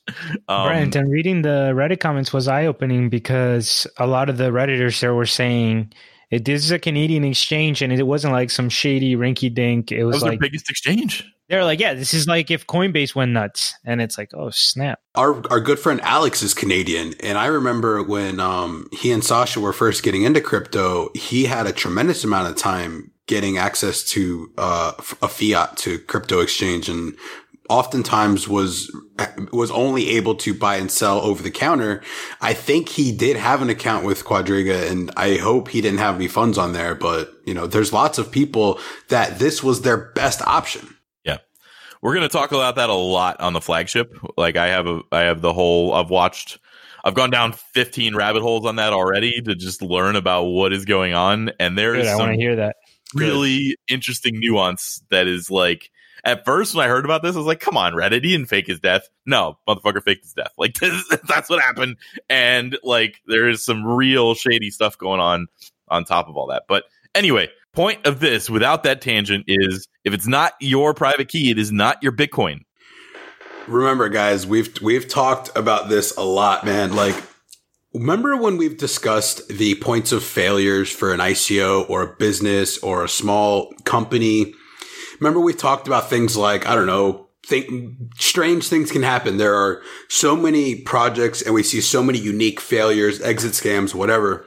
Um, 0.48 0.68
Brent, 0.68 0.96
and 0.96 1.12
reading 1.12 1.42
the 1.42 1.74
Reddit 1.76 2.00
comments 2.00 2.32
was 2.32 2.48
eye 2.48 2.66
opening 2.66 3.10
because 3.10 3.86
a 3.98 4.08
lot 4.08 4.30
of 4.30 4.38
the 4.38 4.52
Redditors 4.52 5.02
there 5.02 5.14
were 5.14 5.26
saying 5.26 5.92
it, 6.32 6.46
this 6.46 6.64
is 6.64 6.72
a 6.72 6.80
Canadian 6.80 7.24
exchange 7.26 7.82
and 7.82 7.92
it 7.92 8.04
wasn't 8.04 8.34
like 8.34 8.50
some 8.50 8.70
shady 8.70 9.16
rinky 9.16 9.54
dink. 9.54 9.92
It 9.92 10.06
was, 10.06 10.16
was 10.16 10.24
like 10.24 10.32
their 10.32 10.50
biggest 10.50 10.70
exchange. 10.70 11.30
They're 11.54 11.64
like, 11.64 11.80
yeah, 11.80 11.94
this 11.94 12.16
is 12.16 12.26
like 12.26 12.50
if 12.50 12.66
Coinbase 12.66 13.14
went 13.14 13.32
nuts, 13.32 13.76
and 13.86 14.02
it's 14.02 14.18
like, 14.18 14.32
oh 14.34 14.50
snap. 14.50 15.00
Our 15.14 15.40
our 15.52 15.60
good 15.60 15.78
friend 15.78 16.02
Alex 16.02 16.42
is 16.42 16.56
Canadian, 16.56 17.14
and 17.20 17.38
I 17.38 17.46
remember 17.46 18.02
when 18.02 18.40
um, 18.40 18.88
he 18.92 19.12
and 19.12 19.24
Sasha 19.24 19.60
were 19.60 19.72
first 19.72 20.02
getting 20.02 20.24
into 20.24 20.42
crypto, 20.42 21.10
he 21.14 21.46
had 21.46 21.68
a 21.68 21.72
tremendous 21.72 22.24
amount 22.24 22.50
of 22.50 22.56
time 22.56 23.12
getting 23.28 23.60
access 23.60 24.04
to 24.06 24.52
uh, 24.58 24.94
a 25.22 25.28
fiat 25.28 25.78
to 25.78 26.00
crypto 26.00 26.40
exchange, 26.40 26.90
and 26.90 27.16
oftentimes 27.70 28.48
was 28.48 28.92
was 29.52 29.70
only 29.70 30.10
able 30.10 30.34
to 30.34 30.56
buy 30.56 30.78
and 30.78 30.90
sell 30.90 31.22
over 31.22 31.44
the 31.44 31.52
counter. 31.52 32.02
I 32.42 32.56
think 32.56 32.90
he 32.90 33.16
did 33.16 33.38
have 33.38 33.62
an 33.62 33.70
account 33.70 34.08
with 34.08 34.26
Quadriga 34.26 34.90
and 34.90 35.12
I 35.16 35.36
hope 35.38 35.68
he 35.68 35.82
didn't 35.82 36.00
have 36.00 36.16
any 36.16 36.28
funds 36.28 36.58
on 36.58 36.74
there, 36.74 36.96
but 36.96 37.32
you 37.46 37.54
know, 37.54 37.68
there's 37.68 37.94
lots 37.94 38.18
of 38.18 38.32
people 38.32 38.80
that 39.10 39.38
this 39.38 39.62
was 39.62 39.84
their 39.84 39.98
best 39.98 40.42
option. 40.48 40.96
We're 42.04 42.14
going 42.14 42.28
to 42.28 42.38
talk 42.38 42.52
about 42.52 42.76
that 42.76 42.90
a 42.90 42.94
lot 42.94 43.40
on 43.40 43.54
the 43.54 43.62
flagship. 43.62 44.14
Like 44.36 44.58
I 44.58 44.68
have 44.68 44.88
a, 44.88 45.02
I 45.10 45.22
have 45.22 45.40
the 45.40 45.54
whole, 45.54 45.94
I've 45.94 46.10
watched, 46.10 46.60
I've 47.02 47.14
gone 47.14 47.30
down 47.30 47.54
15 47.54 48.14
rabbit 48.14 48.42
holes 48.42 48.66
on 48.66 48.76
that 48.76 48.92
already 48.92 49.42
to 49.42 49.56
just 49.56 49.82
learn 49.82 50.18
about 50.18 50.44
what 50.44 50.74
is 50.74 50.84
going 50.84 51.14
on. 51.14 51.52
And 51.62 51.78
there 51.78 51.96
is 51.96 52.10
I 52.10 52.18
want 52.18 52.34
to 52.34 52.38
hear 52.38 52.58
that. 52.58 52.76
Really 53.16 53.70
Good. 53.70 53.76
interesting 53.88 54.34
nuance 54.38 55.02
that 55.12 55.28
is 55.28 55.50
like, 55.50 55.92
at 56.26 56.44
first 56.44 56.76
when 56.76 56.86
I 56.86 56.90
heard 56.90 57.06
about 57.06 57.24
this, 57.24 57.36
I 57.36 57.38
was 57.38 57.48
like, 57.48 57.62
come 57.62 57.78
on, 57.78 57.94
Reddit, 57.94 58.26
he 58.26 58.32
didn't 58.32 58.48
fake 58.48 58.68
his 58.68 58.82
death. 58.82 59.08
No, 59.26 59.58
motherfucker 59.66 60.04
faked 60.04 60.24
his 60.24 60.34
death. 60.34 60.52
Like 60.58 60.74
this, 60.82 61.08
that's 61.30 61.50
what 61.50 61.62
happened. 61.62 61.96
And 62.30 62.78
like, 62.84 63.22
there 63.28 63.48
is 63.48 63.64
some 63.64 63.86
real 63.86 64.36
shady 64.36 64.72
stuff 64.72 64.98
going 64.98 65.22
on 65.22 65.48
on 65.88 66.04
top 66.04 66.28
of 66.28 66.36
all 66.36 66.48
that. 66.48 66.64
But 66.68 66.84
anyway, 67.16 67.48
point 67.72 68.06
of 68.06 68.20
this 68.20 68.50
without 68.50 68.84
that 68.84 69.00
tangent 69.00 69.46
is 69.48 69.88
if 70.04 70.14
it's 70.14 70.28
not 70.28 70.54
your 70.60 70.94
private 70.94 71.30
key, 71.30 71.52
it 71.52 71.58
is 71.58 71.72
not 71.72 72.02
your 72.02 72.12
Bitcoin. 72.12 72.66
Remember, 73.68 74.10
guys, 74.10 74.46
we've 74.46 74.82
we've 74.82 75.08
talked 75.08 75.50
about 75.56 75.90
this 75.90 76.16
a 76.18 76.24
lot, 76.24 76.66
man. 76.66 76.96
Like, 76.96 77.16
remember 77.94 78.36
when 78.36 78.58
we've 78.58 78.78
discussed 78.78 79.48
the 79.48 79.76
points 79.76 80.12
of 80.12 80.24
failures 80.24 80.92
for 80.92 81.14
an 81.14 81.20
ICO 81.20 81.90
or 81.90 82.02
a 82.02 82.16
business 82.18 82.78
or 82.80 83.04
a 83.04 83.10
small 83.10 83.74
company? 83.86 84.54
Remember 85.20 85.40
we 85.40 85.54
talked 85.54 85.88
about 85.88 86.10
things 86.10 86.36
like 86.36 86.68
I 86.68 86.76
don't 86.76 86.88
know, 86.88 87.30
think 87.46 87.96
strange 88.18 88.68
things 88.68 88.92
can 88.92 89.04
happen. 89.04 89.38
There 89.38 89.56
are 89.56 89.82
so 90.10 90.36
many 90.36 90.82
projects, 90.82 91.42
and 91.42 91.54
we 91.54 91.64
see 91.64 91.80
so 91.80 92.04
many 92.04 92.20
unique 92.20 92.60
failures, 92.60 93.22
exit 93.22 93.54
scams, 93.54 93.96
whatever 93.96 94.46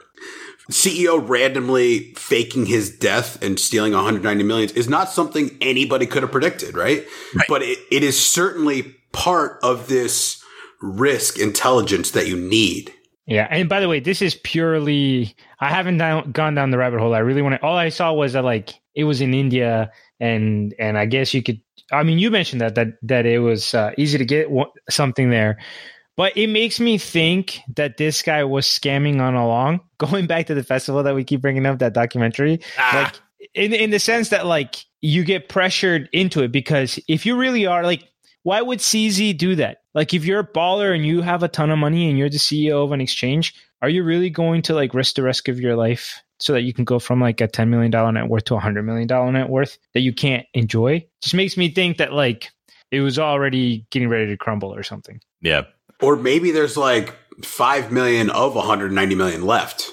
CEO 0.71 1.27
randomly 1.27 2.13
faking 2.15 2.67
his 2.67 2.91
death 2.91 3.43
and 3.43 3.59
stealing 3.59 3.93
190 3.93 4.45
million 4.45 4.71
is 4.71 4.89
not 4.89 5.11
something 5.11 5.57
anybody 5.61 6.07
could 6.07 6.23
have 6.23 6.33
predicted, 6.33 6.77
right? 6.77 7.07
right. 7.35 7.47
But 7.49 7.63
it, 7.63 7.79
it 7.91 8.03
is 8.03 8.21
certainly 8.21 8.97
part 9.13 9.59
of 9.63 9.89
this 9.89 10.43
risk 10.81 11.39
intelligence 11.39 12.11
that 12.13 12.27
you 12.27 12.37
need. 12.37 12.93
Yeah, 13.27 13.49
and 13.51 13.69
by 13.69 13.81
the 13.81 13.89
way, 13.89 13.99
this 13.99 14.23
is 14.23 14.37
purely. 14.37 15.35
I 15.59 15.71
haven't 15.71 15.99
down, 15.99 16.31
gone 16.31 16.55
down 16.55 16.71
the 16.71 16.79
rabbit 16.79 17.01
hole. 17.01 17.15
I 17.15 17.19
really 17.19 17.43
want 17.43 17.57
to. 17.57 17.63
All 17.63 17.77
I 17.77 17.89
saw 17.89 18.13
was 18.13 18.35
that 18.35 18.45
like 18.45 18.75
it 18.95 19.03
was 19.03 19.21
in 19.21 19.35
India, 19.35 19.91
and 20.21 20.73
and 20.79 20.97
I 20.97 21.07
guess 21.07 21.35
you 21.35 21.43
could. 21.43 21.61
I 21.91 22.05
mean, 22.05 22.21
you 22.21 22.31
mentioned 22.31 22.61
that 22.61 22.77
that 22.77 22.89
that 23.03 23.27
it 23.27 23.41
was 23.41 23.75
uh, 23.75 23.91
easy 23.99 24.17
to 24.17 24.25
get 24.25 24.49
something 24.89 25.31
there, 25.31 25.59
but 26.17 26.37
it 26.37 26.49
makes 26.49 26.81
me 26.81 26.99
think 26.99 27.61
that 27.77 27.97
this 27.97 28.23
guy 28.23 28.45
was 28.45 28.67
scamming 28.67 29.21
on 29.21 29.35
along. 29.35 29.81
Going 29.99 30.27
back 30.27 30.47
to 30.47 30.55
the 30.55 30.65
festival 30.65 31.03
that 31.03 31.15
we 31.15 31.25
keep 31.25 31.41
bringing 31.41 31.67
up, 31.67 31.79
that 31.79 31.95
documentary, 31.95 32.61
ah. 32.79 33.11
like 33.13 33.49
in 33.55 33.73
in 33.73 33.91
the 33.91 33.99
sense 33.99 34.29
that 34.31 34.47
like 34.47 34.85
you 35.01 35.25
get 35.25 35.49
pressured 35.49 36.09
into 36.13 36.43
it 36.43 36.53
because 36.53 36.99
if 37.09 37.25
you 37.25 37.37
really 37.37 37.67
are 37.67 37.83
like, 37.83 38.05
why 38.43 38.61
would 38.61 38.79
CZ 38.81 39.37
do 39.39 39.57
that? 39.57 39.79
Like 39.95 40.15
if 40.15 40.25
you're 40.25 40.41
a 40.41 40.47
baller 40.47 40.95
and 40.95 41.07
you 41.07 41.23
have 41.23 41.43
a 41.43 41.49
ton 41.49 41.71
of 41.71 41.79
money 41.79 42.09
and 42.09 42.19
you're 42.19 42.29
the 42.29 42.39
CEO 42.39 42.85
of 42.85 42.93
an 42.93 43.01
exchange, 43.01 43.55
are 43.83 43.89
you 43.89 44.05
really 44.05 44.31
going 44.31 44.63
to 44.63 44.75
like 44.75 44.95
risk 44.95 45.17
the 45.17 45.23
rest 45.23 45.49
of 45.49 45.61
your 45.61 45.77
life 45.77 46.23
so 46.39 46.53
that 46.53 46.63
you 46.63 46.73
can 46.73 46.85
go 46.85 46.99
from 46.99 47.21
like 47.21 47.41
a 47.41 47.49
$10 47.49 47.69
million 47.69 47.91
net 48.15 48.29
worth 48.29 48.45
to 48.45 48.57
a 48.57 48.61
$100 48.61 48.85
million 48.85 49.33
net 49.33 49.49
worth 49.49 49.79
that 49.95 50.01
you 50.01 50.13
can't 50.13 50.47
enjoy? 50.55 51.05
Just 51.23 51.35
makes 51.35 51.57
me 51.57 51.71
think 51.71 51.99
that 51.99 52.13
like 52.13 52.51
it 52.91 53.01
was 53.01 53.19
already 53.19 53.87
getting 53.91 54.09
ready 54.09 54.27
to 54.27 54.37
crumble 54.37 54.75
or 54.75 54.83
something. 54.83 55.21
Yeah. 55.41 55.63
Or 56.03 56.17
maybe 56.17 56.51
there's 56.51 56.77
like 56.77 57.15
five 57.43 57.93
million 57.93 58.31
of 58.31 58.55
190 58.55 59.15
million 59.15 59.45
left, 59.45 59.91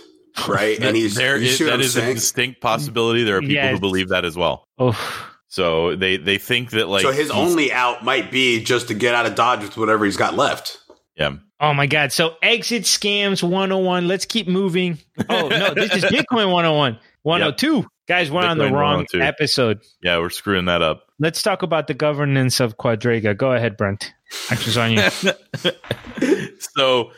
right? 0.47 0.79
and 0.79 0.95
he's 0.95 1.15
there 1.15 1.37
is, 1.37 1.59
that 1.59 1.79
is 1.79 1.93
saying? 1.93 2.11
a 2.11 2.13
distinct 2.15 2.61
possibility. 2.61 3.23
There 3.23 3.37
are 3.37 3.41
people 3.41 3.55
yeah, 3.55 3.71
who 3.71 3.79
believe 3.79 4.09
that 4.09 4.25
as 4.25 4.35
well. 4.35 4.67
Oh. 4.77 5.29
So 5.47 5.95
they 5.95 6.17
they 6.17 6.39
think 6.39 6.71
that 6.71 6.87
like 6.87 7.03
so 7.03 7.11
his 7.11 7.29
only 7.29 7.71
out 7.71 8.03
might 8.03 8.31
be 8.31 8.63
just 8.63 8.87
to 8.87 8.95
get 8.95 9.13
out 9.13 9.27
of 9.27 9.35
Dodge 9.35 9.61
with 9.61 9.77
whatever 9.77 10.03
he's 10.03 10.17
got 10.17 10.33
left. 10.33 10.79
Yeah. 11.15 11.35
Oh 11.59 11.75
my 11.75 11.85
God. 11.85 12.11
So 12.11 12.35
exit 12.41 12.83
scams 12.83 13.43
101. 13.43 14.07
Let's 14.07 14.25
keep 14.25 14.47
moving. 14.47 14.97
Oh 15.29 15.47
no, 15.49 15.73
this 15.75 15.93
is 15.93 16.03
Bitcoin 16.05 16.51
101. 16.51 16.97
102. 17.21 17.75
Yep. 17.75 17.85
Guys, 18.07 18.31
we're 18.31 18.41
Bitcoin 18.41 18.49
on 18.49 18.57
the 18.57 18.71
wrong 18.71 19.05
oh 19.13 19.19
episode. 19.19 19.81
Yeah, 20.01 20.17
we're 20.17 20.31
screwing 20.31 20.65
that 20.65 20.81
up. 20.81 21.02
Let's 21.19 21.41
talk 21.41 21.61
about 21.61 21.87
the 21.87 21.93
governance 21.93 22.59
of 22.59 22.77
Quadriga. 22.77 23.37
Go 23.37 23.53
ahead, 23.53 23.77
Brent. 23.77 24.13
Actions 24.49 24.77
on 24.77 24.91
you. 24.93 25.01
so 26.75 27.11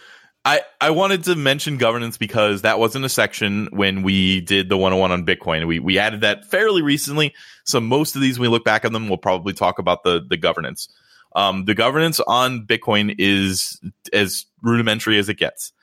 I, 0.44 0.62
I 0.80 0.92
wanted 0.92 1.24
to 1.24 1.36
mention 1.36 1.78
governance 1.78 2.18
because 2.18 2.62
that 2.62 2.78
wasn't 2.78 3.06
a 3.06 3.10
section 3.10 3.68
when 3.72 4.04
we 4.04 4.42
did 4.42 4.70
the 4.70 4.78
101 4.78 5.12
on 5.12 5.26
Bitcoin. 5.26 5.66
We, 5.66 5.80
we 5.80 5.98
added 5.98 6.22
that 6.22 6.46
fairly 6.46 6.84
recently. 6.84 7.34
So 7.64 7.80
most 7.80 8.16
of 8.16 8.22
these, 8.22 8.38
when 8.38 8.50
we 8.50 8.52
look 8.52 8.64
back 8.64 8.86
on 8.86 8.94
them, 8.94 9.08
we'll 9.08 9.18
probably 9.18 9.54
talk 9.54 9.80
about 9.80 10.04
the, 10.04 10.22
the 10.30 10.38
governance. 10.38 10.88
Um, 11.36 11.66
the 11.66 11.74
governance 11.74 12.20
on 12.28 12.66
Bitcoin 12.66 13.16
is 13.18 13.80
as 14.14 14.46
rudimentary 14.62 15.18
as 15.18 15.30
it 15.30 15.38
gets. 15.38 15.74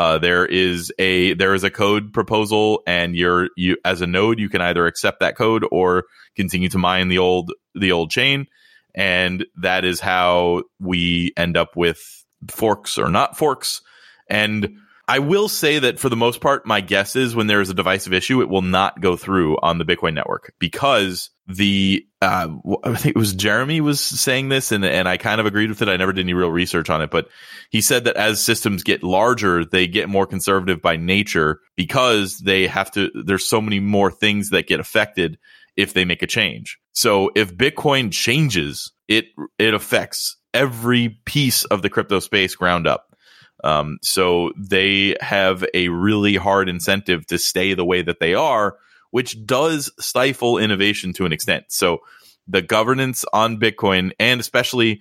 Uh, 0.00 0.16
there 0.16 0.46
is 0.46 0.90
a 0.98 1.34
there 1.34 1.52
is 1.52 1.62
a 1.62 1.68
code 1.68 2.14
proposal, 2.14 2.82
and 2.86 3.14
you're 3.14 3.50
you 3.54 3.76
as 3.84 4.00
a 4.00 4.06
node 4.06 4.38
you 4.38 4.48
can 4.48 4.62
either 4.62 4.86
accept 4.86 5.20
that 5.20 5.36
code 5.36 5.62
or 5.70 6.04
continue 6.34 6.70
to 6.70 6.78
mine 6.78 7.08
the 7.08 7.18
old 7.18 7.52
the 7.74 7.92
old 7.92 8.10
chain, 8.10 8.46
and 8.94 9.44
that 9.56 9.84
is 9.84 10.00
how 10.00 10.62
we 10.78 11.34
end 11.36 11.58
up 11.58 11.76
with 11.76 12.24
forks 12.48 12.96
or 12.96 13.10
not 13.10 13.36
forks. 13.36 13.82
And 14.26 14.78
I 15.06 15.18
will 15.18 15.50
say 15.50 15.80
that 15.80 15.98
for 15.98 16.08
the 16.08 16.16
most 16.16 16.40
part, 16.40 16.64
my 16.64 16.80
guess 16.80 17.14
is 17.14 17.36
when 17.36 17.46
there 17.46 17.60
is 17.60 17.68
a 17.68 17.74
divisive 17.74 18.14
issue, 18.14 18.40
it 18.40 18.48
will 18.48 18.62
not 18.62 19.02
go 19.02 19.16
through 19.16 19.58
on 19.60 19.76
the 19.76 19.84
Bitcoin 19.84 20.14
network 20.14 20.54
because 20.58 21.28
the 21.56 22.06
uh, 22.22 22.48
I 22.84 22.94
think 22.94 23.16
it 23.16 23.18
was 23.18 23.34
Jeremy 23.34 23.80
was 23.80 24.00
saying 24.00 24.48
this, 24.48 24.72
and 24.72 24.84
and 24.84 25.08
I 25.08 25.16
kind 25.16 25.40
of 25.40 25.46
agreed 25.46 25.70
with 25.70 25.82
it. 25.82 25.88
I 25.88 25.96
never 25.96 26.12
did 26.12 26.22
any 26.22 26.34
real 26.34 26.50
research 26.50 26.90
on 26.90 27.02
it, 27.02 27.10
but 27.10 27.28
he 27.70 27.80
said 27.80 28.04
that 28.04 28.16
as 28.16 28.42
systems 28.42 28.82
get 28.82 29.02
larger, 29.02 29.64
they 29.64 29.86
get 29.86 30.08
more 30.08 30.26
conservative 30.26 30.82
by 30.82 30.96
nature 30.96 31.60
because 31.76 32.38
they 32.38 32.66
have 32.66 32.90
to. 32.92 33.10
There's 33.14 33.46
so 33.46 33.60
many 33.60 33.80
more 33.80 34.10
things 34.10 34.50
that 34.50 34.66
get 34.66 34.80
affected 34.80 35.38
if 35.76 35.94
they 35.94 36.04
make 36.04 36.22
a 36.22 36.26
change. 36.26 36.78
So 36.92 37.30
if 37.34 37.56
Bitcoin 37.56 38.12
changes, 38.12 38.92
it 39.08 39.26
it 39.58 39.74
affects 39.74 40.36
every 40.52 41.20
piece 41.24 41.64
of 41.64 41.82
the 41.82 41.90
crypto 41.90 42.20
space 42.20 42.54
ground 42.54 42.86
up. 42.86 43.16
Um, 43.62 43.98
so 44.02 44.52
they 44.56 45.16
have 45.20 45.64
a 45.74 45.88
really 45.88 46.36
hard 46.36 46.68
incentive 46.68 47.26
to 47.26 47.38
stay 47.38 47.74
the 47.74 47.84
way 47.84 48.02
that 48.02 48.20
they 48.20 48.34
are, 48.34 48.76
which 49.10 49.44
does 49.44 49.92
stifle 49.98 50.58
innovation 50.58 51.12
to 51.14 51.26
an 51.26 51.32
extent. 51.32 51.64
So 51.68 51.98
the 52.46 52.62
governance 52.62 53.24
on 53.32 53.58
Bitcoin, 53.58 54.12
and 54.18 54.40
especially 54.40 55.00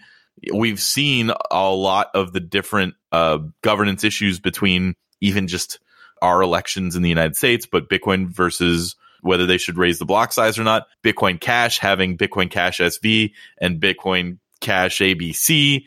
we've 0.54 0.80
seen 0.80 1.32
a 1.52 1.70
lot 1.70 2.10
of 2.14 2.34
the 2.34 2.40
different 2.40 2.96
uh, 3.12 3.40
governance 3.62 4.04
issues 4.04 4.40
between 4.40 4.96
even 5.22 5.48
just 5.48 5.80
our 6.22 6.42
elections 6.42 6.96
in 6.96 7.02
the 7.02 7.10
United 7.10 7.36
States, 7.36 7.66
but 7.66 7.90
Bitcoin 7.90 8.28
versus 8.28 8.96
whether 9.22 9.46
they 9.46 9.58
should 9.58 9.78
raise 9.78 10.00
the 10.00 10.06
block 10.06 10.32
size 10.32 10.58
or 10.58 10.64
not. 10.64 10.88
Bitcoin 11.04 11.40
Cash 11.40 11.80
having 11.80 12.18
Bitcoin 12.18 12.50
Cash 12.50 12.80
SV 12.80 13.32
and 13.60 13.82
Bitcoin 13.82 14.38
Cash 14.62 15.00
ABC 15.00 15.84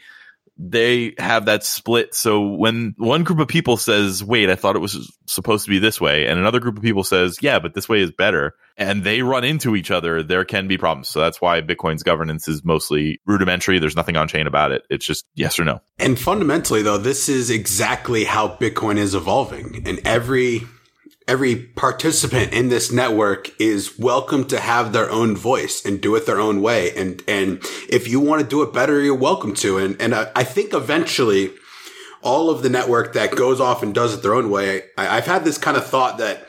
they 0.56 1.14
have 1.18 1.46
that 1.46 1.64
split. 1.64 2.14
So 2.14 2.46
when 2.46 2.94
one 2.98 3.24
group 3.24 3.40
of 3.40 3.48
people 3.48 3.76
says, 3.76 4.22
wait, 4.22 4.50
I 4.50 4.54
thought 4.54 4.76
it 4.76 4.80
was 4.80 5.10
supposed 5.26 5.64
to 5.64 5.70
be 5.70 5.78
this 5.78 6.00
way, 6.00 6.26
and 6.26 6.38
another 6.38 6.60
group 6.60 6.76
of 6.76 6.82
people 6.82 7.04
says, 7.04 7.38
yeah, 7.40 7.58
but 7.58 7.74
this 7.74 7.88
way 7.88 8.00
is 8.00 8.10
better, 8.10 8.54
and 8.76 9.02
they 9.02 9.22
run 9.22 9.44
into 9.44 9.74
each 9.76 9.90
other, 9.90 10.22
there 10.22 10.44
can 10.44 10.68
be 10.68 10.78
problems. 10.78 11.08
So 11.08 11.20
that's 11.20 11.40
why 11.40 11.60
Bitcoin's 11.62 12.02
governance 12.02 12.48
is 12.48 12.64
mostly 12.64 13.20
rudimentary. 13.26 13.78
There's 13.78 13.96
nothing 13.96 14.16
on 14.16 14.28
chain 14.28 14.46
about 14.46 14.72
it. 14.72 14.82
It's 14.90 15.06
just 15.06 15.24
yes 15.34 15.58
or 15.58 15.64
no. 15.64 15.80
And 15.98 16.18
fundamentally, 16.18 16.82
though, 16.82 16.98
this 16.98 17.28
is 17.28 17.50
exactly 17.50 18.24
how 18.24 18.48
Bitcoin 18.56 18.98
is 18.98 19.14
evolving. 19.14 19.82
And 19.86 20.00
every 20.04 20.62
every 21.28 21.56
participant 21.56 22.52
in 22.52 22.68
this 22.68 22.90
network 22.90 23.58
is 23.60 23.98
welcome 23.98 24.46
to 24.48 24.58
have 24.58 24.92
their 24.92 25.10
own 25.10 25.36
voice 25.36 25.84
and 25.84 26.00
do 26.00 26.14
it 26.16 26.26
their 26.26 26.40
own 26.40 26.60
way. 26.62 26.94
And, 26.96 27.22
and 27.28 27.60
if 27.88 28.08
you 28.08 28.20
want 28.20 28.42
to 28.42 28.48
do 28.48 28.62
it 28.62 28.72
better, 28.72 29.00
you're 29.00 29.14
welcome 29.14 29.54
to. 29.56 29.78
And, 29.78 30.00
and 30.00 30.14
I, 30.14 30.30
I 30.34 30.44
think 30.44 30.74
eventually 30.74 31.52
all 32.22 32.50
of 32.50 32.62
the 32.62 32.68
network 32.68 33.12
that 33.14 33.34
goes 33.36 33.60
off 33.60 33.82
and 33.82 33.94
does 33.94 34.14
it 34.14 34.22
their 34.22 34.34
own 34.34 34.50
way, 34.50 34.84
I, 34.96 35.16
I've 35.16 35.26
had 35.26 35.44
this 35.44 35.58
kind 35.58 35.76
of 35.76 35.86
thought 35.86 36.18
that 36.18 36.48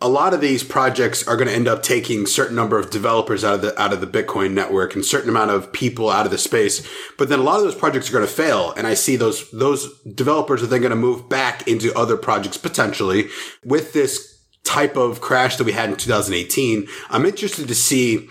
a 0.00 0.08
lot 0.08 0.34
of 0.34 0.42
these 0.42 0.62
projects 0.62 1.26
are 1.26 1.36
going 1.36 1.48
to 1.48 1.54
end 1.54 1.66
up 1.66 1.82
taking 1.82 2.26
certain 2.26 2.54
number 2.54 2.78
of 2.78 2.90
developers 2.90 3.42
out 3.42 3.54
of 3.54 3.62
the 3.62 3.80
out 3.80 3.94
of 3.94 4.00
the 4.02 4.06
Bitcoin 4.06 4.52
network 4.52 4.94
and 4.94 5.04
certain 5.04 5.30
amount 5.30 5.50
of 5.50 5.72
people 5.72 6.10
out 6.10 6.26
of 6.26 6.32
the 6.32 6.38
space. 6.38 6.86
But 7.16 7.30
then 7.30 7.38
a 7.38 7.42
lot 7.42 7.58
of 7.58 7.64
those 7.64 7.74
projects 7.74 8.10
are 8.10 8.12
going 8.12 8.26
to 8.26 8.32
fail, 8.32 8.74
and 8.76 8.86
I 8.86 8.92
see 8.94 9.16
those 9.16 9.50
those 9.52 10.00
developers 10.02 10.62
are 10.62 10.66
then 10.66 10.82
going 10.82 10.90
to 10.90 10.96
move 10.96 11.28
back 11.30 11.66
into 11.66 11.96
other 11.96 12.16
projects 12.18 12.58
potentially 12.58 13.28
with 13.64 13.94
this 13.94 14.38
type 14.64 14.96
of 14.96 15.20
crash 15.22 15.56
that 15.56 15.64
we 15.64 15.72
had 15.72 15.88
in 15.88 15.96
2018. 15.96 16.86
I'm 17.08 17.24
interested 17.24 17.68
to 17.68 17.74
see. 17.74 18.28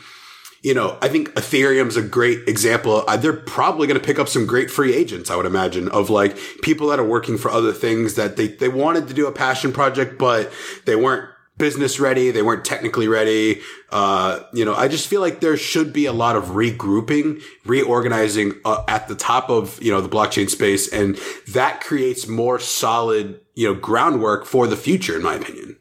You 0.61 0.73
know, 0.73 0.97
I 0.99 1.09
think 1.09 1.29
Ethereum's 1.35 1.95
a 1.95 2.01
great 2.01 2.47
example. 2.47 3.03
Uh, 3.07 3.17
they're 3.17 3.33
probably 3.33 3.85
going 3.85 3.99
to 3.99 4.05
pick 4.05 4.17
up 4.17 4.27
some 4.27 4.47
great 4.47 4.71
free 4.71 4.95
agents, 4.95 5.29
I 5.29 5.35
would 5.35 5.45
imagine, 5.45 5.89
of 5.89 6.09
like 6.09 6.35
people 6.63 6.87
that 6.87 6.99
are 6.99 7.05
working 7.05 7.37
for 7.37 7.51
other 7.51 7.71
things 7.71 8.15
that 8.15 8.35
they, 8.35 8.47
they 8.47 8.67
wanted 8.67 9.07
to 9.07 9.13
do 9.13 9.27
a 9.27 9.31
passion 9.31 9.71
project, 9.71 10.17
but 10.17 10.51
they 10.85 10.95
weren't 10.95 11.29
business 11.57 11.99
ready. 11.99 12.31
They 12.31 12.41
weren't 12.41 12.65
technically 12.65 13.07
ready. 13.07 13.61
Uh, 13.89 14.41
you 14.53 14.65
know, 14.65 14.75
I 14.75 14.87
just 14.87 15.07
feel 15.07 15.21
like 15.21 15.39
there 15.39 15.55
should 15.57 15.93
be 15.93 16.05
a 16.05 16.13
lot 16.13 16.35
of 16.35 16.45
regrouping, 16.45 17.41
reorganizing 17.65 18.53
uh, 18.65 18.83
at 18.87 19.07
the 19.07 19.15
top 19.15 19.49
of, 19.49 19.81
you 19.81 19.91
know, 19.91 20.01
the 20.01 20.09
blockchain 20.09 20.49
space. 20.49 20.91
And 20.91 21.17
that 21.47 21.81
creates 21.81 22.27
more 22.27 22.59
solid, 22.59 23.39
you 23.53 23.67
know, 23.67 23.79
groundwork 23.79 24.45
for 24.45 24.67
the 24.67 24.77
future, 24.77 25.15
in 25.15 25.23
my 25.23 25.35
opinion. 25.35 25.77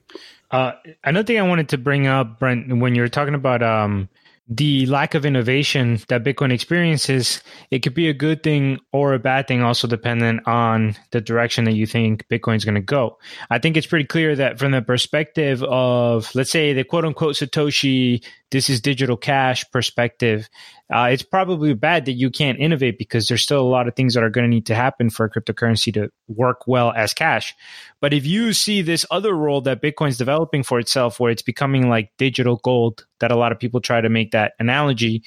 Uh, 0.50 0.72
another 1.02 1.26
thing 1.26 1.38
I 1.38 1.42
wanted 1.42 1.68
to 1.70 1.78
bring 1.78 2.06
up, 2.06 2.38
Brent, 2.38 2.76
when 2.78 2.94
you're 2.94 3.08
talking 3.08 3.34
about, 3.34 3.62
um, 3.62 4.08
the 4.46 4.84
lack 4.86 5.14
of 5.14 5.24
innovation 5.24 5.98
that 6.08 6.22
Bitcoin 6.22 6.52
experiences, 6.52 7.42
it 7.70 7.78
could 7.80 7.94
be 7.94 8.08
a 8.08 8.14
good 8.14 8.42
thing 8.42 8.78
or 8.92 9.14
a 9.14 9.18
bad 9.18 9.48
thing, 9.48 9.62
also 9.62 9.88
dependent 9.88 10.46
on 10.46 10.96
the 11.12 11.20
direction 11.20 11.64
that 11.64 11.74
you 11.74 11.86
think 11.86 12.26
Bitcoin 12.28 12.56
is 12.56 12.64
going 12.64 12.74
to 12.74 12.82
go. 12.82 13.16
I 13.48 13.58
think 13.58 13.76
it's 13.76 13.86
pretty 13.86 14.04
clear 14.04 14.36
that 14.36 14.58
from 14.58 14.72
the 14.72 14.82
perspective 14.82 15.62
of, 15.62 16.30
let's 16.34 16.50
say, 16.50 16.74
the 16.74 16.84
quote 16.84 17.06
unquote 17.06 17.36
Satoshi 17.36 18.22
this 18.54 18.70
is 18.70 18.80
digital 18.80 19.16
cash 19.16 19.68
perspective, 19.72 20.48
uh, 20.92 21.08
it's 21.10 21.22
probably 21.22 21.72
bad 21.72 22.04
that 22.04 22.12
you 22.12 22.30
can't 22.30 22.58
innovate 22.58 22.98
because 22.98 23.26
there's 23.26 23.42
still 23.42 23.60
a 23.60 23.62
lot 23.62 23.88
of 23.88 23.96
things 23.96 24.12
that 24.14 24.22
are 24.22 24.30
going 24.30 24.44
to 24.44 24.48
need 24.48 24.66
to 24.66 24.74
happen 24.74 25.08
for 25.08 25.24
a 25.24 25.30
cryptocurrency 25.30 25.92
to 25.94 26.10
work 26.28 26.66
well 26.66 26.92
as 26.92 27.14
cash. 27.14 27.54
But 28.00 28.12
if 28.12 28.26
you 28.26 28.52
see 28.52 28.82
this 28.82 29.06
other 29.10 29.34
role 29.34 29.62
that 29.62 29.80
Bitcoin's 29.80 30.18
developing 30.18 30.62
for 30.62 30.78
itself, 30.78 31.18
where 31.18 31.30
it's 31.30 31.42
becoming 31.42 31.88
like 31.88 32.12
digital 32.18 32.56
gold, 32.56 33.06
that 33.20 33.32
a 33.32 33.36
lot 33.36 33.50
of 33.50 33.58
people 33.58 33.80
try 33.80 34.02
to 34.02 34.10
make 34.10 34.32
that 34.32 34.52
analogy. 34.58 35.22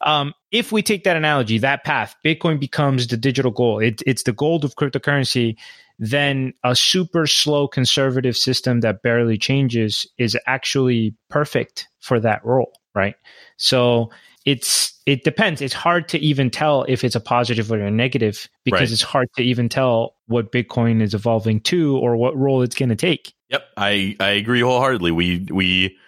Um, 0.00 0.32
if 0.52 0.70
we 0.70 0.80
take 0.80 1.02
that 1.04 1.16
analogy, 1.16 1.58
that 1.58 1.82
path, 1.82 2.14
Bitcoin 2.24 2.60
becomes 2.60 3.08
the 3.08 3.16
digital 3.16 3.50
gold. 3.50 3.82
It, 3.82 4.02
it's 4.06 4.22
the 4.22 4.32
gold 4.32 4.64
of 4.64 4.76
cryptocurrency. 4.76 5.56
Then 5.98 6.54
a 6.62 6.76
super 6.76 7.26
slow 7.26 7.66
conservative 7.66 8.36
system 8.36 8.80
that 8.80 9.02
barely 9.02 9.36
changes 9.36 10.06
is 10.18 10.38
actually 10.46 11.14
perfect 11.28 11.88
for 11.98 12.20
that 12.20 12.44
role, 12.44 12.72
right? 12.94 13.16
So 13.56 14.10
it's 14.44 15.00
it 15.06 15.24
depends. 15.24 15.60
It's 15.60 15.74
hard 15.74 16.08
to 16.10 16.18
even 16.18 16.50
tell 16.50 16.84
if 16.88 17.04
it's 17.04 17.16
a 17.16 17.20
positive 17.20 17.70
or 17.70 17.80
a 17.80 17.90
negative 17.90 18.48
because 18.64 18.80
right. 18.80 18.92
it's 18.92 19.02
hard 19.02 19.28
to 19.36 19.42
even 19.42 19.68
tell 19.68 20.16
what 20.26 20.52
Bitcoin 20.52 21.02
is 21.02 21.14
evolving 21.14 21.60
to 21.62 21.98
or 21.98 22.16
what 22.16 22.36
role 22.36 22.62
it's 22.62 22.76
going 22.76 22.90
to 22.90 22.96
take. 22.96 23.32
Yep, 23.48 23.64
I 23.76 24.16
I 24.20 24.30
agree 24.30 24.60
wholeheartedly. 24.60 25.10
We 25.10 25.46
we 25.50 25.98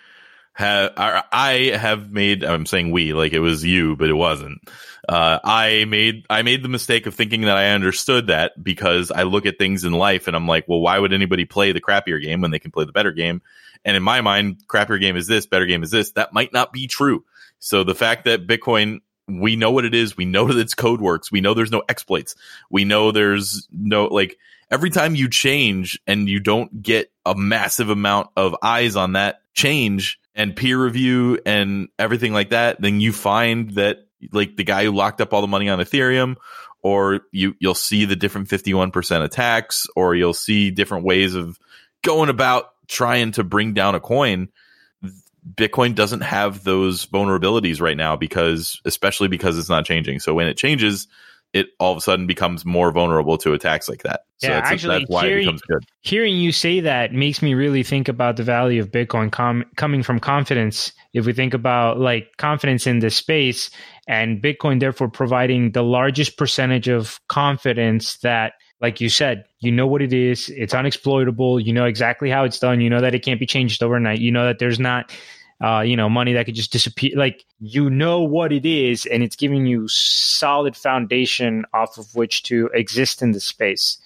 have 0.54 0.92
I 0.96 1.72
have 1.74 2.10
made 2.10 2.44
I'm 2.44 2.66
saying 2.66 2.90
we 2.90 3.12
like 3.12 3.32
it 3.32 3.40
was 3.40 3.64
you, 3.64 3.96
but 3.96 4.08
it 4.08 4.14
wasn't. 4.14 4.60
Uh, 5.08 5.40
I 5.42 5.84
made 5.86 6.26
I 6.30 6.42
made 6.42 6.62
the 6.62 6.68
mistake 6.68 7.06
of 7.06 7.14
thinking 7.14 7.42
that 7.42 7.56
I 7.56 7.70
understood 7.70 8.28
that 8.28 8.62
because 8.62 9.10
I 9.10 9.24
look 9.24 9.46
at 9.46 9.58
things 9.58 9.84
in 9.84 9.92
life 9.92 10.28
and 10.28 10.36
I'm 10.36 10.46
like, 10.46 10.68
well, 10.68 10.80
why 10.80 10.98
would 10.98 11.12
anybody 11.12 11.44
play 11.44 11.72
the 11.72 11.80
crappier 11.80 12.22
game 12.22 12.40
when 12.40 12.50
they 12.50 12.60
can 12.60 12.70
play 12.70 12.84
the 12.84 12.92
better 12.92 13.12
game? 13.12 13.42
And 13.84 13.96
in 13.96 14.02
my 14.02 14.20
mind, 14.20 14.62
crappier 14.68 15.00
game 15.00 15.16
is 15.16 15.26
this, 15.26 15.46
better 15.46 15.66
game 15.66 15.82
is 15.82 15.90
this. 15.90 16.12
That 16.12 16.32
might 16.32 16.52
not 16.52 16.72
be 16.72 16.86
true. 16.86 17.24
So 17.62 17.84
the 17.84 17.94
fact 17.94 18.24
that 18.24 18.48
Bitcoin, 18.48 19.02
we 19.28 19.54
know 19.54 19.70
what 19.70 19.84
it 19.84 19.94
is, 19.94 20.16
we 20.16 20.24
know 20.24 20.48
that 20.48 20.58
its 20.58 20.74
code 20.74 21.00
works, 21.00 21.30
we 21.30 21.40
know 21.40 21.54
there's 21.54 21.70
no 21.70 21.84
exploits, 21.88 22.34
we 22.70 22.84
know 22.84 23.12
there's 23.12 23.68
no 23.70 24.06
like 24.06 24.36
every 24.68 24.90
time 24.90 25.14
you 25.14 25.30
change 25.30 26.00
and 26.04 26.28
you 26.28 26.40
don't 26.40 26.82
get 26.82 27.12
a 27.24 27.36
massive 27.36 27.88
amount 27.88 28.30
of 28.36 28.56
eyes 28.62 28.96
on 28.96 29.12
that 29.12 29.42
change 29.54 30.18
and 30.34 30.56
peer 30.56 30.82
review 30.82 31.38
and 31.46 31.88
everything 32.00 32.32
like 32.32 32.50
that, 32.50 32.80
then 32.80 33.00
you 33.00 33.12
find 33.12 33.70
that 33.76 34.08
like 34.32 34.56
the 34.56 34.64
guy 34.64 34.82
who 34.84 34.90
locked 34.90 35.20
up 35.20 35.32
all 35.32 35.40
the 35.40 35.46
money 35.46 35.68
on 35.68 35.78
Ethereum 35.78 36.34
or 36.82 37.20
you 37.30 37.54
you'll 37.60 37.76
see 37.76 38.06
the 38.06 38.16
different 38.16 38.48
51% 38.48 39.24
attacks 39.24 39.86
or 39.94 40.16
you'll 40.16 40.34
see 40.34 40.72
different 40.72 41.04
ways 41.04 41.36
of 41.36 41.60
going 42.02 42.28
about 42.28 42.72
trying 42.88 43.30
to 43.30 43.44
bring 43.44 43.72
down 43.72 43.94
a 43.94 44.00
coin 44.00 44.48
bitcoin 45.54 45.94
doesn't 45.94 46.20
have 46.20 46.64
those 46.64 47.06
vulnerabilities 47.06 47.80
right 47.80 47.96
now 47.96 48.16
because 48.16 48.80
especially 48.84 49.28
because 49.28 49.58
it's 49.58 49.68
not 49.68 49.84
changing 49.84 50.20
so 50.20 50.34
when 50.34 50.46
it 50.46 50.56
changes 50.56 51.08
it 51.52 51.68
all 51.78 51.92
of 51.92 51.98
a 51.98 52.00
sudden 52.00 52.26
becomes 52.26 52.64
more 52.64 52.90
vulnerable 52.90 53.36
to 53.36 53.52
attacks 53.52 53.88
like 53.88 54.02
that. 54.04 54.24
So 54.38 54.48
yeah, 54.48 54.60
that's, 54.60 54.70
actually, 54.72 54.98
that's 55.00 55.10
why 55.10 55.26
hearing, 55.26 55.36
it 55.36 55.44
becomes 55.44 55.62
good. 55.62 55.84
Hearing 56.00 56.36
you 56.36 56.50
say 56.50 56.80
that 56.80 57.12
makes 57.12 57.42
me 57.42 57.54
really 57.54 57.82
think 57.82 58.08
about 58.08 58.36
the 58.36 58.42
value 58.42 58.80
of 58.80 58.90
Bitcoin 58.90 59.30
com- 59.30 59.66
coming 59.76 60.02
from 60.02 60.18
confidence. 60.18 60.92
If 61.12 61.26
we 61.26 61.32
think 61.34 61.52
about 61.52 61.98
like 61.98 62.28
confidence 62.38 62.86
in 62.86 63.00
this 63.00 63.16
space 63.16 63.70
and 64.08 64.42
Bitcoin, 64.42 64.80
therefore 64.80 65.08
providing 65.08 65.72
the 65.72 65.82
largest 65.82 66.38
percentage 66.38 66.88
of 66.88 67.20
confidence 67.28 68.16
that 68.18 68.54
like 68.82 69.00
you 69.00 69.08
said, 69.08 69.44
you 69.60 69.70
know 69.70 69.86
what 69.86 70.02
it 70.02 70.12
is. 70.12 70.48
It's 70.50 70.74
unexploitable. 70.74 71.64
You 71.64 71.72
know 71.72 71.84
exactly 71.84 72.28
how 72.28 72.42
it's 72.42 72.58
done. 72.58 72.80
You 72.80 72.90
know 72.90 73.00
that 73.00 73.14
it 73.14 73.20
can't 73.20 73.38
be 73.38 73.46
changed 73.46 73.82
overnight. 73.82 74.18
You 74.18 74.32
know 74.32 74.44
that 74.44 74.58
there's 74.58 74.80
not, 74.80 75.12
uh, 75.62 75.80
you 75.80 75.96
know, 75.96 76.10
money 76.10 76.32
that 76.32 76.46
could 76.46 76.56
just 76.56 76.72
disappear. 76.72 77.12
Like 77.16 77.44
you 77.60 77.88
know 77.88 78.20
what 78.20 78.52
it 78.52 78.66
is, 78.66 79.06
and 79.06 79.22
it's 79.22 79.36
giving 79.36 79.66
you 79.66 79.86
solid 79.86 80.76
foundation 80.76 81.64
off 81.72 81.96
of 81.96 82.12
which 82.16 82.42
to 82.44 82.68
exist 82.74 83.22
in 83.22 83.30
the 83.30 83.40
space. 83.40 83.98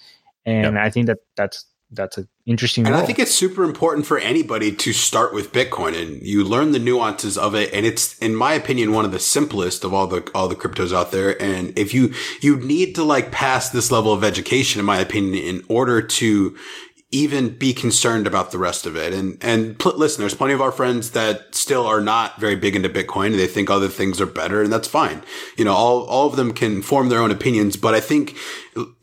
And 0.45 0.75
yep. 0.75 0.85
I 0.85 0.91
think 0.91 1.07
that 1.07 1.17
that's 1.35 1.65
that's 1.91 2.17
an 2.17 2.27
interesting. 2.45 2.85
And 2.85 2.93
role. 2.93 3.03
I 3.03 3.05
think 3.05 3.17
it's 3.17 3.33
super 3.33 3.63
important 3.63 4.05
for 4.05 4.17
anybody 4.17 4.73
to 4.75 4.93
start 4.93 5.33
with 5.33 5.53
Bitcoin, 5.53 5.99
and 5.99 6.21
you 6.21 6.43
learn 6.43 6.71
the 6.71 6.79
nuances 6.79 7.37
of 7.37 7.55
it. 7.55 7.73
And 7.73 7.85
it's, 7.85 8.17
in 8.19 8.35
my 8.35 8.53
opinion, 8.53 8.91
one 8.91 9.05
of 9.05 9.11
the 9.11 9.19
simplest 9.19 9.83
of 9.83 9.93
all 9.93 10.07
the 10.07 10.29
all 10.35 10.47
the 10.47 10.55
cryptos 10.55 10.93
out 10.93 11.11
there. 11.11 11.41
And 11.41 11.77
if 11.77 11.93
you 11.93 12.13
you 12.41 12.57
need 12.57 12.95
to 12.95 13.03
like 13.03 13.31
pass 13.31 13.69
this 13.69 13.89
level 13.91 14.11
of 14.11 14.23
education, 14.23 14.79
in 14.79 14.85
my 14.85 14.99
opinion, 14.99 15.35
in 15.35 15.63
order 15.69 16.01
to 16.01 16.57
even 17.09 17.57
be 17.57 17.73
concerned 17.73 18.27
about 18.27 18.51
the 18.51 18.57
rest 18.57 18.85
of 18.85 18.97
it. 18.97 19.13
And, 19.13 19.37
and 19.41 19.79
pl- 19.79 19.97
listen, 19.97 20.21
there's 20.21 20.35
plenty 20.35 20.53
of 20.53 20.61
our 20.61 20.73
friends 20.73 21.11
that 21.11 21.55
still 21.55 21.85
are 21.85 22.01
not 22.01 22.39
very 22.39 22.57
big 22.57 22.75
into 22.75 22.89
Bitcoin. 22.89 23.37
They 23.37 23.47
think 23.47 23.69
other 23.69 23.87
things 23.87 24.19
are 24.19 24.25
better 24.25 24.61
and 24.61 24.73
that's 24.73 24.89
fine. 24.89 25.23
You 25.57 25.63
know, 25.63 25.73
all, 25.73 26.03
all 26.05 26.27
of 26.27 26.35
them 26.35 26.53
can 26.53 26.81
form 26.81 27.07
their 27.07 27.21
own 27.21 27.31
opinions. 27.31 27.77
But 27.77 27.93
I 27.93 28.01
think, 28.01 28.35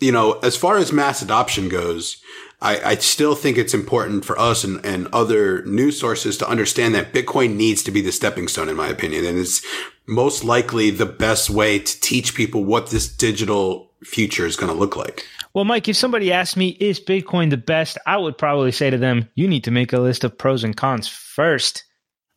you 0.00 0.12
know, 0.12 0.32
as 0.40 0.54
far 0.54 0.76
as 0.76 0.92
mass 0.92 1.22
adoption 1.22 1.70
goes, 1.70 2.22
I, 2.60 2.90
I 2.90 2.94
still 2.96 3.34
think 3.34 3.56
it's 3.56 3.74
important 3.74 4.24
for 4.24 4.38
us 4.38 4.64
and, 4.64 4.84
and 4.84 5.08
other 5.08 5.64
news 5.64 5.98
sources 5.98 6.36
to 6.38 6.48
understand 6.48 6.94
that 6.94 7.12
Bitcoin 7.12 7.56
needs 7.56 7.82
to 7.84 7.90
be 7.90 8.02
the 8.02 8.12
stepping 8.12 8.48
stone, 8.48 8.68
in 8.68 8.76
my 8.76 8.88
opinion. 8.88 9.24
And 9.24 9.38
it's 9.38 9.64
most 10.06 10.44
likely 10.44 10.90
the 10.90 11.06
best 11.06 11.48
way 11.48 11.78
to 11.78 12.00
teach 12.00 12.34
people 12.34 12.64
what 12.64 12.90
this 12.90 13.08
digital 13.08 13.90
future 14.02 14.46
is 14.46 14.56
going 14.56 14.72
to 14.72 14.78
look 14.78 14.96
like. 14.96 15.26
Well, 15.54 15.64
Mike, 15.64 15.88
if 15.88 15.96
somebody 15.96 16.32
asked 16.32 16.56
me, 16.56 16.68
is 16.80 16.98
Bitcoin 16.98 17.50
the 17.50 17.56
best? 17.56 17.96
I 18.06 18.16
would 18.16 18.36
probably 18.36 18.72
say 18.72 18.90
to 18.90 18.98
them, 18.98 19.28
you 19.36 19.46
need 19.46 19.64
to 19.64 19.70
make 19.70 19.92
a 19.92 20.00
list 20.00 20.24
of 20.24 20.36
pros 20.36 20.64
and 20.64 20.76
cons 20.76 21.06
first. 21.06 21.84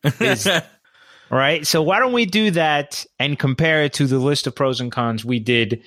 right? 1.30 1.66
So 1.66 1.82
why 1.82 1.98
don't 1.98 2.12
we 2.12 2.26
do 2.26 2.52
that 2.52 3.04
and 3.18 3.36
compare 3.36 3.82
it 3.82 3.94
to 3.94 4.06
the 4.06 4.20
list 4.20 4.46
of 4.46 4.54
pros 4.54 4.80
and 4.80 4.92
cons 4.92 5.24
we 5.24 5.40
did 5.40 5.82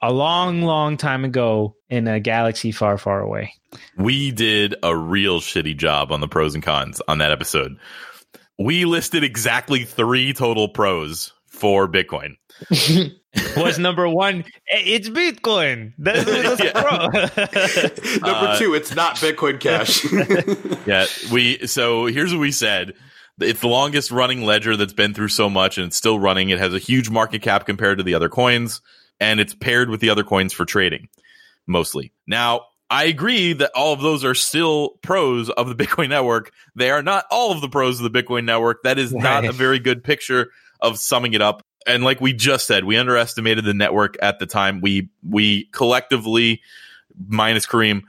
a 0.00 0.12
long, 0.12 0.62
long 0.62 0.96
time 0.96 1.24
ago 1.24 1.74
in 1.88 2.06
a 2.06 2.20
galaxy 2.20 2.70
far, 2.70 2.98
far 2.98 3.20
away. 3.20 3.52
We 3.96 4.30
did 4.30 4.76
a 4.82 4.96
real 4.96 5.40
shitty 5.40 5.76
job 5.76 6.12
on 6.12 6.20
the 6.20 6.28
pros 6.28 6.54
and 6.54 6.62
cons 6.62 7.02
on 7.08 7.18
that 7.18 7.32
episode. 7.32 7.76
We 8.58 8.84
listed 8.84 9.24
exactly 9.24 9.82
three 9.82 10.32
total 10.32 10.68
pros 10.68 11.32
for 11.48 11.88
Bitcoin. 11.88 12.36
was 13.56 13.78
number 13.80 14.08
one. 14.08 14.44
It's 14.66 15.08
Bitcoin. 15.08 15.92
That's, 15.98 16.24
that's 16.24 16.72
pro. 16.72 16.98
number 18.28 18.48
uh, 18.48 18.58
two, 18.58 18.74
it's 18.74 18.94
not 18.94 19.16
Bitcoin 19.16 19.60
Cash. 19.60 20.04
yeah, 20.86 21.06
we. 21.32 21.66
So 21.66 22.06
here's 22.06 22.32
what 22.32 22.40
we 22.40 22.52
said. 22.52 22.94
It's 23.40 23.60
the 23.60 23.68
longest 23.68 24.10
running 24.10 24.42
ledger 24.42 24.76
that's 24.76 24.92
been 24.92 25.12
through 25.12 25.28
so 25.28 25.50
much, 25.50 25.78
and 25.78 25.88
it's 25.88 25.96
still 25.96 26.18
running. 26.18 26.50
It 26.50 26.58
has 26.58 26.72
a 26.72 26.78
huge 26.78 27.10
market 27.10 27.42
cap 27.42 27.66
compared 27.66 27.98
to 27.98 28.04
the 28.04 28.14
other 28.14 28.28
coins 28.28 28.80
and 29.20 29.40
it's 29.40 29.54
paired 29.54 29.90
with 29.90 30.00
the 30.00 30.10
other 30.10 30.24
coins 30.24 30.52
for 30.52 30.64
trading 30.64 31.08
mostly. 31.66 32.12
Now, 32.26 32.66
I 32.90 33.04
agree 33.04 33.54
that 33.54 33.70
all 33.74 33.92
of 33.92 34.00
those 34.00 34.24
are 34.24 34.34
still 34.34 34.98
pros 35.02 35.50
of 35.50 35.68
the 35.68 35.74
Bitcoin 35.74 36.10
network. 36.10 36.52
They 36.74 36.90
are 36.90 37.02
not 37.02 37.24
all 37.30 37.52
of 37.52 37.60
the 37.60 37.68
pros 37.68 38.00
of 38.00 38.10
the 38.10 38.22
Bitcoin 38.22 38.44
network. 38.44 38.82
That 38.82 38.98
is 38.98 39.12
not 39.12 39.44
a 39.44 39.52
very 39.52 39.78
good 39.78 40.04
picture 40.04 40.50
of 40.80 40.98
summing 40.98 41.32
it 41.32 41.40
up. 41.40 41.64
And 41.86 42.04
like 42.04 42.20
we 42.20 42.32
just 42.32 42.66
said, 42.66 42.84
we 42.84 42.96
underestimated 42.96 43.64
the 43.64 43.74
network 43.74 44.16
at 44.22 44.38
the 44.38 44.46
time. 44.46 44.80
We 44.80 45.10
we 45.28 45.66
collectively, 45.66 46.62
minus 47.28 47.66
Kareem, 47.66 48.02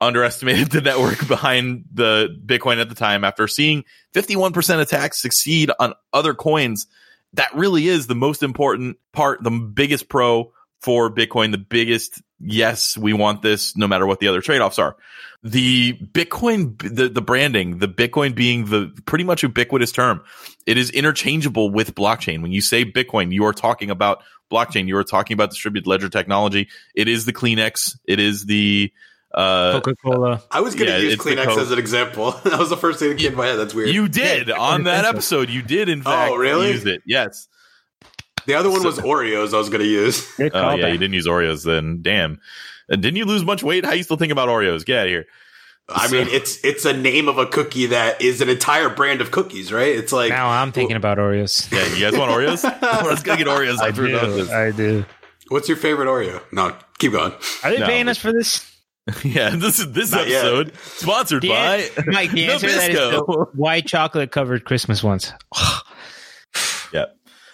underestimated 0.00 0.70
the 0.72 0.80
network 0.80 1.26
behind 1.28 1.84
the 1.92 2.36
Bitcoin 2.44 2.80
at 2.80 2.88
the 2.88 2.94
time 2.94 3.24
after 3.24 3.46
seeing 3.46 3.84
51% 4.14 4.80
attacks 4.80 5.20
succeed 5.20 5.70
on 5.78 5.94
other 6.12 6.34
coins 6.34 6.86
that 7.34 7.54
really 7.54 7.88
is 7.88 8.06
the 8.06 8.14
most 8.14 8.42
important 8.42 8.96
part, 9.12 9.42
the 9.42 9.50
biggest 9.50 10.08
pro 10.08 10.52
for 10.80 11.12
Bitcoin, 11.12 11.52
the 11.52 11.58
biggest, 11.58 12.22
yes, 12.40 12.96
we 12.96 13.12
want 13.12 13.42
this 13.42 13.76
no 13.76 13.86
matter 13.86 14.06
what 14.06 14.20
the 14.20 14.28
other 14.28 14.40
trade 14.40 14.60
offs 14.60 14.78
are. 14.78 14.96
The 15.42 15.92
Bitcoin, 15.94 16.78
the, 16.82 17.08
the 17.08 17.22
branding, 17.22 17.78
the 17.78 17.88
Bitcoin 17.88 18.34
being 18.34 18.66
the 18.66 18.92
pretty 19.06 19.24
much 19.24 19.42
ubiquitous 19.42 19.92
term. 19.92 20.22
It 20.66 20.76
is 20.76 20.90
interchangeable 20.90 21.70
with 21.70 21.94
blockchain. 21.94 22.42
When 22.42 22.52
you 22.52 22.60
say 22.60 22.84
Bitcoin, 22.84 23.32
you 23.32 23.44
are 23.44 23.52
talking 23.52 23.90
about 23.90 24.22
blockchain. 24.50 24.88
You 24.88 24.96
are 24.96 25.04
talking 25.04 25.34
about 25.34 25.50
distributed 25.50 25.86
ledger 25.86 26.08
technology. 26.08 26.68
It 26.94 27.06
is 27.06 27.24
the 27.24 27.32
Kleenex. 27.32 27.96
It 28.04 28.18
is 28.18 28.46
the, 28.46 28.92
uh, 29.32 29.80
Coca 29.80 29.94
Cola. 29.96 30.42
I 30.50 30.60
was 30.60 30.74
going 30.74 30.86
to 30.86 30.94
yeah, 30.94 31.10
use 31.10 31.16
Kleenex 31.16 31.56
as 31.56 31.70
an 31.70 31.78
example. 31.78 32.32
that 32.44 32.58
was 32.58 32.70
the 32.70 32.76
first 32.76 32.98
thing 32.98 33.10
that 33.10 33.18
came 33.18 33.32
to 33.32 33.36
my 33.36 33.46
head. 33.46 33.56
That's 33.56 33.74
weird. 33.74 33.90
You 33.90 34.08
did 34.08 34.50
on 34.50 34.84
that 34.84 35.04
episode. 35.04 35.50
You 35.50 35.62
did 35.62 35.88
in 35.88 36.02
fact 36.02 36.32
oh, 36.32 36.36
really? 36.36 36.72
use 36.72 36.86
it. 36.86 37.02
Yes. 37.06 37.48
The 38.48 38.54
other 38.54 38.70
one 38.70 38.80
so, 38.80 38.86
was 38.86 38.98
Oreos. 38.98 39.52
I 39.52 39.58
was 39.58 39.68
going 39.68 39.82
to 39.82 39.86
use. 39.86 40.26
Oh 40.40 40.44
uh, 40.46 40.74
yeah, 40.74 40.86
you 40.86 40.96
didn't 40.96 41.12
use 41.12 41.26
Oreos 41.26 41.64
then. 41.64 42.00
Damn. 42.00 42.40
And 42.88 43.02
didn't 43.02 43.16
you 43.16 43.26
lose 43.26 43.44
much 43.44 43.62
weight? 43.62 43.84
How 43.84 43.92
you 43.92 44.02
still 44.02 44.16
think 44.16 44.32
about 44.32 44.48
Oreos? 44.48 44.86
Get 44.86 45.00
out 45.00 45.06
of 45.06 45.10
here. 45.10 45.26
I 45.90 46.06
so, 46.06 46.16
mean, 46.16 46.28
it's 46.28 46.64
it's 46.64 46.86
a 46.86 46.94
name 46.94 47.28
of 47.28 47.36
a 47.36 47.44
cookie 47.44 47.86
that 47.86 48.22
is 48.22 48.40
an 48.40 48.48
entire 48.48 48.88
brand 48.88 49.20
of 49.20 49.30
cookies, 49.32 49.70
right? 49.70 49.94
It's 49.94 50.12
like 50.12 50.30
now 50.30 50.48
I'm 50.48 50.72
thinking 50.72 50.94
well, 50.94 51.12
about 51.12 51.18
Oreos. 51.18 51.70
Yeah, 51.72 51.94
you 51.94 52.10
guys 52.10 52.18
want 52.18 52.32
Oreos? 52.32 52.64
Let's 53.04 53.22
go 53.22 53.36
get 53.36 53.46
Oreos. 53.46 53.80
I 53.80 53.90
do. 53.90 54.50
I 54.50 54.70
do. 54.70 55.04
What's 55.48 55.68
your 55.68 55.76
favorite 55.76 56.06
Oreo? 56.06 56.42
No, 56.50 56.74
keep 56.98 57.12
going. 57.12 57.32
Are 57.62 57.70
they 57.70 57.80
no. 57.80 57.86
paying 57.86 58.08
us 58.08 58.16
for 58.16 58.32
this? 58.32 58.64
yeah, 59.24 59.56
this 59.56 59.78
is 59.78 59.92
this 59.92 60.12
Not 60.12 60.22
episode 60.22 60.68
yet. 60.68 60.76
sponsored 60.78 61.42
the, 61.42 61.48
by 61.48 61.88
Mike. 62.06 62.30
The 62.30 62.50
answer 62.50 62.68
that 62.68 62.90
is 62.90 62.96
the 62.96 63.46
white 63.54 63.86
chocolate 63.86 64.30
covered 64.30 64.64
Christmas 64.64 65.02
ones. 65.02 65.32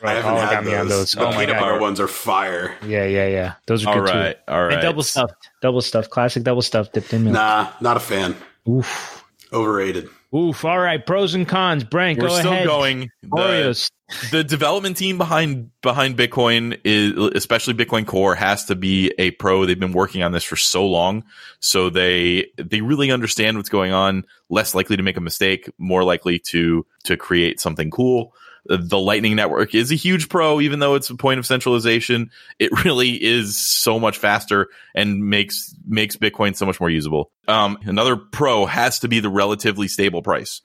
Yeah. 0.05 0.11
Right, 0.11 0.19
I 0.19 0.53
haven't 0.53 0.69
oh, 0.73 0.77
had 0.77 0.87
those. 0.87 0.89
those. 0.89 1.13
The 1.13 1.27
oh 1.27 1.31
peanut 1.33 1.59
butter 1.59 1.79
ones 1.79 2.01
are 2.01 2.09
fire. 2.09 2.77
Yeah, 2.87 3.05
yeah, 3.05 3.27
yeah. 3.27 3.55
Those 3.67 3.85
are 3.85 3.89
all 3.89 3.95
good 3.95 4.15
right, 4.15 4.33
too. 4.33 4.53
All 4.53 4.65
right, 4.65 4.75
and 4.75 4.83
double 4.83 5.03
stuffed, 5.03 5.51
double 5.63 5.81
stuffed, 5.81 6.11
classic 6.11 6.43
double 6.43 6.63
stuffed 6.63 6.93
dipped 6.93 7.13
in 7.13 7.25
milk. 7.25 7.35
Nah, 7.35 7.73
not 7.81 7.97
a 7.97 8.01
fan. 8.01 8.37
Oof, 8.69 9.25
overrated. 9.53 10.09
Oof. 10.35 10.65
All 10.65 10.79
right, 10.79 11.05
pros 11.05 11.35
and 11.35 11.47
cons. 11.47 11.85
Brent, 11.85 12.21
We're 12.21 12.29
go 12.29 12.39
still 12.39 12.53
ahead. 12.53 12.67
going. 12.67 13.11
The, 13.23 13.29
Oreos. 13.29 13.91
The 14.31 14.45
development 14.45 14.97
team 14.97 15.17
behind 15.17 15.71
behind 15.81 16.17
Bitcoin 16.17 16.79
is 16.85 17.13
especially 17.35 17.75
Bitcoin 17.75 18.07
Core 18.07 18.35
has 18.35 18.67
to 18.67 18.75
be 18.75 19.13
a 19.19 19.31
pro. 19.33 19.65
They've 19.65 19.79
been 19.79 19.93
working 19.93 20.23
on 20.23 20.33
this 20.33 20.45
for 20.45 20.57
so 20.57 20.87
long, 20.87 21.25
so 21.61 21.89
they 21.89 22.49
they 22.59 22.81
really 22.81 23.11
understand 23.11 23.57
what's 23.57 23.71
going 23.71 23.93
on. 23.93 24.25
Less 24.51 24.75
likely 24.75 24.97
to 24.97 25.03
make 25.03 25.17
a 25.17 25.23
mistake, 25.23 25.71
more 25.79 26.05
likely 26.05 26.39
to 26.51 26.85
to 27.05 27.17
create 27.17 27.61
something 27.61 27.91
cool 27.91 28.35
the 28.67 28.99
Lightning 28.99 29.37
Network 29.37 29.75
is 29.75 29.93
a 29.93 29.95
huge 29.95 30.29
pro, 30.29 30.61
even 30.61 30.79
though 30.79 30.95
it's 30.95 31.11
a 31.11 31.17
point 31.17 31.39
of 31.39 31.47
centralization. 31.47 32.31
It 32.59 32.85
really 32.85 33.23
is 33.23 33.59
so 33.59 34.01
much 34.01 34.19
faster 34.19 34.69
and 34.95 35.29
makes 35.29 35.75
makes 35.87 36.17
Bitcoin 36.17 36.57
so 36.57 36.67
much 36.67 36.81
more 36.81 36.91
usable. 36.91 37.31
Um, 37.47 37.79
another 37.85 38.17
pro 38.17 38.67
has 38.67 39.01
to 39.01 39.09
be 39.09 39.21
the 39.21 39.29
relatively 39.29 39.89
stable 39.89 40.23
price. 40.23 40.63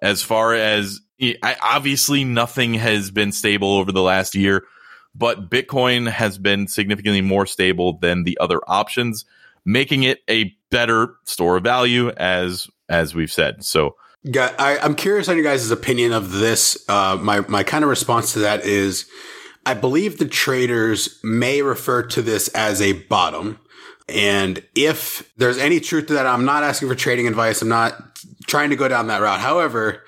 As 0.00 0.22
far 0.22 0.54
as 0.54 1.00
I, 1.20 1.56
obviously 1.62 2.24
nothing 2.24 2.74
has 2.74 3.10
been 3.10 3.32
stable 3.32 3.76
over 3.76 3.92
the 3.92 4.02
last 4.02 4.34
year, 4.34 4.64
but 5.14 5.50
Bitcoin 5.50 6.10
has 6.10 6.38
been 6.38 6.66
significantly 6.66 7.20
more 7.20 7.46
stable 7.46 7.98
than 7.98 8.24
the 8.24 8.38
other 8.40 8.60
options, 8.66 9.24
making 9.64 10.02
it 10.02 10.20
a 10.28 10.54
better 10.70 11.14
store 11.24 11.56
of 11.58 11.64
value 11.64 12.10
as 12.10 12.68
as 12.88 13.14
we've 13.14 13.32
said. 13.32 13.64
So 13.64 13.96
yeah, 14.24 14.54
I, 14.58 14.78
am 14.78 14.94
curious 14.94 15.28
on 15.28 15.36
your 15.36 15.44
guys' 15.44 15.70
opinion 15.70 16.12
of 16.12 16.32
this. 16.32 16.82
Uh, 16.88 17.18
my 17.20 17.40
my 17.40 17.62
kind 17.62 17.84
of 17.84 17.90
response 17.90 18.32
to 18.32 18.38
that 18.40 18.64
is, 18.64 19.06
I 19.66 19.74
believe 19.74 20.18
the 20.18 20.24
traders 20.24 21.20
may 21.22 21.60
refer 21.60 22.02
to 22.04 22.22
this 22.22 22.48
as 22.48 22.80
a 22.80 22.94
bottom, 22.94 23.60
and 24.08 24.62
if 24.74 25.30
there's 25.36 25.58
any 25.58 25.78
truth 25.78 26.06
to 26.06 26.14
that, 26.14 26.26
I'm 26.26 26.46
not 26.46 26.62
asking 26.62 26.88
for 26.88 26.94
trading 26.94 27.28
advice. 27.28 27.60
I'm 27.60 27.68
not 27.68 28.18
trying 28.46 28.70
to 28.70 28.76
go 28.76 28.88
down 28.88 29.08
that 29.08 29.20
route. 29.20 29.40
However, 29.40 30.02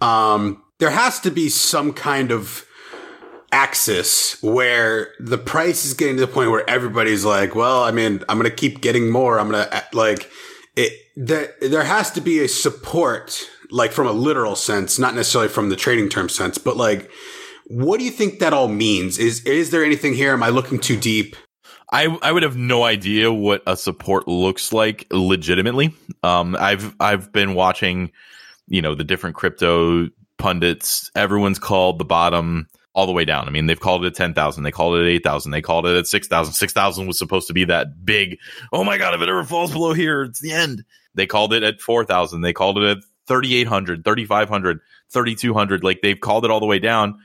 um, 0.00 0.62
there 0.78 0.90
has 0.90 1.20
to 1.20 1.30
be 1.30 1.50
some 1.50 1.92
kind 1.92 2.32
of 2.32 2.66
axis 3.52 4.42
where 4.42 5.12
the 5.20 5.36
price 5.36 5.84
is 5.84 5.92
getting 5.92 6.16
to 6.16 6.22
the 6.22 6.32
point 6.32 6.50
where 6.50 6.68
everybody's 6.68 7.24
like, 7.24 7.54
well, 7.54 7.84
I 7.84 7.90
mean, 7.90 8.22
I'm 8.30 8.38
going 8.38 8.50
to 8.50 8.56
keep 8.56 8.80
getting 8.80 9.10
more. 9.10 9.38
I'm 9.38 9.50
going 9.50 9.68
to 9.68 9.84
like 9.92 10.30
it 10.76 10.92
there 11.16 11.54
there 11.60 11.84
has 11.84 12.10
to 12.10 12.20
be 12.20 12.40
a 12.40 12.48
support 12.48 13.48
like 13.70 13.92
from 13.92 14.06
a 14.06 14.12
literal 14.12 14.56
sense 14.56 14.98
not 14.98 15.14
necessarily 15.14 15.48
from 15.48 15.68
the 15.68 15.76
trading 15.76 16.08
term 16.08 16.28
sense 16.28 16.58
but 16.58 16.76
like 16.76 17.10
what 17.66 17.98
do 17.98 18.04
you 18.04 18.10
think 18.10 18.38
that 18.38 18.52
all 18.52 18.68
means 18.68 19.18
is 19.18 19.44
is 19.44 19.70
there 19.70 19.84
anything 19.84 20.14
here 20.14 20.32
am 20.32 20.42
i 20.42 20.48
looking 20.48 20.78
too 20.78 20.96
deep 20.96 21.36
I, 21.92 22.06
I 22.22 22.32
would 22.32 22.42
have 22.42 22.56
no 22.56 22.84
idea 22.84 23.30
what 23.30 23.62
a 23.66 23.76
support 23.76 24.26
looks 24.26 24.72
like 24.72 25.06
legitimately. 25.10 25.94
Um, 26.22 26.56
I've 26.58 26.96
I've 26.98 27.30
been 27.32 27.52
watching, 27.52 28.10
you 28.66 28.80
know, 28.80 28.94
the 28.94 29.04
different 29.04 29.36
crypto 29.36 30.08
pundits. 30.38 31.10
Everyone's 31.14 31.58
called 31.58 31.98
the 31.98 32.06
bottom 32.06 32.66
all 32.94 33.06
the 33.06 33.12
way 33.12 33.24
down. 33.24 33.48
I 33.48 33.50
mean, 33.50 33.66
they've 33.66 33.80
called 33.80 34.04
it 34.04 34.08
at 34.08 34.14
10,000. 34.14 34.62
They 34.62 34.70
called 34.70 34.96
it 34.96 35.02
at 35.02 35.08
8,000. 35.08 35.50
They 35.50 35.62
called 35.62 35.86
it 35.86 35.96
at 35.96 36.06
6,000. 36.06 36.52
6,000 36.52 37.06
was 37.06 37.18
supposed 37.18 37.46
to 37.46 37.54
be 37.54 37.64
that 37.64 38.04
big, 38.04 38.38
oh 38.72 38.84
my 38.84 38.98
God, 38.98 39.14
if 39.14 39.22
it 39.22 39.28
ever 39.28 39.44
falls 39.44 39.72
below 39.72 39.92
here, 39.94 40.22
it's 40.22 40.40
the 40.40 40.52
end. 40.52 40.84
They 41.14 41.26
called 41.26 41.52
it 41.54 41.62
at 41.62 41.80
4,000. 41.80 42.40
They 42.42 42.52
called 42.52 42.78
it 42.78 42.84
at 42.84 42.98
3,800, 43.28 44.04
3,500, 44.04 44.80
3,200. 45.10 45.84
Like 45.84 46.00
they've 46.02 46.20
called 46.20 46.44
it 46.44 46.50
all 46.50 46.60
the 46.60 46.66
way 46.66 46.78
down. 46.78 47.18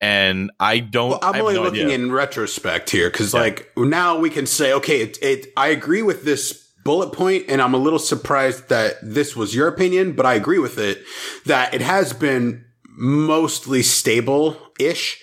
And 0.00 0.50
I 0.60 0.80
don't. 0.80 1.10
Well, 1.10 1.20
I'm 1.22 1.34
I 1.36 1.40
only 1.40 1.54
no 1.54 1.62
looking 1.62 1.84
idea. 1.86 1.94
in 1.94 2.12
retrospect 2.12 2.90
here 2.90 3.08
because, 3.08 3.32
Yeah. 3.32 3.40
like, 3.40 3.72
now 3.76 4.18
we 4.18 4.28
can 4.28 4.44
say, 4.44 4.72
okay, 4.74 5.00
it, 5.02 5.18
it. 5.22 5.46
I 5.56 5.68
agree 5.68 6.02
with 6.02 6.24
this 6.24 6.52
bullet 6.84 7.12
point, 7.14 7.44
and 7.48 7.62
I'm 7.62 7.72
a 7.72 7.78
little 7.78 7.98
surprised 8.00 8.68
that 8.68 8.96
this 9.02 9.34
was 9.34 9.54
your 9.54 9.68
opinion, 9.68 10.12
but 10.12 10.26
I 10.26 10.34
agree 10.34 10.58
with 10.58 10.78
it 10.78 11.02
that 11.46 11.72
it 11.72 11.80
has 11.80 12.12
been 12.12 12.64
mostly 12.96 13.82
stable 13.82 14.58
ish 14.78 15.20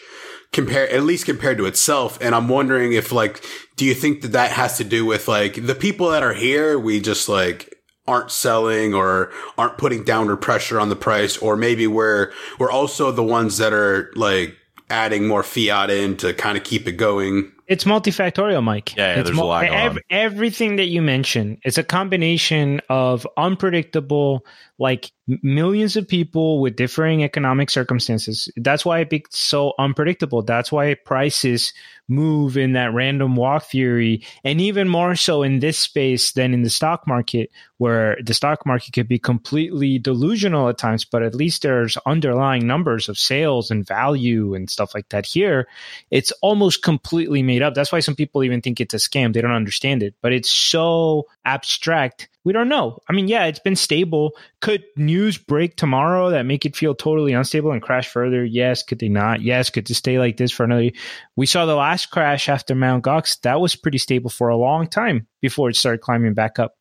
compare 0.51 0.89
at 0.89 1.03
least 1.03 1.25
compared 1.25 1.57
to 1.57 1.65
itself. 1.65 2.17
And 2.21 2.35
i'm 2.35 2.49
wondering 2.49 2.93
if 2.93 3.11
like 3.11 3.43
do 3.77 3.85
you 3.85 3.93
think 3.93 4.21
that 4.21 4.33
that 4.33 4.51
has 4.51 4.77
to 4.77 4.83
do 4.83 5.05
with 5.05 5.27
like 5.27 5.65
the 5.65 5.75
people 5.75 6.09
that 6.11 6.23
are 6.23 6.33
here 6.33 6.77
we 6.77 6.99
just 6.99 7.29
like 7.29 7.81
aren't 8.07 8.31
selling 8.31 8.93
or 8.93 9.31
aren't 9.57 9.77
putting 9.77 10.03
downward 10.03 10.37
pressure 10.37 10.79
on 10.79 10.89
the 10.89 10.95
price? 10.95 11.37
Or 11.37 11.55
maybe 11.55 11.87
we're 11.87 12.31
we're 12.59 12.71
also 12.71 13.11
the 13.11 13.23
ones 13.23 13.57
that 13.57 13.73
are 13.73 14.11
like 14.15 14.55
adding 14.89 15.27
more 15.27 15.43
fiat 15.43 15.89
in 15.89 16.17
to 16.17 16.33
kind 16.33 16.57
of 16.57 16.63
keep 16.63 16.87
it 16.87 16.93
going 16.93 17.51
It's 17.71 17.85
multifactorial, 17.85 18.61
Mike. 18.61 18.97
Yeah, 18.97 19.13
yeah, 19.13 19.19
It's 19.21 19.29
there's 19.29 19.39
a 19.39 19.43
lot 19.43 19.65
going 19.65 19.73
on. 19.73 19.97
Everything 20.09 20.75
that 20.75 20.87
you 20.87 21.01
mentioned, 21.01 21.59
it's 21.63 21.77
a 21.77 21.85
combination 21.85 22.81
of 22.89 23.25
unpredictable, 23.37 24.45
like 24.77 25.11
millions 25.41 25.95
of 25.95 26.05
people 26.05 26.59
with 26.59 26.75
differing 26.75 27.23
economic 27.23 27.69
circumstances. 27.69 28.49
That's 28.57 28.83
why 28.83 28.99
it 28.99 29.09
be 29.09 29.23
so 29.29 29.73
unpredictable. 29.79 30.41
That's 30.41 30.69
why 30.69 30.93
prices 30.95 31.71
move 32.09 32.57
in 32.57 32.73
that 32.73 32.93
random 32.93 33.37
walk 33.37 33.63
theory, 33.63 34.21
and 34.43 34.59
even 34.59 34.89
more 34.89 35.15
so 35.15 35.41
in 35.43 35.59
this 35.59 35.77
space 35.77 36.33
than 36.33 36.53
in 36.53 36.63
the 36.63 36.69
stock 36.69 37.07
market, 37.07 37.49
where 37.77 38.17
the 38.21 38.33
stock 38.33 38.65
market 38.65 38.91
could 38.91 39.07
be 39.07 39.17
completely 39.17 39.97
delusional 39.97 40.67
at 40.67 40.77
times, 40.77 41.05
but 41.05 41.23
at 41.23 41.33
least 41.33 41.61
there's 41.61 41.97
underlying 42.05 42.67
numbers 42.67 43.07
of 43.07 43.17
sales 43.17 43.71
and 43.71 43.87
value 43.87 44.53
and 44.53 44.69
stuff 44.69 44.93
like 44.93 45.07
that. 45.09 45.25
Here, 45.25 45.67
it's 46.09 46.31
almost 46.41 46.83
completely 46.83 47.41
made 47.41 47.60
up. 47.61 47.73
That's 47.73 47.91
why 47.91 47.99
some 47.99 48.15
people 48.15 48.43
even 48.43 48.61
think 48.61 48.79
it's 48.79 48.93
a 48.93 48.97
scam. 48.97 49.33
They 49.33 49.41
don't 49.41 49.51
understand 49.51 50.03
it, 50.03 50.15
but 50.21 50.33
it's 50.33 50.49
so 50.49 51.27
abstract. 51.45 52.29
We 52.43 52.53
don't 52.53 52.69
know. 52.69 52.97
I 53.07 53.13
mean, 53.13 53.27
yeah, 53.27 53.45
it's 53.45 53.59
been 53.59 53.75
stable. 53.75 54.35
Could 54.61 54.83
news 54.95 55.37
break 55.37 55.75
tomorrow 55.75 56.31
that 56.31 56.45
make 56.45 56.65
it 56.65 56.75
feel 56.75 56.95
totally 56.95 57.33
unstable 57.33 57.71
and 57.71 57.81
crash 57.81 58.07
further? 58.07 58.43
Yes. 58.43 58.81
Could 58.81 58.99
they 58.99 59.09
not? 59.09 59.41
Yes. 59.41 59.69
Could 59.69 59.89
it 59.89 59.93
stay 59.93 60.17
like 60.17 60.37
this 60.37 60.51
for 60.51 60.63
another? 60.63 60.83
Year? 60.83 60.93
We 61.35 61.45
saw 61.45 61.65
the 61.65 61.75
last 61.75 62.07
crash 62.09 62.49
after 62.49 62.73
Mount 62.73 63.03
Gox. 63.03 63.39
That 63.41 63.61
was 63.61 63.75
pretty 63.75 63.99
stable 63.99 64.31
for 64.31 64.49
a 64.49 64.57
long 64.57 64.87
time 64.87 65.27
before 65.39 65.69
it 65.69 65.75
started 65.75 66.01
climbing 66.01 66.33
back 66.33 66.57
up. 66.57 66.77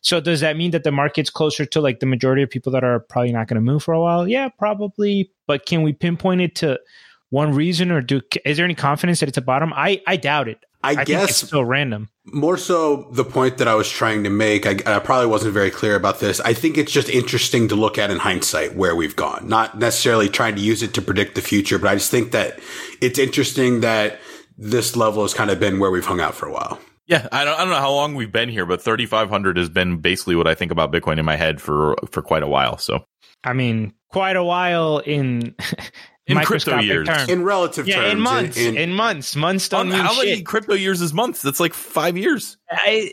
So 0.00 0.20
does 0.20 0.40
that 0.40 0.56
mean 0.56 0.70
that 0.72 0.84
the 0.84 0.92
market's 0.92 1.30
closer 1.30 1.64
to 1.66 1.80
like 1.80 2.00
the 2.00 2.06
majority 2.06 2.42
of 2.42 2.50
people 2.50 2.72
that 2.72 2.84
are 2.84 3.00
probably 3.00 3.32
not 3.32 3.48
going 3.48 3.56
to 3.56 3.60
move 3.60 3.82
for 3.82 3.92
a 3.94 4.00
while? 4.00 4.28
Yeah, 4.28 4.48
probably. 4.48 5.30
But 5.46 5.66
can 5.66 5.82
we 5.82 5.92
pinpoint 5.92 6.40
it 6.40 6.54
to 6.56 6.78
one 7.30 7.52
reason 7.54 7.90
or 7.90 8.00
do 8.00 8.20
is 8.44 8.56
there 8.56 8.64
any 8.64 8.74
confidence 8.74 9.20
that 9.20 9.28
it's 9.28 9.38
a 9.38 9.42
bottom? 9.42 9.72
I 9.74 10.02
I 10.06 10.16
doubt 10.16 10.48
it. 10.48 10.58
i, 10.82 10.90
I 10.90 10.94
think 10.96 11.06
guess 11.08 11.30
it's 11.30 11.48
still 11.48 11.64
random. 11.64 12.10
more 12.26 12.56
so 12.56 13.08
the 13.12 13.24
point 13.24 13.58
that 13.58 13.68
I 13.68 13.74
was 13.74 13.88
trying 13.90 14.24
to 14.24 14.30
make, 14.30 14.66
I, 14.66 14.76
I 14.86 14.98
probably 14.98 15.26
wasn't 15.26 15.54
very 15.54 15.70
clear 15.70 15.96
about 15.96 16.20
this. 16.20 16.40
I 16.40 16.52
think 16.54 16.76
it's 16.78 16.92
just 16.92 17.08
interesting 17.08 17.68
to 17.68 17.74
look 17.74 17.98
at 17.98 18.10
in 18.10 18.18
hindsight 18.18 18.76
where 18.76 18.94
we've 18.94 19.16
gone, 19.16 19.48
not 19.48 19.78
necessarily 19.78 20.28
trying 20.28 20.54
to 20.56 20.60
use 20.60 20.82
it 20.82 20.94
to 20.94 21.02
predict 21.02 21.34
the 21.34 21.40
future, 21.40 21.78
but 21.78 21.88
I 21.88 21.94
just 21.94 22.10
think 22.10 22.32
that 22.32 22.60
it's 23.00 23.18
interesting 23.18 23.80
that 23.80 24.18
this 24.56 24.94
level 24.96 25.22
has 25.22 25.34
kind 25.34 25.50
of 25.50 25.58
been 25.58 25.78
where 25.80 25.90
we've 25.90 26.04
hung 26.06 26.20
out 26.20 26.34
for 26.34 26.46
a 26.46 26.52
while. 26.52 26.78
Yeah, 27.06 27.28
I 27.32 27.44
don't, 27.44 27.54
I 27.54 27.58
don't 27.58 27.70
know 27.70 27.80
how 27.80 27.92
long 27.92 28.14
we've 28.14 28.32
been 28.32 28.48
here, 28.48 28.64
but 28.64 28.80
3,500 28.80 29.56
has 29.58 29.68
been 29.68 29.98
basically 29.98 30.36
what 30.36 30.46
I 30.46 30.54
think 30.54 30.70
about 30.72 30.92
Bitcoin 30.92 31.18
in 31.18 31.24
my 31.24 31.36
head 31.36 31.60
for 31.60 31.96
for 32.10 32.22
quite 32.22 32.42
a 32.42 32.46
while. 32.46 32.78
So 32.78 33.04
I 33.42 33.52
mean, 33.52 33.92
quite 34.10 34.36
a 34.36 34.44
while 34.44 34.98
in 34.98 35.54
In 36.26 36.38
crypto 36.38 36.78
years. 36.78 37.06
terms. 37.06 37.28
In 37.28 37.42
relative 37.44 37.86
yeah, 37.86 37.96
terms, 37.96 38.12
in 38.12 38.20
months. 38.20 38.56
in- 38.56 38.76
In, 38.78 38.92
months. 38.92 39.36
Months 39.36 39.68
don't 39.68 39.88
mean 39.90 39.98
how 40.00 40.16
many 40.16 40.36
shit. 40.36 40.46
crypto 40.46 40.74
years 40.74 41.00
is 41.02 41.12
months? 41.12 41.42
That's 41.42 41.60
like 41.60 41.74
five 41.74 42.16
years. 42.16 42.56
I, 42.70 43.12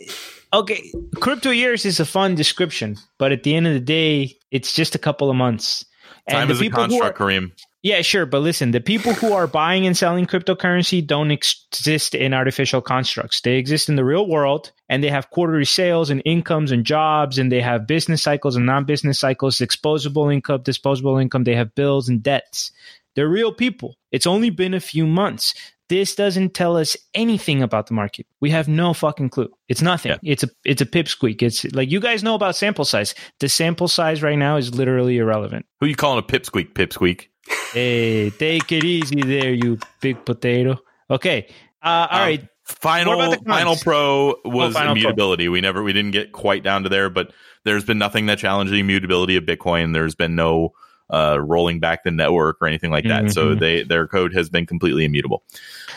okay, 0.53 0.91
crypto 1.19 1.49
years 1.51 1.85
is 1.85 1.99
a 1.99 2.05
fun 2.05 2.35
description, 2.35 2.97
but 3.17 3.31
at 3.33 3.43
the 3.43 3.53
end 3.55 3.67
of 3.67 3.73
the 3.73 3.79
day, 3.81 4.37
it's 4.49 4.73
just 4.73 4.95
a 4.95 4.99
couple 4.99 5.29
of 5.29 5.35
months. 5.35 5.83
And 6.27 6.35
Time 6.35 6.47
the 6.47 6.53
is 6.53 6.59
a 6.59 6.63
people 6.63 6.83
who 6.85 6.95
are- 7.01 7.11
construct, 7.11 7.19
Kareem. 7.19 7.51
Yeah, 7.83 8.03
sure, 8.03 8.27
but 8.27 8.43
listen, 8.43 8.69
the 8.69 8.79
people 8.79 9.13
who 9.13 9.33
are 9.33 9.47
buying 9.47 9.87
and 9.87 9.97
selling 9.97 10.27
cryptocurrency 10.27 11.05
don't 11.05 11.31
exist 11.31 12.13
in 12.13 12.31
artificial 12.31 12.79
constructs. 12.79 13.41
They 13.41 13.55
exist 13.57 13.89
in 13.89 13.95
the 13.95 14.05
real 14.05 14.27
world 14.29 14.71
and 14.87 15.03
they 15.03 15.09
have 15.09 15.31
quarterly 15.31 15.65
sales 15.65 16.11
and 16.11 16.21
incomes 16.23 16.71
and 16.71 16.85
jobs 16.85 17.39
and 17.39 17.51
they 17.51 17.59
have 17.59 17.87
business 17.87 18.21
cycles 18.21 18.55
and 18.55 18.67
non-business 18.67 19.19
cycles, 19.19 19.57
disposable 19.57 20.29
income, 20.29 20.61
disposable 20.61 21.17
income, 21.17 21.43
they 21.43 21.55
have 21.55 21.73
bills 21.73 22.07
and 22.07 22.21
debts. 22.21 22.71
They're 23.15 23.29
real 23.29 23.53
people. 23.53 23.95
It's 24.11 24.27
only 24.27 24.49
been 24.49 24.73
a 24.73 24.79
few 24.79 25.05
months. 25.07 25.53
This 25.89 26.15
doesn't 26.15 26.53
tell 26.53 26.77
us 26.77 26.95
anything 27.13 27.61
about 27.61 27.87
the 27.87 27.93
market. 27.93 28.25
We 28.39 28.49
have 28.51 28.69
no 28.69 28.93
fucking 28.93 29.29
clue. 29.29 29.49
It's 29.67 29.81
nothing. 29.81 30.11
Yeah. 30.13 30.31
It's 30.31 30.43
a 30.43 30.49
it's 30.63 30.81
a 30.81 30.85
pipsqueak. 30.85 31.41
It's 31.41 31.65
like 31.73 31.91
you 31.91 31.99
guys 31.99 32.23
know 32.23 32.35
about 32.35 32.55
sample 32.55 32.85
size. 32.85 33.13
The 33.41 33.49
sample 33.49 33.89
size 33.89 34.23
right 34.23 34.37
now 34.37 34.55
is 34.55 34.73
literally 34.73 35.17
irrelevant. 35.17 35.65
Who 35.81 35.87
you 35.87 35.95
calling 35.95 36.19
a 36.19 36.25
pipsqueak? 36.25 36.73
Pipsqueak. 36.73 37.27
Hey, 37.73 38.29
take 38.31 38.71
it 38.71 38.83
easy 38.83 39.21
there, 39.21 39.53
you 39.53 39.79
big 40.01 40.23
potato. 40.25 40.77
Okay. 41.09 41.47
Uh, 41.83 42.07
all 42.11 42.19
Um, 42.19 42.25
right. 42.27 42.47
Final 42.65 43.17
What 43.17 43.27
about 43.27 43.39
the 43.39 43.45
cons? 43.45 43.57
final 43.59 43.75
pro 43.77 44.35
was 44.45 44.69
Oh, 44.75 44.79
final 44.79 44.93
pro. 44.93 45.01
immutability. 45.01 45.49
We 45.49 45.59
never 45.61 45.81
we 45.83 45.91
didn't 45.93 46.11
get 46.11 46.31
quite 46.31 46.63
down 46.63 46.83
to 46.83 46.89
there, 46.89 47.09
but 47.09 47.31
there's 47.65 47.83
been 47.83 47.97
nothing 47.97 48.25
that 48.27 48.37
challenged 48.39 48.71
the 48.73 48.79
immutability 48.79 49.35
of 49.35 49.43
Bitcoin. 49.45 49.93
There's 49.93 50.15
been 50.15 50.35
no 50.35 50.71
uh, 51.11 51.37
rolling 51.39 51.79
back 51.79 52.03
the 52.03 52.11
network 52.11 52.57
or 52.61 52.67
anything 52.67 52.89
like 52.91 53.03
that. 53.05 53.31
So 53.31 53.47
Mhm. 53.55 53.59
they 53.59 53.83
their 53.83 54.07
code 54.07 54.33
has 54.33 54.49
been 54.49 54.65
completely 54.65 55.05
immutable. 55.05 55.43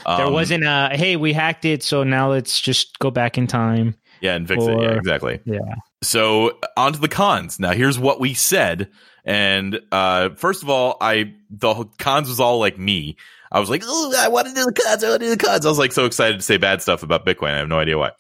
there 0.05 0.27
Um, 0.27 0.33
wasn't 0.35 0.65
a, 0.65 0.91
hey, 0.93 1.17
we 1.17 1.33
hacked 1.33 1.65
it, 1.65 1.83
so 1.83 2.03
now 2.05 2.31
let's 2.31 2.61
just 2.61 2.99
go 2.99 3.11
back 3.11 3.39
in 3.39 3.47
time. 3.47 3.95
yeah, 4.21 4.35
and 4.35 4.47
fix 4.49 4.65
it. 4.65 4.81
Yeah, 4.81 4.91
exactly. 4.97 5.39
Yeah. 5.45 5.59
So 6.03 6.59
on 6.77 6.93
to 6.95 6.99
the 6.99 7.09
cons. 7.09 7.59
Now 7.61 7.73
here's 7.73 7.99
what 7.99 8.21
we 8.21 8.35
said. 8.35 8.89
And 9.25 9.81
uh 9.93 10.31
first 10.37 10.63
of 10.63 10.69
all, 10.69 10.97
I 11.01 11.33
the 11.51 11.85
cons 11.99 12.29
was 12.29 12.41
all 12.41 12.59
like 12.59 12.79
me. 12.79 13.17
I 13.53 13.61
was 13.61 13.71
like, 13.71 13.83
oh, 13.87 14.13
I 14.19 14.29
want 14.29 14.49
to 14.49 14.55
do 14.55 14.65
the 14.65 14.73
cons. 14.73 15.05
I 15.05 15.11
want 15.11 15.21
to 15.21 15.27
do 15.29 15.37
the 15.37 15.43
cons. 15.45 15.65
I 15.65 15.69
was 15.69 15.79
like 15.79 15.93
so 15.93 16.05
excited 16.07 16.37
to 16.39 16.43
say 16.43 16.57
bad 16.57 16.83
stuff 16.83 17.03
about 17.03 17.25
Bitcoin. 17.25 17.53
I 17.53 17.59
have 17.59 17.69
no 17.69 17.79
idea 17.79 17.97
why. 17.97 18.11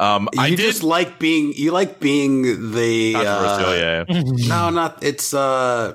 Um, 0.00 0.28
you 0.34 0.40
I 0.40 0.50
did 0.50 0.58
just 0.58 0.82
like 0.82 1.18
being 1.18 1.52
you 1.54 1.70
like 1.72 1.98
being 2.00 2.72
the 2.72 3.14
uh, 3.16 3.72
yeah, 3.74 4.04
no 4.48 4.70
not 4.70 5.02
it's 5.02 5.32
uh 5.32 5.94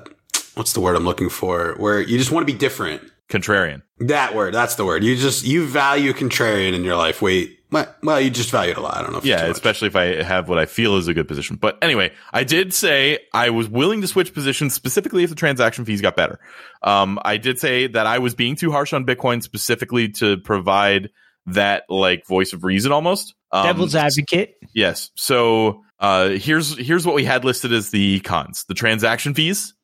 what's 0.54 0.72
the 0.72 0.80
word 0.80 0.96
I'm 0.96 1.04
looking 1.04 1.28
for 1.28 1.74
where 1.78 2.00
you 2.00 2.18
just 2.18 2.30
want 2.30 2.46
to 2.46 2.52
be 2.52 2.58
different 2.58 3.02
contrarian. 3.28 3.82
that 3.98 4.34
word 4.34 4.54
that's 4.54 4.74
the 4.74 4.84
word 4.84 5.04
you 5.04 5.16
just 5.16 5.44
you 5.44 5.66
value 5.66 6.12
contrarian 6.12 6.74
in 6.74 6.84
your 6.84 6.96
life 6.96 7.22
wait 7.22 7.60
well 7.70 7.94
well, 8.02 8.20
you 8.20 8.30
just 8.30 8.50
value 8.50 8.72
it 8.72 8.78
a 8.78 8.80
lot 8.80 8.96
I 8.96 9.02
don't 9.02 9.12
know 9.12 9.18
if 9.18 9.24
Yeah, 9.24 9.44
especially 9.44 9.88
if 9.88 9.96
I 9.96 10.22
have 10.22 10.48
what 10.48 10.58
I 10.58 10.66
feel 10.66 10.96
is 10.96 11.08
a 11.08 11.14
good 11.14 11.28
position. 11.28 11.56
But 11.56 11.78
anyway, 11.82 12.12
I 12.32 12.44
did 12.44 12.74
say 12.74 13.20
I 13.32 13.50
was 13.50 13.68
willing 13.68 14.00
to 14.00 14.08
switch 14.08 14.34
positions 14.34 14.74
specifically 14.74 15.22
if 15.22 15.30
the 15.30 15.36
transaction 15.36 15.84
fees 15.84 16.00
got 16.00 16.16
better. 16.16 16.40
Um, 16.82 17.18
I 17.24 17.36
did 17.36 17.58
say 17.58 17.86
that 17.86 18.06
I 18.06 18.18
was 18.18 18.34
being 18.34 18.56
too 18.56 18.72
harsh 18.72 18.92
on 18.92 19.06
Bitcoin 19.06 19.42
specifically 19.42 20.08
to 20.14 20.38
provide 20.38 21.10
that 21.46 21.84
like 21.88 22.26
voice 22.26 22.52
of 22.52 22.64
reason 22.64 22.92
almost. 22.92 23.34
Um, 23.52 23.66
Devil's 23.66 23.94
advocate. 23.94 24.54
Yes. 24.74 25.10
So 25.16 25.82
uh, 25.98 26.30
here's 26.30 26.76
here's 26.76 27.06
what 27.06 27.14
we 27.14 27.24
had 27.24 27.44
listed 27.44 27.72
as 27.72 27.90
the 27.90 28.20
cons: 28.20 28.64
the 28.64 28.74
transaction 28.74 29.34
fees, 29.34 29.74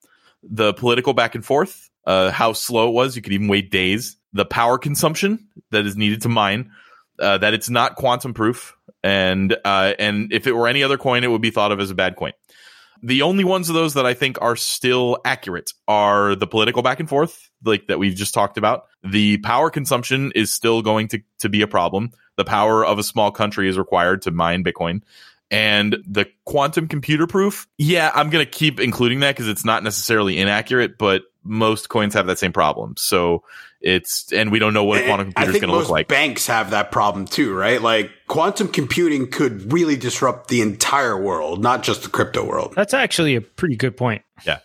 the 0.49 0.73
political 0.75 1.13
back 1.13 1.35
and 1.35 1.45
forth, 1.45 1.91
uh, 2.07 2.31
how 2.31 2.53
slow 2.53 2.89
it 2.89 2.93
was. 2.93 3.17
You 3.17 3.23
could 3.23 3.33
even 3.33 3.49
wait 3.49 3.71
days. 3.71 4.17
The 4.33 4.45
power 4.45 4.79
consumption 4.79 5.49
that 5.71 5.87
is 5.87 5.97
needed 5.97 6.23
to 6.23 6.29
mine. 6.29 6.71
Uh, 7.19 7.39
that 7.39 7.55
it's 7.55 7.71
not 7.71 7.97
quantum 7.97 8.35
proof, 8.35 8.77
and 9.03 9.57
uh, 9.65 9.95
and 9.99 10.35
if 10.35 10.47
it 10.47 10.53
were 10.53 10.69
any 10.69 10.83
other 10.83 10.99
coin, 10.99 11.25
it 11.25 11.29
would 11.29 11.41
be 11.41 11.51
thought 11.51 11.73
of 11.73 11.81
as 11.81 11.91
a 11.91 11.95
bad 11.95 12.15
coin. 12.15 12.33
The 13.03 13.23
only 13.23 13.45
ones 13.45 13.69
of 13.69 13.75
those 13.75 13.95
that 13.95 14.07
I 14.07 14.15
think 14.15 14.41
are 14.43 14.57
still 14.57 15.19
accurate 15.25 15.73
are 15.89 16.35
the 16.35 16.47
political 16.47 16.83
back 16.83 17.01
and 17.01 17.09
forth, 17.09 17.51
like 17.65 17.87
that 17.89 17.99
we've 17.99 18.15
just 18.15 18.35
talked 18.35 18.59
about. 18.59 18.85
The 19.03 19.39
power 19.39 19.71
consumption 19.71 20.33
is 20.35 20.53
still 20.53 20.83
going 20.83 21.09
to, 21.09 21.23
to 21.41 21.49
be 21.49 21.63
a 21.63 21.67
problem. 21.67 22.11
The 22.37 22.45
power 22.45 22.85
of 22.85 22.99
a 22.99 23.03
small 23.03 23.31
country 23.31 23.69
is 23.69 23.79
required 23.79 24.23
to 24.23 24.31
mine 24.31 24.65
Bitcoin. 24.65 25.03
And 25.51 25.99
the 26.07 26.27
quantum 26.45 26.89
computer 26.89 27.27
proof, 27.27 27.69
yeah, 27.79 28.11
I'm 28.15 28.31
going 28.31 28.45
to 28.45 28.51
keep 28.51 28.81
including 28.81 29.21
that 29.21 29.37
because 29.37 29.49
it's 29.49 29.65
not 29.65 29.83
necessarily 29.85 30.39
inaccurate, 30.39 30.99
but 30.99 31.23
most 31.45 31.89
coins 31.89 32.15
have 32.15 32.27
that 32.27 32.39
same 32.39 32.53
problem. 32.53 32.95
So 32.97 33.45
it's, 33.81 34.33
and 34.33 34.51
we 34.51 34.59
don't 34.59 34.75
know 34.75 34.83
what 34.83 35.01
a 35.01 35.05
quantum 35.07 35.27
And 35.29 35.35
computer 35.37 35.57
is 35.57 35.61
going 35.61 35.73
to 35.73 35.79
look 35.79 35.89
like. 35.89 36.09
banks 36.09 36.49
have 36.49 36.71
that 36.71 36.91
problem 36.91 37.27
too, 37.27 37.55
right? 37.55 37.81
Like 37.81 38.11
quantum 38.27 38.67
computing 38.67 39.31
could 39.31 39.73
really 39.73 39.97
disrupt 39.97 40.49
the 40.49 40.63
entire 40.63 41.21
world, 41.21 41.63
not 41.63 41.85
just 41.85 42.03
the 42.03 42.09
crypto 42.09 42.45
world. 42.45 42.73
That's 42.75 42.95
actually 42.95 43.37
a 43.37 43.41
pretty 43.41 43.77
good 43.77 43.97
point. 43.97 44.23
Yeah. 44.45 44.59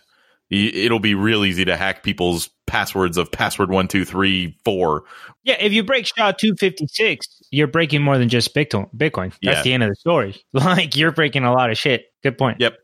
It'll 0.50 0.98
be 0.98 1.14
real 1.14 1.44
easy 1.44 1.64
to 1.64 1.76
hack 1.76 2.02
people's 2.02 2.50
passwords 2.66 3.16
of 3.16 3.30
password 3.30 3.70
one 3.70 3.88
two 3.88 4.04
three 4.04 4.58
four. 4.64 5.04
Yeah, 5.44 5.56
if 5.58 5.72
you 5.72 5.82
break 5.82 6.06
SHA 6.06 6.32
two 6.32 6.54
fifty 6.56 6.86
six, 6.88 7.26
you're 7.52 7.68
breaking 7.68 8.02
more 8.02 8.18
than 8.18 8.28
just 8.28 8.52
Bitcoin. 8.54 8.88
Bitcoin. 8.96 9.30
That's 9.42 9.58
Yeah. 9.58 9.62
the 9.62 9.72
end 9.74 9.82
of 9.84 9.90
the 9.90 9.94
story. 9.96 10.34
Like 10.52 10.96
you're 10.96 11.12
breaking 11.12 11.44
a 11.44 11.52
lot 11.52 11.70
of 11.70 11.78
shit. 11.78 12.06
Good 12.24 12.36
point. 12.36 12.58
Yep. 12.60 12.78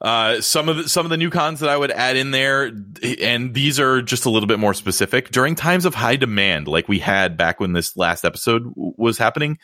Uh, 0.00 0.40
some 0.40 0.70
of 0.70 0.78
the, 0.78 0.88
some 0.88 1.04
of 1.04 1.10
the 1.10 1.18
new 1.18 1.28
cons 1.28 1.60
that 1.60 1.68
I 1.68 1.76
would 1.76 1.90
add 1.90 2.16
in 2.16 2.30
there, 2.30 2.72
and 3.20 3.52
these 3.52 3.78
are 3.78 4.00
just 4.00 4.24
a 4.24 4.30
little 4.30 4.46
bit 4.46 4.58
more 4.58 4.72
specific. 4.72 5.30
During 5.30 5.54
times 5.54 5.84
of 5.84 5.94
high 5.94 6.16
demand, 6.16 6.68
like 6.68 6.88
we 6.88 6.98
had 6.98 7.36
back 7.36 7.60
when 7.60 7.74
this 7.74 7.94
last 7.98 8.24
episode 8.24 8.64
w- 8.74 8.94
was 8.96 9.18
happening, 9.18 9.58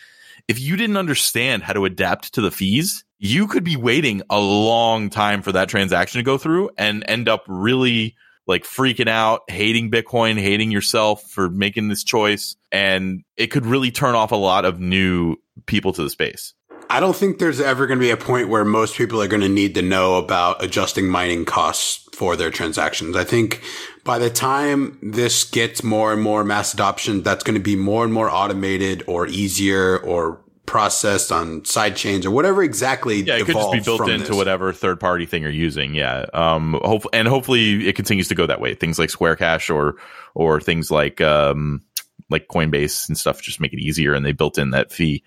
if 0.47 0.61
you 0.61 0.77
didn't 0.77 0.99
understand 0.99 1.62
how 1.62 1.72
to 1.72 1.87
adapt 1.87 2.35
to 2.35 2.43
the 2.43 2.51
fees, 2.51 3.03
you 3.18 3.47
could 3.47 3.64
be 3.64 3.77
waiting 3.77 4.20
a 4.29 4.39
long 4.39 5.09
time 5.09 5.41
for 5.41 5.53
that 5.53 5.70
transaction 5.70 6.18
to 6.18 6.22
go 6.22 6.37
through 6.37 6.68
and 6.77 7.03
end 7.09 7.31
up 7.31 7.45
really 7.49 8.14
like 8.47 8.64
freaking 8.64 9.09
out, 9.09 9.41
hating 9.49 9.91
Bitcoin, 9.91 10.39
hating 10.39 10.70
yourself 10.70 11.22
for 11.31 11.49
making 11.49 11.89
this 11.89 12.05
choice. 12.05 12.57
And 12.77 13.24
it 13.37 13.47
could 13.47 13.64
really 13.64 13.91
turn 13.91 14.14
off 14.14 14.33
a 14.33 14.37
lot 14.37 14.64
of 14.64 14.79
new 14.79 15.37
people 15.64 15.93
to 15.95 16.03
the 16.03 16.11
space. 16.11 16.53
I 16.89 17.01
don't 17.01 17.16
think 17.16 17.39
there's 17.39 17.61
ever 17.61 17.87
going 17.87 17.99
to 17.99 18.05
be 18.05 18.11
a 18.11 18.16
point 18.16 18.49
where 18.49 18.64
most 18.64 18.97
people 18.97 19.20
are 19.20 19.27
going 19.27 19.43
to 19.43 19.49
need 19.49 19.74
to 19.74 19.83
know 19.83 20.16
about 20.16 20.62
adjusting 20.62 21.09
mining 21.09 21.45
costs 21.45 22.07
for 22.14 22.37
their 22.37 22.51
transactions. 22.51 23.16
I 23.16 23.24
think 23.24 23.62
by 24.05 24.18
the 24.18 24.31
time 24.31 24.99
this 25.03 25.45
gets 25.45 25.83
more 25.83 26.12
and 26.12 26.22
more 26.22 26.45
mass 26.45 26.74
adoption, 26.74 27.22
that's 27.22 27.43
going 27.43 27.57
to 27.57 27.62
be 27.62 27.77
more 27.77 28.05
and 28.05 28.12
more 28.12 28.31
automated 28.31 29.03
or 29.07 29.27
easier 29.27 29.99
or 29.99 30.41
processed 30.66 31.33
on 31.33 31.64
side 31.64 31.97
chains 31.97 32.27
or 32.27 32.31
whatever 32.31 32.62
exactly. 32.62 33.22
Yeah, 33.22 33.37
it 33.37 33.47
could 33.47 33.55
just 33.55 33.72
be 33.72 33.81
built 33.81 34.09
into 34.09 34.29
this. 34.29 34.37
whatever 34.37 34.72
third 34.72 35.01
party 35.01 35.27
thing 35.27 35.43
you're 35.43 35.51
using. 35.51 35.95
Yeah. 35.95 36.27
Um, 36.35 36.79
hope, 36.85 37.07
and 37.12 37.27
hopefully 37.27 37.89
it 37.89 37.97
continues 37.97 38.29
to 38.29 38.35
go 38.35 38.47
that 38.47 38.61
way. 38.61 38.74
Things 38.74 38.99
like 38.99 39.11
Square 39.11 39.37
Cash 39.37 39.70
or, 39.70 39.97
or 40.35 40.61
things 40.61 40.91
like, 40.91 41.20
um, 41.20 41.83
like 42.31 42.49
Coinbase 42.49 43.09
and 43.09 43.16
stuff 43.16 43.43
just 43.43 43.61
make 43.61 43.72
it 43.72 43.81
easier 43.81 44.14
and 44.14 44.24
they 44.24 44.33
built 44.33 44.59
in 44.59 44.70
that 44.70 44.93
fee 44.93 45.22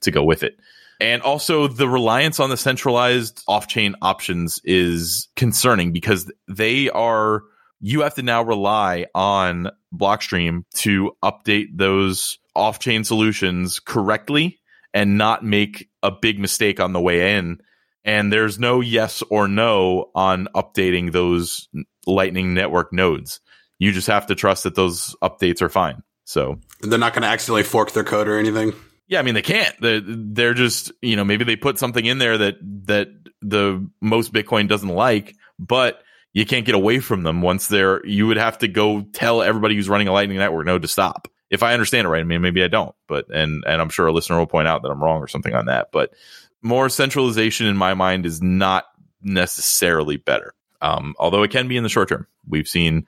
to 0.00 0.10
go 0.10 0.24
with 0.24 0.42
it. 0.42 0.58
And 1.00 1.22
also 1.22 1.66
the 1.66 1.88
reliance 1.88 2.40
on 2.40 2.50
the 2.50 2.56
centralized 2.56 3.42
off 3.48 3.66
chain 3.66 3.94
options 4.00 4.60
is 4.64 5.28
concerning 5.36 5.92
because 5.92 6.30
they 6.48 6.88
are, 6.90 7.42
you 7.80 8.02
have 8.02 8.14
to 8.14 8.22
now 8.22 8.42
rely 8.42 9.06
on 9.14 9.70
Blockstream 9.94 10.64
to 10.74 11.16
update 11.22 11.76
those 11.76 12.38
off 12.54 12.78
chain 12.78 13.04
solutions 13.04 13.80
correctly 13.80 14.60
and 14.92 15.18
not 15.18 15.44
make 15.44 15.90
a 16.02 16.12
big 16.12 16.38
mistake 16.38 16.78
on 16.78 16.92
the 16.92 17.00
way 17.00 17.36
in. 17.36 17.58
And 18.04 18.32
there's 18.32 18.58
no 18.58 18.80
yes 18.80 19.22
or 19.30 19.48
no 19.48 20.10
on 20.14 20.46
updating 20.54 21.10
those 21.10 21.68
Lightning 22.06 22.54
Network 22.54 22.92
nodes. 22.92 23.40
You 23.78 23.92
just 23.92 24.06
have 24.06 24.26
to 24.26 24.34
trust 24.34 24.64
that 24.64 24.76
those 24.76 25.16
updates 25.22 25.60
are 25.62 25.68
fine. 25.68 26.02
So, 26.24 26.58
They're 26.80 26.98
not 26.98 27.12
going 27.12 27.22
to 27.22 27.28
accidentally 27.28 27.62
fork 27.62 27.92
their 27.92 28.04
code 28.04 28.28
or 28.28 28.38
anything. 28.38 28.72
yeah, 29.06 29.18
I 29.18 29.22
mean 29.22 29.34
they 29.34 29.42
can't. 29.42 29.74
They're, 29.80 30.00
they're 30.00 30.54
just 30.54 30.92
you 31.02 31.16
know 31.16 31.24
maybe 31.24 31.44
they 31.44 31.56
put 31.56 31.78
something 31.78 32.04
in 32.04 32.18
there 32.18 32.38
that 32.38 32.56
that 32.86 33.08
the 33.42 33.88
most 34.00 34.32
Bitcoin 34.32 34.68
doesn't 34.68 34.88
like, 34.88 35.36
but 35.58 36.02
you 36.32 36.46
can't 36.46 36.66
get 36.66 36.74
away 36.74 37.00
from 37.00 37.22
them 37.22 37.42
once 37.42 37.68
they're. 37.68 38.04
You 38.06 38.26
would 38.26 38.38
have 38.38 38.58
to 38.58 38.68
go 38.68 39.02
tell 39.02 39.42
everybody 39.42 39.74
who's 39.76 39.88
running 39.88 40.08
a 40.08 40.12
Lightning 40.12 40.38
network 40.38 40.66
no 40.66 40.78
to 40.78 40.88
stop. 40.88 41.28
If 41.50 41.62
I 41.62 41.74
understand 41.74 42.06
it 42.06 42.10
right, 42.10 42.20
I 42.20 42.24
mean 42.24 42.40
maybe 42.40 42.64
I 42.64 42.68
don't, 42.68 42.94
but 43.06 43.26
and 43.30 43.62
and 43.66 43.80
I'm 43.80 43.90
sure 43.90 44.06
a 44.06 44.12
listener 44.12 44.38
will 44.38 44.46
point 44.46 44.66
out 44.66 44.82
that 44.82 44.90
I'm 44.90 45.02
wrong 45.02 45.20
or 45.20 45.28
something 45.28 45.54
on 45.54 45.66
that. 45.66 45.88
But 45.92 46.14
more 46.62 46.88
centralization 46.88 47.66
in 47.66 47.76
my 47.76 47.92
mind 47.92 48.24
is 48.24 48.40
not 48.42 48.86
necessarily 49.22 50.16
better. 50.16 50.54
Um, 50.80 51.14
although 51.18 51.42
it 51.42 51.50
can 51.50 51.68
be 51.68 51.76
in 51.76 51.82
the 51.82 51.88
short 51.88 52.08
term. 52.08 52.26
We've 52.48 52.68
seen 52.68 53.06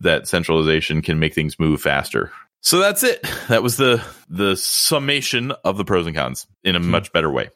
that 0.00 0.28
centralization 0.28 1.02
can 1.02 1.18
make 1.18 1.34
things 1.34 1.58
move 1.58 1.80
faster. 1.80 2.30
So 2.66 2.80
that's 2.80 3.04
it. 3.04 3.24
That 3.48 3.62
was 3.62 3.76
the 3.76 4.04
the 4.28 4.56
summation 4.56 5.52
of 5.64 5.76
the 5.76 5.84
pros 5.84 6.04
and 6.04 6.16
cons 6.16 6.48
in 6.64 6.74
a 6.74 6.80
much 6.80 7.12
better 7.12 7.30
way. 7.30 7.50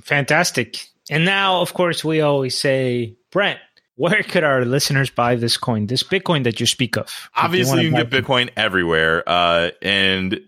Fantastic. 0.00 0.86
And 1.10 1.26
now, 1.26 1.60
of 1.60 1.74
course, 1.74 2.02
we 2.02 2.22
always 2.22 2.58
say, 2.58 3.14
Brent, 3.30 3.58
where 3.96 4.22
could 4.22 4.42
our 4.42 4.64
listeners 4.64 5.10
buy 5.10 5.34
this 5.34 5.58
coin, 5.58 5.86
this 5.86 6.02
Bitcoin 6.02 6.44
that 6.44 6.60
you 6.60 6.66
speak 6.66 6.96
of? 6.96 7.28
Obviously, 7.36 7.82
you 7.82 7.90
can 7.90 8.08
get 8.08 8.24
Bitcoin 8.24 8.48
everywhere. 8.56 9.22
Uh, 9.26 9.72
and 9.82 10.40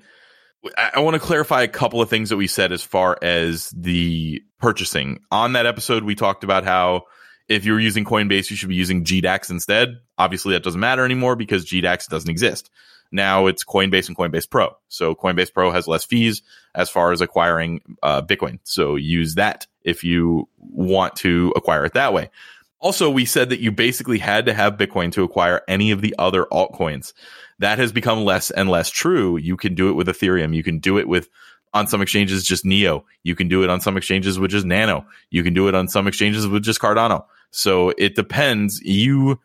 I, 0.79 0.93
I 0.95 1.01
want 1.01 1.13
to 1.13 1.21
clarify 1.21 1.61
a 1.61 1.69
couple 1.69 2.01
of 2.01 2.09
things 2.09 2.31
that 2.31 2.39
we 2.39 2.47
said 2.47 2.73
as 2.73 2.83
far 2.83 3.19
as 3.21 3.69
the 3.77 4.43
purchasing. 4.59 5.21
On 5.31 5.53
that 5.53 5.67
episode, 5.67 6.05
we 6.05 6.15
talked 6.15 6.43
about 6.43 6.65
how 6.65 7.03
if 7.51 7.67
you're 7.67 7.79
using 7.79 8.07
Coinbase, 8.07 8.49
you 8.49 8.57
should 8.57 8.71
be 8.71 8.77
using 8.77 9.05
GDAX 9.05 9.51
instead. 9.51 9.99
Obviously, 10.17 10.55
that 10.55 10.63
doesn't 10.63 10.81
matter 10.81 11.05
anymore 11.05 11.37
because 11.37 11.67
GDAX 11.67 12.09
doesn't 12.09 12.31
exist. 12.31 12.71
Now 13.13 13.47
it's 13.47 13.65
Coinbase 13.65 14.09
and 14.09 14.17
Coinbase 14.17 14.49
Pro. 14.49 14.77
So 14.89 15.15
Coinbase 15.15 15.53
Pro 15.53 15.71
has 15.71 15.87
less 15.87 16.05
fees 16.05 16.43
as 16.75 16.91
far 16.91 17.13
as 17.13 17.21
acquiring 17.21 17.81
uh, 18.03 18.23
Bitcoin. 18.23 18.59
So 18.65 18.97
use 18.97 19.35
that 19.37 19.67
if 19.83 20.05
you 20.05 20.49
want 20.59 21.17
to 21.17 21.53
acquire 21.57 21.85
it 21.85 21.95
that 21.95 22.13
way. 22.13 22.31
Also, 22.79 23.09
we 23.09 23.25
said 23.25 23.49
that 23.51 23.61
you 23.61 23.73
basically 23.73 24.19
had 24.19 24.47
to 24.47 24.55
have 24.55 24.77
Bitcoin 24.77 25.11
to 25.13 25.25
acquire 25.25 25.63
any 25.67 25.91
of 25.91 26.03
the 26.03 26.15
other 26.19 26.45
altcoins. 26.53 27.15
That 27.59 27.79
has 27.79 27.91
become 27.91 28.25
less 28.25 28.51
and 28.51 28.69
less 28.69 28.91
true. 28.91 29.39
You 29.39 29.57
can 29.57 29.75
do 29.75 29.89
it 29.89 29.95
with 29.95 30.09
Ethereum. 30.09 30.55
You 30.55 30.63
can 30.63 30.79
do 30.79 30.99
it 30.99 31.09
with, 31.09 31.29
on 31.73 31.87
some 31.87 32.03
exchanges, 32.03 32.45
just 32.45 32.67
Neo. 32.67 33.07
You 33.23 33.35
can 33.35 33.49
do 33.49 33.63
it 33.65 33.71
on 33.71 33.81
some 33.81 33.97
exchanges 33.97 34.39
with 34.39 34.51
just 34.51 34.67
Nano. 34.67 35.07
You 35.31 35.43
can 35.43 35.55
do 35.55 35.69
it 35.69 35.75
on 35.75 35.89
some 35.89 36.07
exchanges 36.07 36.47
with 36.47 36.65
just 36.65 36.81
Cardano. 36.81 37.25
So 37.51 37.95
it 37.97 38.15
depends. 38.15 38.81
You, 38.83 39.41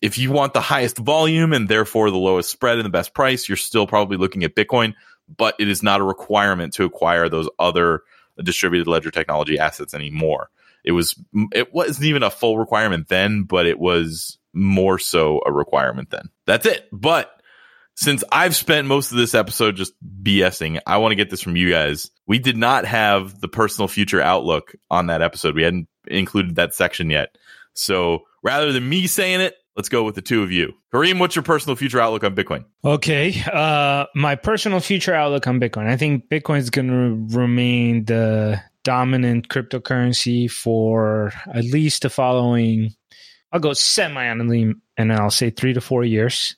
if 0.00 0.18
you 0.18 0.30
want 0.30 0.54
the 0.54 0.60
highest 0.60 0.98
volume 0.98 1.52
and 1.52 1.68
therefore 1.68 2.10
the 2.10 2.16
lowest 2.16 2.50
spread 2.50 2.78
and 2.78 2.86
the 2.86 2.90
best 2.90 3.14
price, 3.14 3.48
you're 3.48 3.56
still 3.56 3.86
probably 3.86 4.16
looking 4.16 4.44
at 4.44 4.54
Bitcoin, 4.54 4.94
but 5.36 5.54
it 5.58 5.68
is 5.68 5.82
not 5.82 6.00
a 6.00 6.04
requirement 6.04 6.72
to 6.74 6.84
acquire 6.84 7.28
those 7.28 7.48
other 7.58 8.02
distributed 8.42 8.88
ledger 8.88 9.10
technology 9.10 9.58
assets 9.58 9.94
anymore. 9.94 10.50
It 10.84 10.92
was 10.92 11.16
it 11.52 11.74
wasn't 11.74 12.06
even 12.06 12.22
a 12.22 12.30
full 12.30 12.58
requirement 12.58 13.08
then, 13.08 13.42
but 13.42 13.66
it 13.66 13.78
was 13.78 14.38
more 14.52 14.98
so 14.98 15.40
a 15.44 15.52
requirement 15.52 16.10
then. 16.10 16.30
That's 16.46 16.66
it. 16.66 16.88
But 16.92 17.30
since 17.94 18.22
I've 18.30 18.54
spent 18.54 18.86
most 18.86 19.10
of 19.10 19.18
this 19.18 19.34
episode 19.34 19.74
just 19.74 19.92
BSing, 20.22 20.80
I 20.86 20.98
want 20.98 21.12
to 21.12 21.16
get 21.16 21.30
this 21.30 21.42
from 21.42 21.56
you 21.56 21.68
guys. 21.70 22.10
We 22.26 22.38
did 22.38 22.56
not 22.56 22.84
have 22.84 23.40
the 23.40 23.48
personal 23.48 23.88
future 23.88 24.20
outlook 24.20 24.72
on 24.88 25.08
that 25.08 25.20
episode. 25.20 25.56
We 25.56 25.64
hadn't 25.64 25.88
included 26.06 26.54
that 26.56 26.74
section 26.74 27.10
yet. 27.10 27.36
So 27.74 28.22
rather 28.42 28.72
than 28.72 28.88
me 28.88 29.08
saying 29.08 29.40
it, 29.40 29.56
let's 29.78 29.88
go 29.88 30.02
with 30.02 30.16
the 30.16 30.22
two 30.22 30.42
of 30.42 30.50
you. 30.50 30.74
Kareem, 30.92 31.20
what's 31.20 31.36
your 31.36 31.44
personal 31.44 31.76
future 31.76 32.00
outlook 32.00 32.24
on 32.24 32.34
Bitcoin? 32.34 32.64
Okay. 32.84 33.40
Uh, 33.50 34.06
my 34.12 34.34
personal 34.34 34.80
future 34.80 35.14
outlook 35.14 35.46
on 35.46 35.60
Bitcoin. 35.60 35.86
I 35.86 35.96
think 35.96 36.28
Bitcoin 36.28 36.58
is 36.58 36.68
going 36.68 36.88
to 36.88 37.38
remain 37.38 38.04
the 38.04 38.60
dominant 38.82 39.48
cryptocurrency 39.48 40.50
for 40.50 41.32
at 41.54 41.64
least 41.64 42.02
the 42.02 42.10
following, 42.10 42.90
I'll 43.52 43.60
go 43.60 43.72
semi 43.72 44.20
annually 44.20 44.74
and 44.96 45.12
I'll 45.12 45.30
say 45.30 45.50
three 45.50 45.74
to 45.74 45.80
four 45.80 46.02
years. 46.02 46.56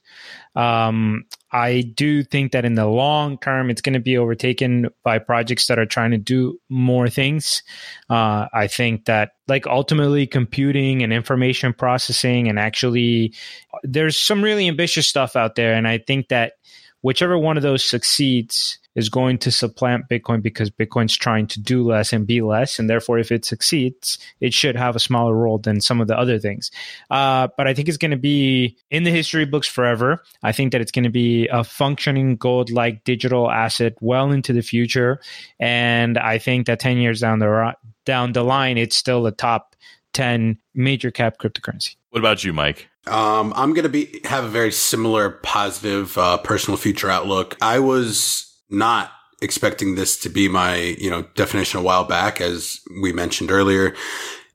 Um, 0.57 1.27
I 1.53 1.81
do 1.81 2.23
think 2.23 2.53
that 2.53 2.65
in 2.65 2.75
the 2.75 2.87
long 2.87 3.39
term, 3.39 3.71
it's 3.71 3.83
going 3.83 3.95
to 3.95 4.01
be 4.01 4.17
overtaken 4.17 4.89
by 5.05 5.19
projects 5.19 5.67
that 5.67 5.79
are 5.79 5.87
trying 5.87 6.11
to 6.11 6.19
do 6.19 6.59
more 6.69 7.09
things. 7.09 7.63
Uh, 8.09 8.47
I 8.53 8.67
think 8.67 9.05
that, 9.05 9.33
like, 9.47 9.67
ultimately, 9.67 10.27
computing 10.27 11.03
and 11.03 11.13
information 11.13 11.73
processing, 11.73 12.49
and 12.49 12.59
actually, 12.59 13.35
there's 13.83 14.19
some 14.19 14.43
really 14.43 14.69
ambitious 14.69 15.07
stuff 15.07 15.37
out 15.37 15.55
there. 15.55 15.75
And 15.75 15.87
I 15.87 15.99
think 15.99 16.29
that 16.29 16.55
whichever 17.03 17.39
one 17.39 17.57
of 17.57 17.63
those 17.63 17.89
succeeds 17.89 18.80
is 18.95 19.09
going 19.09 19.39
to 19.39 19.51
supplant 19.51 20.09
Bitcoin 20.09 20.43
because 20.43 20.71
Bitcoin's 20.71 21.17
trying 21.17 21.47
to 21.49 21.61
do 21.61 21.85
less 21.85 22.13
and 22.13 22.27
be 22.27 22.43
less. 22.43 22.79
And 22.79 22.91
therefore, 22.91 23.19
if 23.19 23.31
it 23.31 23.45
succeeds, 23.45 24.19
it 24.41 24.53
should 24.53 24.77
have 24.77 24.97
a 24.97 25.01
smaller 25.01 25.35
role 25.35 25.59
than 25.59 25.81
some 25.81 26.01
of 26.01 26.09
the 26.09 26.19
other 26.19 26.39
things. 26.39 26.71
Uh, 27.11 27.49
but 27.57 27.67
I 27.67 27.75
think 27.75 27.89
it's 27.89 27.97
going 27.97 28.11
to 28.11 28.17
be 28.17 28.77
in 28.91 29.05
the 29.05 29.11
history 29.11 29.45
books 29.45 29.69
forever. 29.69 30.23
I 30.43 30.53
think 30.53 30.73
that 30.73 30.81
it's 30.81 30.93
going 30.93 31.05
to 31.05 31.11
be 31.11 31.47
a 31.49 31.63
functioning 31.63 32.37
gold 32.37 32.71
like 32.71 33.05
digital 33.05 33.51
asset 33.51 33.95
well 34.01 34.33
into 34.33 34.53
the 34.53 34.63
future. 34.63 35.21
And 35.59 36.19
I 36.19 36.39
think 36.39 36.67
that 36.67 36.81
10 36.81 36.99
years 36.99 37.21
down 37.21 37.39
the, 37.39 37.49
ro- 37.49 37.73
down 38.05 38.33
the 38.33 38.43
line, 38.43 38.79
it's 38.79 38.97
still 38.97 39.23
the 39.23 39.31
top 39.31 39.77
10 40.13 40.59
major 40.75 41.11
cap 41.11 41.39
cryptocurrency. 41.39 41.97
What 42.11 42.19
about 42.19 42.43
you, 42.43 42.53
Mike? 42.53 42.89
Um, 43.07 43.53
I'm 43.57 43.73
gonna 43.73 43.89
be 43.89 44.21
have 44.25 44.45
a 44.45 44.49
very 44.49 44.71
similar 44.71 45.31
positive 45.31 46.19
uh, 46.19 46.37
personal 46.39 46.77
future 46.77 47.09
outlook. 47.09 47.57
I 47.63 47.79
was 47.79 48.50
not 48.71 49.13
expecting 49.43 49.95
this 49.95 50.19
to 50.21 50.29
be 50.29 50.49
my 50.49 50.77
you 50.77 51.11
know 51.11 51.23
definition 51.35 51.81
a 51.81 51.83
while 51.83 52.05
back, 52.05 52.41
as 52.41 52.81
we 53.03 53.13
mentioned 53.13 53.51
earlier. 53.51 53.95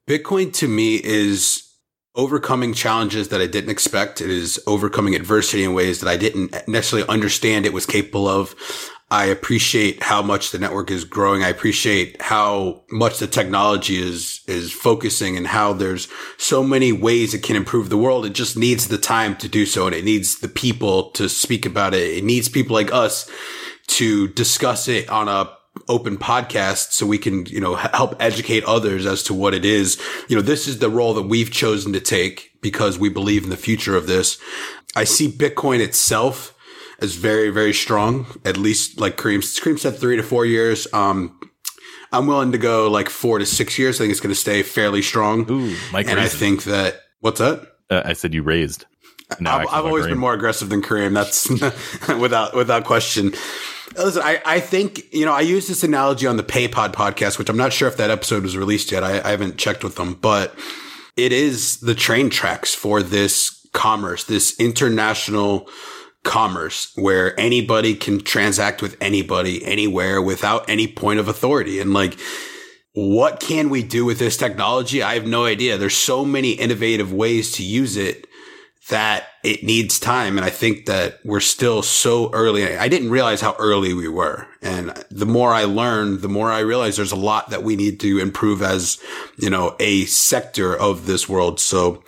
Bitcoin 0.08 0.54
to 0.54 0.68
me 0.68 0.96
is 1.04 1.64
overcoming 2.16 2.74
challenges 2.74 3.30
that 3.30 3.42
I 3.42 3.48
didn't 3.48 3.72
expect. 3.72 4.22
It 4.22 4.30
is 4.30 4.62
overcoming 4.68 5.16
adversity 5.16 5.64
in 5.64 5.74
ways 5.74 6.00
that 6.00 6.10
I 6.10 6.16
didn't 6.16 6.56
necessarily 6.68 7.08
understand 7.10 7.66
it 7.66 7.74
was 7.74 7.86
capable 7.86 8.28
of. 8.28 8.56
I 9.12 9.26
appreciate 9.26 10.02
how 10.02 10.24
much 10.24 10.52
the 10.52 10.58
network 10.58 10.90
is 10.90 11.04
growing. 11.04 11.44
I 11.44 11.50
appreciate 11.50 12.20
how 12.22 12.84
much 12.90 13.20
the 13.20 13.28
technology 13.28 13.98
is, 13.98 14.42
is 14.48 14.72
focusing 14.72 15.38
and 15.38 15.46
how 15.46 15.74
there's 15.74 16.08
so 16.38 16.64
many 16.64 16.92
ways 16.92 17.34
it 17.34 17.44
can 17.44 17.56
improve 17.56 17.90
the 17.90 17.98
world. 17.98 18.26
It 18.26 18.34
just 18.34 18.58
needs 18.58 18.88
the 18.88 18.98
time 18.98 19.36
to 19.38 19.48
do 19.48 19.68
so. 19.68 19.86
And 19.86 19.96
it 19.96 20.06
needs 20.06 20.40
the 20.40 20.48
people 20.48 21.12
to 21.12 21.30
speak 21.30 21.68
about 21.68 21.94
it. 21.94 22.18
It 22.18 22.24
needs 22.24 22.50
people 22.50 22.74
like 22.74 22.92
us 22.92 23.30
to 23.88 24.28
discuss 24.30 24.88
it 24.88 25.10
on 25.10 25.28
a 25.28 25.50
open 25.88 26.18
podcast 26.18 26.92
so 26.92 27.06
we 27.06 27.18
can, 27.18 27.46
you 27.48 27.60
know, 27.60 27.76
help 27.76 28.16
educate 28.20 28.64
others 28.64 29.06
as 29.06 29.24
to 29.24 29.34
what 29.34 29.54
it 29.54 29.66
is. 29.66 30.02
You 30.28 30.36
know, 30.36 30.42
this 30.42 30.68
is 30.68 30.80
the 30.80 30.90
role 30.90 31.14
that 31.14 31.24
we've 31.24 31.52
chosen 31.52 31.94
to 31.94 32.00
take 32.00 32.52
because 32.62 32.98
we 32.98 33.10
believe 33.10 33.44
in 33.44 33.50
the 33.50 33.58
future 33.58 33.96
of 33.96 34.08
this. 34.08 34.40
I 34.96 35.04
see 35.04 35.30
Bitcoin 35.30 35.80
itself 35.82 36.58
as 37.00 37.16
very, 37.16 37.50
very 37.50 37.74
strong. 37.74 38.26
At 38.46 38.58
least 38.58 39.00
like 39.00 39.18
Kareem, 39.18 39.40
Kareem 39.40 39.78
said 39.78 39.98
three 39.98 40.16
to 40.16 40.24
four 40.24 40.46
years. 40.46 40.88
Um, 40.94 41.40
I'm 42.12 42.28
willing 42.28 42.54
to 42.54 42.58
go 42.58 42.90
like 42.90 43.10
four 43.10 43.40
to 43.40 43.46
six 43.46 43.78
years. 43.78 43.98
I 43.98 44.04
think 44.04 44.12
it's 44.12 44.22
going 44.22 44.34
to 44.34 44.40
stay 44.40 44.64
fairly 44.64 45.02
strong. 45.02 45.50
Ooh, 45.52 45.76
Mike 45.92 46.08
and 46.08 46.20
I 46.20 46.28
think 46.28 46.64
that 46.64 47.02
what's 47.20 47.40
that? 47.40 47.68
Uh, 47.90 48.02
I 48.06 48.14
said 48.14 48.34
you 48.34 48.42
raised. 48.42 48.86
No, 49.40 49.52
I've, 49.52 49.68
I've 49.68 49.86
always 49.86 50.06
Kareem. 50.06 50.10
been 50.10 50.20
more 50.20 50.34
aggressive 50.34 50.70
than 50.70 50.82
Kareem. 50.82 51.14
That's 51.14 51.50
without 52.20 52.56
without 52.56 52.86
question. 52.86 53.34
Listen, 53.98 54.22
I, 54.24 54.42
I 54.46 54.60
think, 54.60 55.14
you 55.14 55.26
know, 55.26 55.34
I 55.34 55.42
use 55.42 55.68
this 55.68 55.84
analogy 55.84 56.28
on 56.28 56.38
the 56.38 56.44
PayPod 56.44 56.94
podcast, 56.94 57.40
which 57.40 57.50
I'm 57.50 57.58
not 57.58 57.72
sure 57.72 57.88
if 57.88 57.98
that 57.98 58.12
episode 58.12 58.44
was 58.44 58.58
released 58.58 58.92
yet. 58.92 59.04
I, 59.04 59.22
I 59.22 59.32
haven't 59.32 59.58
checked 59.58 59.84
with 59.84 59.96
them, 59.96 60.16
but 60.16 60.54
it 61.16 61.32
is 61.32 61.80
the 61.80 61.96
train 61.96 62.30
tracks 62.30 62.74
for 62.76 63.02
this 63.02 63.66
commerce, 63.74 64.26
this 64.26 64.60
international 64.60 65.70
commerce 66.24 66.92
where 66.96 67.40
anybody 67.40 67.96
can 67.96 68.20
transact 68.20 68.82
with 68.82 68.98
anybody 69.00 69.64
anywhere 69.64 70.22
without 70.22 70.70
any 70.70 70.88
point 70.88 71.20
of 71.20 71.28
authority. 71.28 71.80
And 71.80 71.94
like, 71.94 72.20
what 72.94 73.40
can 73.40 73.70
we 73.70 73.84
do 73.84 74.04
with 74.04 74.20
this 74.20 74.36
technology? 74.36 75.04
I 75.04 75.14
have 75.14 75.28
no 75.28 75.46
idea. 75.46 75.78
There's 75.78 75.96
so 75.96 76.26
many 76.26 76.52
innovative 76.52 77.14
ways 77.14 77.52
to 77.54 77.64
use 77.64 77.96
it 77.96 78.28
that 78.90 79.28
it 79.44 79.64
needs 79.64 80.00
time. 80.00 80.38
And 80.38 80.46
I 80.46 80.50
think 80.50 80.86
that 80.86 81.20
we're 81.24 81.40
still 81.40 81.82
so 81.82 82.30
early. 82.34 82.78
I 82.78 82.88
didn't 82.88 83.10
realize 83.10 83.42
how 83.42 83.56
early 83.58 83.94
we 83.94 84.08
were. 84.08 84.48
And 84.62 84.92
the 85.10 85.26
more 85.26 85.52
I 85.52 85.64
learned, 85.64 86.22
the 86.22 86.30
more 86.30 86.52
I 86.52 86.60
realized 86.60 86.98
there's 86.98 87.12
a 87.12 87.16
lot 87.16 87.50
that 87.50 87.64
we 87.64 87.76
need 87.76 88.00
to 88.02 88.20
improve 88.20 88.62
as, 88.62 89.00
you 89.38 89.50
know, 89.50 89.76
a 89.80 90.06
sector 90.06 90.76
of 90.76 91.08
this 91.08 91.28
world. 91.28 91.60
So 91.60 92.04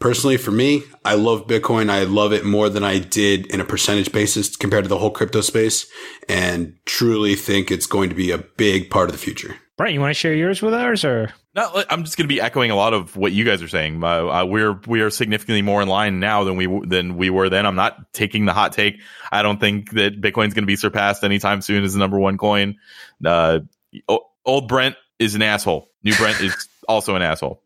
personally 0.00 0.36
for 0.36 0.50
me, 0.50 0.82
I 1.04 1.14
love 1.14 1.46
Bitcoin. 1.46 1.88
I 1.88 2.02
love 2.02 2.32
it 2.32 2.44
more 2.44 2.68
than 2.68 2.82
I 2.82 2.98
did 2.98 3.46
in 3.46 3.60
a 3.60 3.64
percentage 3.64 4.10
basis 4.10 4.56
compared 4.56 4.84
to 4.84 4.88
the 4.88 4.98
whole 4.98 5.10
crypto 5.10 5.40
space 5.40 5.86
and 6.28 6.74
truly 6.84 7.36
think 7.36 7.70
it's 7.70 7.86
going 7.86 8.08
to 8.08 8.16
be 8.16 8.32
a 8.32 8.38
big 8.38 8.90
part 8.90 9.08
of 9.08 9.12
the 9.12 9.22
future. 9.22 9.56
Brent, 9.78 9.94
you 9.94 10.00
want 10.00 10.10
to 10.10 10.14
share 10.14 10.34
yours 10.34 10.60
with 10.60 10.74
ours 10.74 11.04
or? 11.04 11.32
Not, 11.54 11.86
I'm 11.88 12.02
just 12.02 12.16
going 12.16 12.24
to 12.24 12.34
be 12.34 12.40
echoing 12.40 12.72
a 12.72 12.74
lot 12.74 12.94
of 12.94 13.16
what 13.16 13.30
you 13.30 13.44
guys 13.44 13.62
are 13.62 13.68
saying. 13.68 14.02
Uh, 14.02 14.26
uh, 14.26 14.44
we're 14.44 14.72
we 14.88 15.00
are 15.02 15.08
significantly 15.08 15.62
more 15.62 15.80
in 15.80 15.86
line 15.86 16.18
now 16.18 16.42
than 16.42 16.56
we 16.56 16.66
than 16.84 17.16
we 17.16 17.30
were 17.30 17.48
then. 17.48 17.64
I'm 17.64 17.76
not 17.76 18.12
taking 18.12 18.44
the 18.44 18.52
hot 18.52 18.72
take. 18.72 19.00
I 19.30 19.42
don't 19.42 19.60
think 19.60 19.92
that 19.92 20.20
Bitcoin's 20.20 20.52
going 20.52 20.64
to 20.64 20.66
be 20.66 20.74
surpassed 20.74 21.22
anytime 21.22 21.62
soon 21.62 21.84
as 21.84 21.92
the 21.92 22.00
number 22.00 22.18
one 22.18 22.38
coin. 22.38 22.76
Uh, 23.24 23.60
old 24.44 24.66
Brent 24.66 24.96
is 25.20 25.36
an 25.36 25.42
asshole. 25.42 25.88
New 26.02 26.14
Brent 26.16 26.40
is 26.40 26.68
also 26.88 27.14
an 27.14 27.22
asshole, 27.22 27.62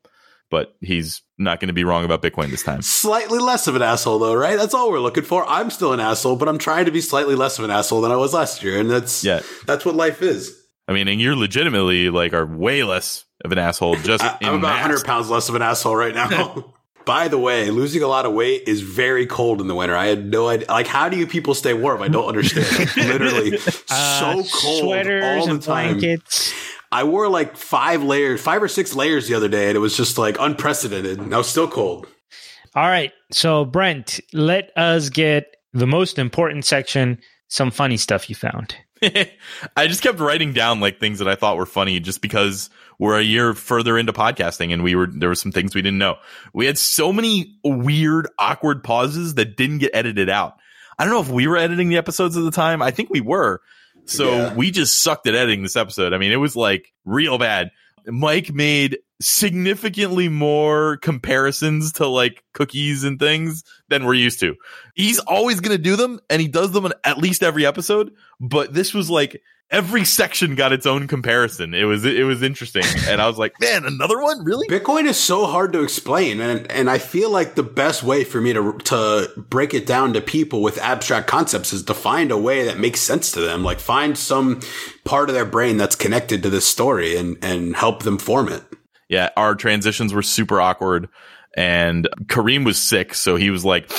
but 0.50 0.76
he's 0.82 1.22
not 1.38 1.60
going 1.60 1.68
to 1.68 1.74
be 1.74 1.84
wrong 1.84 2.04
about 2.04 2.20
Bitcoin 2.20 2.50
this 2.50 2.62
time. 2.62 2.82
Slightly 2.82 3.38
less 3.38 3.66
of 3.68 3.74
an 3.74 3.80
asshole, 3.80 4.18
though, 4.18 4.34
right? 4.34 4.58
That's 4.58 4.74
all 4.74 4.90
we're 4.90 5.00
looking 5.00 5.24
for. 5.24 5.46
I'm 5.48 5.70
still 5.70 5.94
an 5.94 6.00
asshole, 6.00 6.36
but 6.36 6.46
I'm 6.46 6.58
trying 6.58 6.84
to 6.84 6.92
be 6.92 7.00
slightly 7.00 7.36
less 7.36 7.58
of 7.58 7.64
an 7.64 7.70
asshole 7.70 8.02
than 8.02 8.12
I 8.12 8.16
was 8.16 8.34
last 8.34 8.62
year, 8.62 8.78
and 8.78 8.90
that's 8.90 9.24
yeah. 9.24 9.40
that's 9.64 9.86
what 9.86 9.94
life 9.94 10.20
is. 10.20 10.61
I 10.88 10.92
mean, 10.92 11.08
and 11.08 11.20
you're 11.20 11.36
legitimately 11.36 12.10
like 12.10 12.32
are 12.32 12.46
way 12.46 12.82
less 12.84 13.24
of 13.44 13.52
an 13.52 13.58
asshole. 13.58 13.96
Just 14.02 14.24
I, 14.24 14.38
am 14.42 14.54
about 14.54 14.72
100 14.72 15.04
pounds 15.04 15.30
less 15.30 15.48
of 15.48 15.54
an 15.54 15.62
asshole 15.62 15.96
right 15.96 16.14
now. 16.14 16.72
By 17.04 17.26
the 17.26 17.38
way, 17.38 17.68
losing 17.70 18.04
a 18.04 18.06
lot 18.06 18.26
of 18.26 18.32
weight 18.32 18.68
is 18.68 18.80
very 18.80 19.26
cold 19.26 19.60
in 19.60 19.66
the 19.66 19.74
winter. 19.74 19.96
I 19.96 20.06
had 20.06 20.24
no 20.24 20.46
idea. 20.48 20.68
Like, 20.68 20.86
how 20.86 21.08
do 21.08 21.16
you 21.16 21.26
people 21.26 21.52
stay 21.54 21.74
warm? 21.74 22.00
I 22.00 22.06
don't 22.06 22.28
understand. 22.28 22.96
literally 22.96 23.58
uh, 23.90 24.42
so 24.42 24.60
cold 24.60 24.84
sweaters 24.84 25.24
all 25.24 25.46
the 25.46 25.52
and 25.52 25.62
time. 25.62 25.98
blankets. 25.98 26.54
I 26.92 27.02
wore 27.02 27.28
like 27.28 27.56
five 27.56 28.04
layers, 28.04 28.40
five 28.40 28.62
or 28.62 28.68
six 28.68 28.94
layers 28.94 29.26
the 29.26 29.34
other 29.34 29.48
day, 29.48 29.66
and 29.66 29.76
it 29.76 29.80
was 29.80 29.96
just 29.96 30.16
like 30.16 30.36
unprecedented. 30.38 31.18
And 31.18 31.34
I 31.34 31.38
was 31.38 31.48
still 31.48 31.66
cold. 31.66 32.06
All 32.76 32.86
right. 32.86 33.12
So, 33.32 33.64
Brent, 33.64 34.20
let 34.32 34.70
us 34.76 35.08
get 35.08 35.56
the 35.72 35.86
most 35.86 36.18
important 36.18 36.64
section 36.64 37.18
some 37.48 37.70
funny 37.70 37.96
stuff 37.96 38.30
you 38.30 38.36
found. 38.36 38.76
I 39.76 39.86
just 39.86 40.02
kept 40.02 40.20
writing 40.20 40.52
down 40.52 40.80
like 40.80 41.00
things 41.00 41.18
that 41.18 41.28
I 41.28 41.34
thought 41.34 41.56
were 41.56 41.66
funny 41.66 41.98
just 42.00 42.22
because 42.22 42.70
we're 42.98 43.18
a 43.18 43.22
year 43.22 43.54
further 43.54 43.98
into 43.98 44.12
podcasting 44.12 44.72
and 44.72 44.82
we 44.82 44.94
were 44.94 45.06
there 45.06 45.28
were 45.28 45.34
some 45.34 45.52
things 45.52 45.74
we 45.74 45.82
didn't 45.82 45.98
know. 45.98 46.18
We 46.52 46.66
had 46.66 46.78
so 46.78 47.12
many 47.12 47.56
weird, 47.64 48.28
awkward 48.38 48.84
pauses 48.84 49.34
that 49.34 49.56
didn't 49.56 49.78
get 49.78 49.90
edited 49.94 50.28
out. 50.28 50.56
I 50.98 51.04
don't 51.04 51.12
know 51.12 51.20
if 51.20 51.28
we 51.28 51.46
were 51.46 51.56
editing 51.56 51.88
the 51.88 51.96
episodes 51.96 52.36
at 52.36 52.44
the 52.44 52.50
time. 52.50 52.80
I 52.82 52.90
think 52.90 53.10
we 53.10 53.20
were. 53.20 53.60
So 54.04 54.30
yeah. 54.30 54.54
we 54.54 54.70
just 54.70 55.02
sucked 55.02 55.26
at 55.26 55.34
editing 55.34 55.62
this 55.62 55.76
episode. 55.76 56.12
I 56.12 56.18
mean, 56.18 56.32
it 56.32 56.36
was 56.36 56.54
like 56.54 56.92
real 57.04 57.38
bad. 57.38 57.70
Mike 58.06 58.52
made 58.52 58.98
significantly 59.22 60.28
more 60.28 60.98
comparisons 60.98 61.92
to 61.92 62.06
like 62.06 62.42
cookies 62.52 63.04
and 63.04 63.18
things 63.18 63.64
than 63.88 64.04
we're 64.04 64.14
used 64.14 64.40
to. 64.40 64.56
He's 64.94 65.18
always 65.20 65.60
going 65.60 65.76
to 65.76 65.82
do 65.82 65.96
them 65.96 66.20
and 66.28 66.40
he 66.40 66.48
does 66.48 66.72
them 66.72 66.86
in 66.86 66.92
at 67.04 67.18
least 67.18 67.42
every 67.42 67.64
episode, 67.64 68.12
but 68.40 68.74
this 68.74 68.92
was 68.92 69.08
like 69.08 69.40
every 69.72 70.04
section 70.04 70.54
got 70.54 70.72
its 70.72 70.86
own 70.86 71.08
comparison. 71.08 71.72
It 71.74 71.84
was 71.84 72.04
it 72.04 72.24
was 72.24 72.42
interesting, 72.42 72.84
and 73.08 73.20
I 73.20 73.26
was 73.26 73.38
like, 73.38 73.58
man, 73.60 73.84
another 73.84 74.20
one, 74.20 74.44
really? 74.44 74.68
Bitcoin 74.68 75.06
is 75.06 75.16
so 75.16 75.46
hard 75.46 75.72
to 75.72 75.82
explain, 75.82 76.40
and 76.40 76.70
and 76.70 76.88
I 76.88 76.98
feel 76.98 77.30
like 77.30 77.54
the 77.54 77.62
best 77.62 78.02
way 78.02 78.22
for 78.22 78.40
me 78.40 78.52
to 78.52 78.78
to 78.84 79.30
break 79.36 79.74
it 79.74 79.86
down 79.86 80.12
to 80.12 80.20
people 80.20 80.62
with 80.62 80.78
abstract 80.78 81.26
concepts 81.26 81.72
is 81.72 81.82
to 81.84 81.94
find 81.94 82.30
a 82.30 82.38
way 82.38 82.64
that 82.66 82.78
makes 82.78 83.00
sense 83.00 83.32
to 83.32 83.40
them. 83.40 83.64
Like 83.64 83.80
find 83.80 84.16
some 84.16 84.60
part 85.04 85.30
of 85.30 85.34
their 85.34 85.46
brain 85.46 85.78
that's 85.78 85.96
connected 85.96 86.42
to 86.42 86.50
this 86.50 86.66
story, 86.66 87.16
and 87.16 87.42
and 87.42 87.74
help 87.74 88.02
them 88.02 88.18
form 88.18 88.48
it. 88.48 88.62
Yeah, 89.12 89.28
our 89.36 89.54
transitions 89.54 90.14
were 90.14 90.22
super 90.22 90.58
awkward, 90.58 91.10
and 91.54 92.08
Kareem 92.24 92.64
was 92.64 92.78
sick, 92.78 93.14
so 93.14 93.36
he 93.36 93.50
was 93.50 93.64
like. 93.64 93.90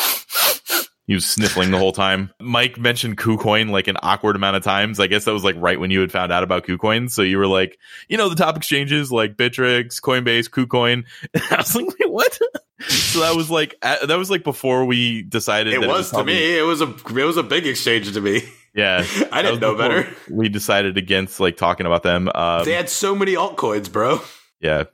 He 1.06 1.14
was 1.14 1.26
sniffling 1.26 1.72
the 1.72 1.78
whole 1.78 1.92
time. 1.92 2.32
Mike 2.40 2.80
mentioned 2.80 3.18
KuCoin 3.18 3.70
like 3.72 3.90
an 3.90 3.98
awkward 4.02 4.38
amount 4.38 4.56
of 4.56 4.64
times. 4.64 5.02
I 5.02 5.08
guess 5.08 5.26
that 5.26 5.34
was 5.34 5.44
like 5.44 5.58
right 5.60 5.78
when 5.78 5.92
you 5.92 6.00
had 6.00 6.14
found 6.14 6.32
out 6.32 6.44
about 6.44 6.66
KuCoin. 6.66 7.12
So 7.12 7.24
you 7.24 7.40
were 7.40 7.46
like, 7.46 7.78
you 8.08 8.16
know, 8.16 8.30
the 8.30 8.38
top 8.38 8.56
exchanges 8.56 9.12
like 9.12 9.36
Bittrex, 9.36 10.00
Coinbase, 10.00 10.50
KuCoin. 10.50 11.04
I 11.52 11.58
was 11.58 11.76
like, 11.76 11.88
wait, 11.88 12.10
what? 12.10 12.40
so 12.88 13.20
that 13.20 13.36
was 13.36 13.52
like 13.52 13.76
that 13.82 14.18
was 14.18 14.32
like 14.32 14.46
before 14.46 14.86
we 14.86 15.24
decided. 15.24 15.74
It 15.74 15.80
was, 15.80 15.88
it 15.88 15.92
was 15.92 16.10
to 16.12 16.16
probably, 16.16 16.36
me. 16.36 16.58
It 16.58 16.62
was 16.62 16.80
a 16.80 16.88
it 16.88 17.26
was 17.26 17.36
a 17.36 17.44
big 17.44 17.68
exchange 17.68 18.12
to 18.14 18.22
me. 18.22 18.42
Yeah, 18.76 19.06
I 19.32 19.44
didn't 19.44 19.60
know 19.60 19.76
better. 19.76 20.08
We 20.32 20.50
decided 20.50 20.98
against 20.98 21.40
like 21.40 21.58
talking 21.58 21.86
about 21.86 22.02
them. 22.02 22.28
Um, 22.34 22.66
they 22.66 22.72
had 22.74 22.90
so 22.90 23.14
many 23.14 23.36
altcoins, 23.36 23.92
bro. 23.92 24.20
Yeah, 24.62 24.86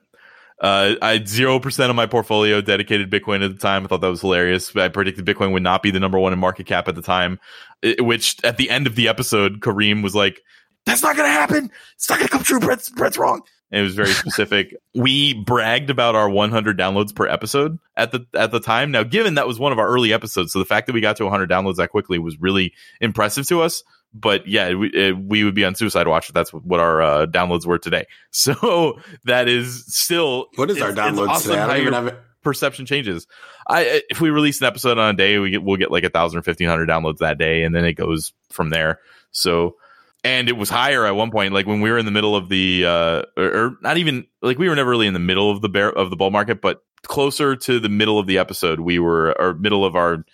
uh, 0.61 0.95
I 1.01 1.13
had 1.13 1.23
0% 1.23 1.89
of 1.89 1.95
my 1.95 2.05
portfolio 2.05 2.59
dedicated 2.59 3.09
Bitcoin 3.09 3.43
at 3.43 3.51
the 3.51 3.59
time. 3.59 3.85
I 3.85 3.87
thought 3.87 4.01
that 4.01 4.09
was 4.09 4.21
hilarious. 4.21 4.75
I 4.75 4.89
predicted 4.89 5.25
Bitcoin 5.25 5.53
would 5.53 5.63
not 5.63 5.81
be 5.81 5.91
the 5.91 5.99
number 5.99 6.19
one 6.19 6.33
in 6.33 6.39
market 6.39 6.65
cap 6.65 6.87
at 6.87 6.95
the 6.95 7.01
time, 7.01 7.39
it, 7.81 8.03
which 8.03 8.43
at 8.43 8.57
the 8.57 8.69
end 8.69 8.85
of 8.85 8.95
the 8.95 9.07
episode, 9.07 9.61
Kareem 9.61 10.03
was 10.03 10.15
like, 10.15 10.41
that's 10.85 11.01
not 11.01 11.15
going 11.15 11.29
to 11.29 11.33
happen. 11.33 11.71
It's 11.95 12.09
not 12.09 12.19
going 12.19 12.27
to 12.27 12.31
come 12.31 12.43
true. 12.43 12.59
Brent's, 12.59 12.89
Brent's 12.89 13.17
wrong. 13.17 13.41
And 13.71 13.81
it 13.81 13.83
was 13.83 13.95
very 13.95 14.11
specific. 14.11 14.75
we 14.95 15.33
bragged 15.33 15.89
about 15.89 16.15
our 16.15 16.29
100 16.29 16.77
downloads 16.77 17.15
per 17.15 17.27
episode 17.27 17.77
at 17.95 18.11
the 18.11 18.25
at 18.33 18.51
the 18.51 18.59
time. 18.59 18.89
Now, 18.89 19.03
given 19.03 19.35
that 19.35 19.45
was 19.45 19.59
one 19.59 19.71
of 19.71 19.77
our 19.77 19.87
early 19.87 20.11
episodes, 20.11 20.51
so 20.51 20.59
the 20.59 20.65
fact 20.65 20.87
that 20.87 20.93
we 20.93 21.01
got 21.01 21.17
to 21.17 21.23
100 21.23 21.49
downloads 21.49 21.75
that 21.75 21.89
quickly 21.91 22.17
was 22.17 22.39
really 22.41 22.73
impressive 22.99 23.47
to 23.49 23.61
us 23.61 23.83
but 24.13 24.47
yeah, 24.47 24.73
we, 24.73 24.89
it, 24.89 25.17
we 25.17 25.43
would 25.43 25.55
be 25.55 25.65
on 25.65 25.75
Suicide 25.75 26.07
Watch 26.07 26.29
if 26.29 26.33
that's 26.33 26.51
what 26.51 26.79
our 26.79 27.01
uh, 27.01 27.25
downloads 27.25 27.65
were 27.65 27.79
today. 27.79 28.05
So 28.31 28.99
that 29.25 29.47
is 29.47 29.85
still 29.87 30.47
what 30.55 30.69
is 30.69 30.81
our 30.81 30.91
downloads 30.91 31.29
awesome 31.29 31.51
today? 31.51 31.61
I 31.61 31.67
don't 31.67 31.81
even 31.81 31.93
have 31.93 32.07
it. 32.07 32.19
Perception 32.43 32.85
changes. 32.85 33.27
I 33.67 34.03
if 34.09 34.21
we 34.21 34.29
release 34.29 34.61
an 34.61 34.67
episode 34.67 34.97
on 34.97 35.13
a 35.13 35.17
day, 35.17 35.39
we 35.39 35.49
get 35.51 35.63
we'll 35.63 35.77
get 35.77 35.91
like 35.91 36.03
a 36.03 36.09
thousand 36.09 36.39
or 36.39 36.41
fifteen 36.43 36.67
hundred 36.67 36.87
downloads 36.87 37.17
that 37.17 37.37
day, 37.37 37.63
and 37.63 37.75
then 37.75 37.85
it 37.85 37.93
goes 37.93 38.33
from 38.49 38.69
there. 38.69 38.99
So 39.31 39.75
and 40.23 40.49
it 40.49 40.57
was 40.57 40.69
higher 40.69 41.05
at 41.05 41.15
one 41.15 41.31
point 41.31 41.53
like 41.53 41.65
when 41.65 41.81
we 41.81 41.89
were 41.89 41.97
in 41.97 42.05
the 42.05 42.11
middle 42.11 42.35
of 42.35 42.49
the 42.49 42.85
uh 42.85 43.21
or, 43.37 43.55
or, 43.55 43.77
not 43.81 43.97
even 43.97 44.25
like 44.41 44.57
we 44.57 44.67
were 44.67 44.75
never 44.75 44.89
really 44.89 45.07
in 45.07 45.13
the 45.13 45.19
middle 45.19 45.49
of 45.49 45.61
the 45.61 45.69
bear 45.69 45.91
of 45.91 46.09
the 46.09 46.15
bull 46.15 46.31
market 46.31 46.61
but 46.61 46.83
closer 47.03 47.55
to 47.55 47.79
the 47.79 47.89
middle 47.89 48.19
of 48.19 48.27
the 48.27 48.37
episode 48.37 48.79
we 48.79 48.99
were 48.99 49.33
or 49.39 49.53
middle 49.53 49.85
of 49.85 49.95
our 49.95 50.25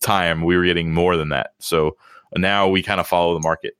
time 0.00 0.42
we 0.42 0.56
were 0.56 0.64
getting 0.64 0.92
more 0.92 1.16
than 1.16 1.30
that 1.30 1.52
so 1.58 1.96
now 2.36 2.68
we 2.68 2.82
kind 2.82 3.00
of 3.00 3.06
follow 3.06 3.34
the 3.34 3.40
market. 3.40 3.74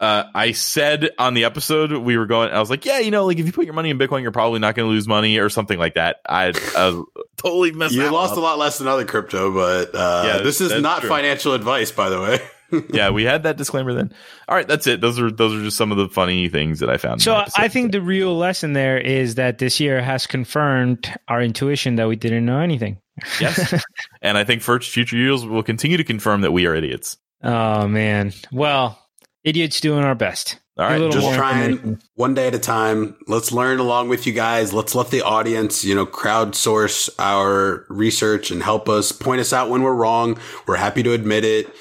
Uh, 0.00 0.24
I 0.34 0.52
said 0.52 1.10
on 1.18 1.34
the 1.34 1.44
episode 1.44 1.92
we 1.92 2.18
were 2.18 2.26
going. 2.26 2.50
I 2.50 2.58
was 2.58 2.68
like, 2.68 2.84
yeah, 2.84 2.98
you 2.98 3.10
know, 3.10 3.26
like 3.26 3.38
if 3.38 3.46
you 3.46 3.52
put 3.52 3.64
your 3.64 3.74
money 3.74 3.90
in 3.90 3.98
Bitcoin, 3.98 4.22
you're 4.22 4.32
probably 4.32 4.58
not 4.58 4.74
going 4.74 4.88
to 4.88 4.92
lose 4.92 5.06
money 5.06 5.38
or 5.38 5.48
something 5.48 5.78
like 5.78 5.94
that. 5.94 6.16
I, 6.28 6.52
I 6.76 7.02
totally 7.36 7.72
messed. 7.72 7.94
You 7.94 8.10
lost 8.10 8.32
up. 8.32 8.38
a 8.38 8.40
lot 8.40 8.58
less 8.58 8.78
than 8.78 8.88
other 8.88 9.04
crypto, 9.04 9.54
but 9.54 9.94
uh, 9.94 10.24
yeah, 10.26 10.42
this 10.42 10.60
is 10.60 10.82
not 10.82 11.00
true. 11.00 11.08
financial 11.08 11.54
advice, 11.54 11.92
by 11.92 12.08
the 12.08 12.20
way. 12.20 12.40
yeah, 12.90 13.10
we 13.10 13.24
had 13.24 13.44
that 13.44 13.56
disclaimer 13.56 13.94
then. 13.94 14.12
All 14.48 14.56
right, 14.56 14.66
that's 14.66 14.86
it. 14.86 15.00
Those 15.00 15.18
are 15.20 15.30
those 15.30 15.54
are 15.54 15.62
just 15.62 15.76
some 15.76 15.92
of 15.92 15.96
the 15.96 16.08
funny 16.08 16.48
things 16.48 16.80
that 16.80 16.90
I 16.90 16.96
found. 16.96 17.22
So 17.22 17.44
I 17.56 17.68
think 17.68 17.92
the 17.92 18.02
real 18.02 18.36
lesson 18.36 18.72
there 18.72 18.98
is 18.98 19.36
that 19.36 19.58
this 19.58 19.80
year 19.80 20.02
has 20.02 20.26
confirmed 20.26 21.12
our 21.28 21.40
intuition 21.40 21.96
that 21.96 22.08
we 22.08 22.16
didn't 22.16 22.44
know 22.44 22.60
anything. 22.60 22.98
yes, 23.40 23.82
and 24.22 24.36
I 24.36 24.44
think 24.44 24.62
for 24.62 24.80
future 24.80 25.16
years 25.16 25.46
will 25.46 25.62
continue 25.62 25.96
to 25.96 26.04
confirm 26.04 26.40
that 26.40 26.52
we 26.52 26.66
are 26.66 26.74
idiots. 26.74 27.16
Oh 27.44 27.86
man, 27.86 28.32
well, 28.50 28.98
idiots 29.44 29.80
doing 29.80 30.04
our 30.04 30.14
best. 30.14 30.58
All 30.76 30.84
right, 30.84 31.12
just 31.12 31.34
trying 31.34 32.00
one 32.16 32.34
day 32.34 32.48
at 32.48 32.54
a 32.54 32.58
time. 32.58 33.14
Let's 33.28 33.52
learn 33.52 33.78
along 33.78 34.08
with 34.08 34.26
you 34.26 34.32
guys. 34.32 34.72
Let's 34.72 34.96
let 34.96 35.10
the 35.10 35.22
audience, 35.22 35.84
you 35.84 35.94
know, 35.94 36.04
crowdsource 36.04 37.10
our 37.18 37.86
research 37.88 38.50
and 38.50 38.60
help 38.60 38.88
us 38.88 39.12
point 39.12 39.40
us 39.40 39.52
out 39.52 39.70
when 39.70 39.82
we're 39.82 39.94
wrong. 39.94 40.36
We're 40.66 40.76
happy 40.76 41.04
to 41.04 41.12
admit 41.12 41.44
it, 41.44 41.72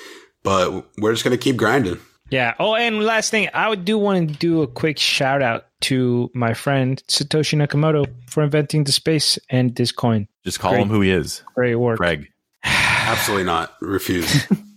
but 0.44 0.86
we're 1.00 1.12
just 1.12 1.24
going 1.24 1.36
to 1.36 1.44
keep 1.44 1.58
grinding. 1.58 1.98
Yeah. 2.30 2.54
Oh, 2.60 2.76
and 2.76 3.02
last 3.02 3.32
thing, 3.32 3.50
I 3.54 3.68
would 3.68 3.84
do 3.84 3.98
want 3.98 4.30
to 4.30 4.36
do 4.36 4.62
a 4.62 4.68
quick 4.68 5.00
shout 5.00 5.42
out 5.42 5.66
to 5.82 6.30
my 6.36 6.54
friend 6.54 7.02
Satoshi 7.08 7.58
Nakamoto 7.58 8.06
for 8.30 8.44
inventing 8.44 8.84
the 8.84 8.92
space 8.92 9.40
and 9.50 9.76
this 9.76 9.92
coin. 9.92 10.28
Just 10.44 10.60
call 10.60 10.72
Great. 10.72 10.84
him 10.84 10.90
who 10.90 11.02
he 11.02 11.10
is. 11.10 11.42
Great 11.56 11.76
work, 11.76 11.98
Craig. 11.98 12.28
Absolutely 12.64 13.46
not. 13.46 13.74
Refuse. 13.82 14.46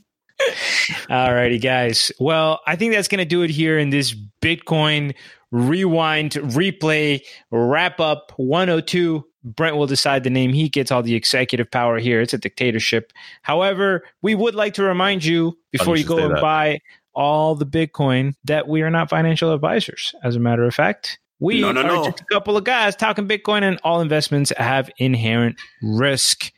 Alrighty, 1.09 1.61
guys. 1.61 2.13
Well, 2.19 2.61
I 2.67 2.77
think 2.77 2.93
that's 2.93 3.09
going 3.09 3.19
to 3.19 3.25
do 3.25 3.43
it 3.43 3.51
here 3.51 3.79
in 3.79 3.91
this 3.91 4.15
Bitcoin 4.41 5.15
rewind, 5.51 6.33
replay, 6.33 7.23
wrap 7.51 8.01
up 8.01 8.33
102. 8.37 9.25
Brent 9.45 9.77
will 9.77 9.87
decide 9.87 10.25
the 10.25 10.31
name. 10.31 10.53
He 10.53 10.69
gets 10.69 10.91
all 10.91 11.03
the 11.03 11.15
executive 11.15 11.71
power 11.71 11.99
here. 11.99 12.21
It's 12.21 12.35
a 12.35 12.39
dictatorship. 12.39 13.13
However, 13.43 14.05
we 14.21 14.35
would 14.35 14.55
like 14.57 14.75
to 14.75 14.83
remind 14.83 15.25
you 15.25 15.57
before 15.71 15.97
you 15.97 16.05
go 16.05 16.19
and 16.19 16.35
that. 16.35 16.43
buy 16.43 16.81
all 17.15 17.55
the 17.55 17.67
Bitcoin 17.67 18.35
that 18.45 18.67
we 18.67 18.83
are 18.83 18.91
not 18.91 19.09
financial 19.09 19.53
advisors. 19.53 20.15
As 20.25 20.37
a 20.37 20.41
matter 20.41 20.65
of 20.65 20.75
fact, 20.75 21.19
we 21.39 21.61
no, 21.61 21.71
no, 21.73 21.81
are 21.83 21.87
no. 21.87 22.05
just 22.07 22.21
a 22.21 22.25
couple 22.25 22.57
of 22.57 22.65
guys 22.65 22.97
talking 22.97 23.29
Bitcoin, 23.29 23.63
and 23.63 23.79
all 23.85 24.01
investments 24.01 24.53
have 24.57 24.91
inherent 24.99 25.57
risk. 25.83 26.51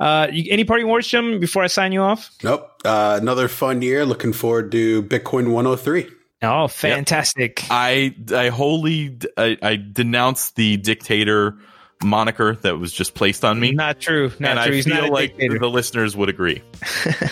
Uh, 0.00 0.28
any 0.30 0.64
parting 0.64 0.88
words, 0.88 1.06
Jim, 1.08 1.40
before 1.40 1.62
I 1.62 1.68
sign 1.68 1.92
you 1.92 2.00
off? 2.00 2.30
Nope. 2.42 2.70
Uh, 2.84 3.18
another 3.20 3.48
fun 3.48 3.82
year. 3.82 4.04
Looking 4.04 4.32
forward 4.32 4.72
to 4.72 5.02
Bitcoin 5.04 5.52
103. 5.52 6.06
Oh, 6.42 6.68
fantastic! 6.68 7.60
Yep. 7.62 7.68
I 7.70 8.14
I 8.34 8.48
wholly 8.48 9.18
I, 9.38 9.56
I 9.62 9.76
denounce 9.76 10.50
the 10.50 10.76
dictator 10.76 11.56
moniker 12.02 12.56
that 12.56 12.78
was 12.78 12.92
just 12.92 13.14
placed 13.14 13.44
on 13.44 13.58
me. 13.58 13.72
Not 13.72 14.00
true. 14.00 14.30
Not 14.38 14.58
and 14.58 14.60
true. 14.60 14.72
I 14.72 14.76
He's 14.76 14.84
feel 14.84 15.10
like 15.10 15.30
dictator. 15.30 15.58
the 15.58 15.70
listeners 15.70 16.16
would 16.16 16.28
agree. 16.28 16.62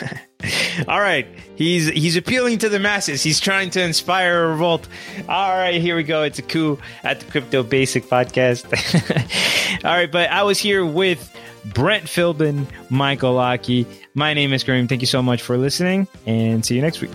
All 0.88 1.00
right. 1.00 1.26
He's 1.56 1.88
he's 1.88 2.16
appealing 2.16 2.58
to 2.58 2.68
the 2.68 2.78
masses. 2.78 3.22
He's 3.22 3.38
trying 3.38 3.70
to 3.70 3.82
inspire 3.82 4.44
a 4.44 4.48
revolt. 4.48 4.88
All 5.28 5.50
right, 5.50 5.80
here 5.80 5.94
we 5.94 6.02
go. 6.02 6.22
It's 6.22 6.38
a 6.38 6.42
coup 6.42 6.78
at 7.04 7.20
the 7.20 7.26
Crypto 7.30 7.62
Basic 7.62 8.04
podcast. 8.04 8.64
All 9.84 9.92
right, 9.92 10.10
but 10.10 10.30
I 10.30 10.42
was 10.42 10.58
here 10.58 10.84
with 10.84 11.36
Brent 11.64 12.04
Philbin, 12.04 12.66
Michael 12.90 13.34
Lockie. 13.34 13.86
My 14.14 14.34
name 14.34 14.52
is 14.52 14.64
Kareem. 14.64 14.88
Thank 14.88 15.00
you 15.00 15.06
so 15.06 15.22
much 15.22 15.42
for 15.42 15.56
listening 15.56 16.08
and 16.26 16.64
see 16.64 16.74
you 16.74 16.82
next 16.82 17.00
week. 17.00 17.10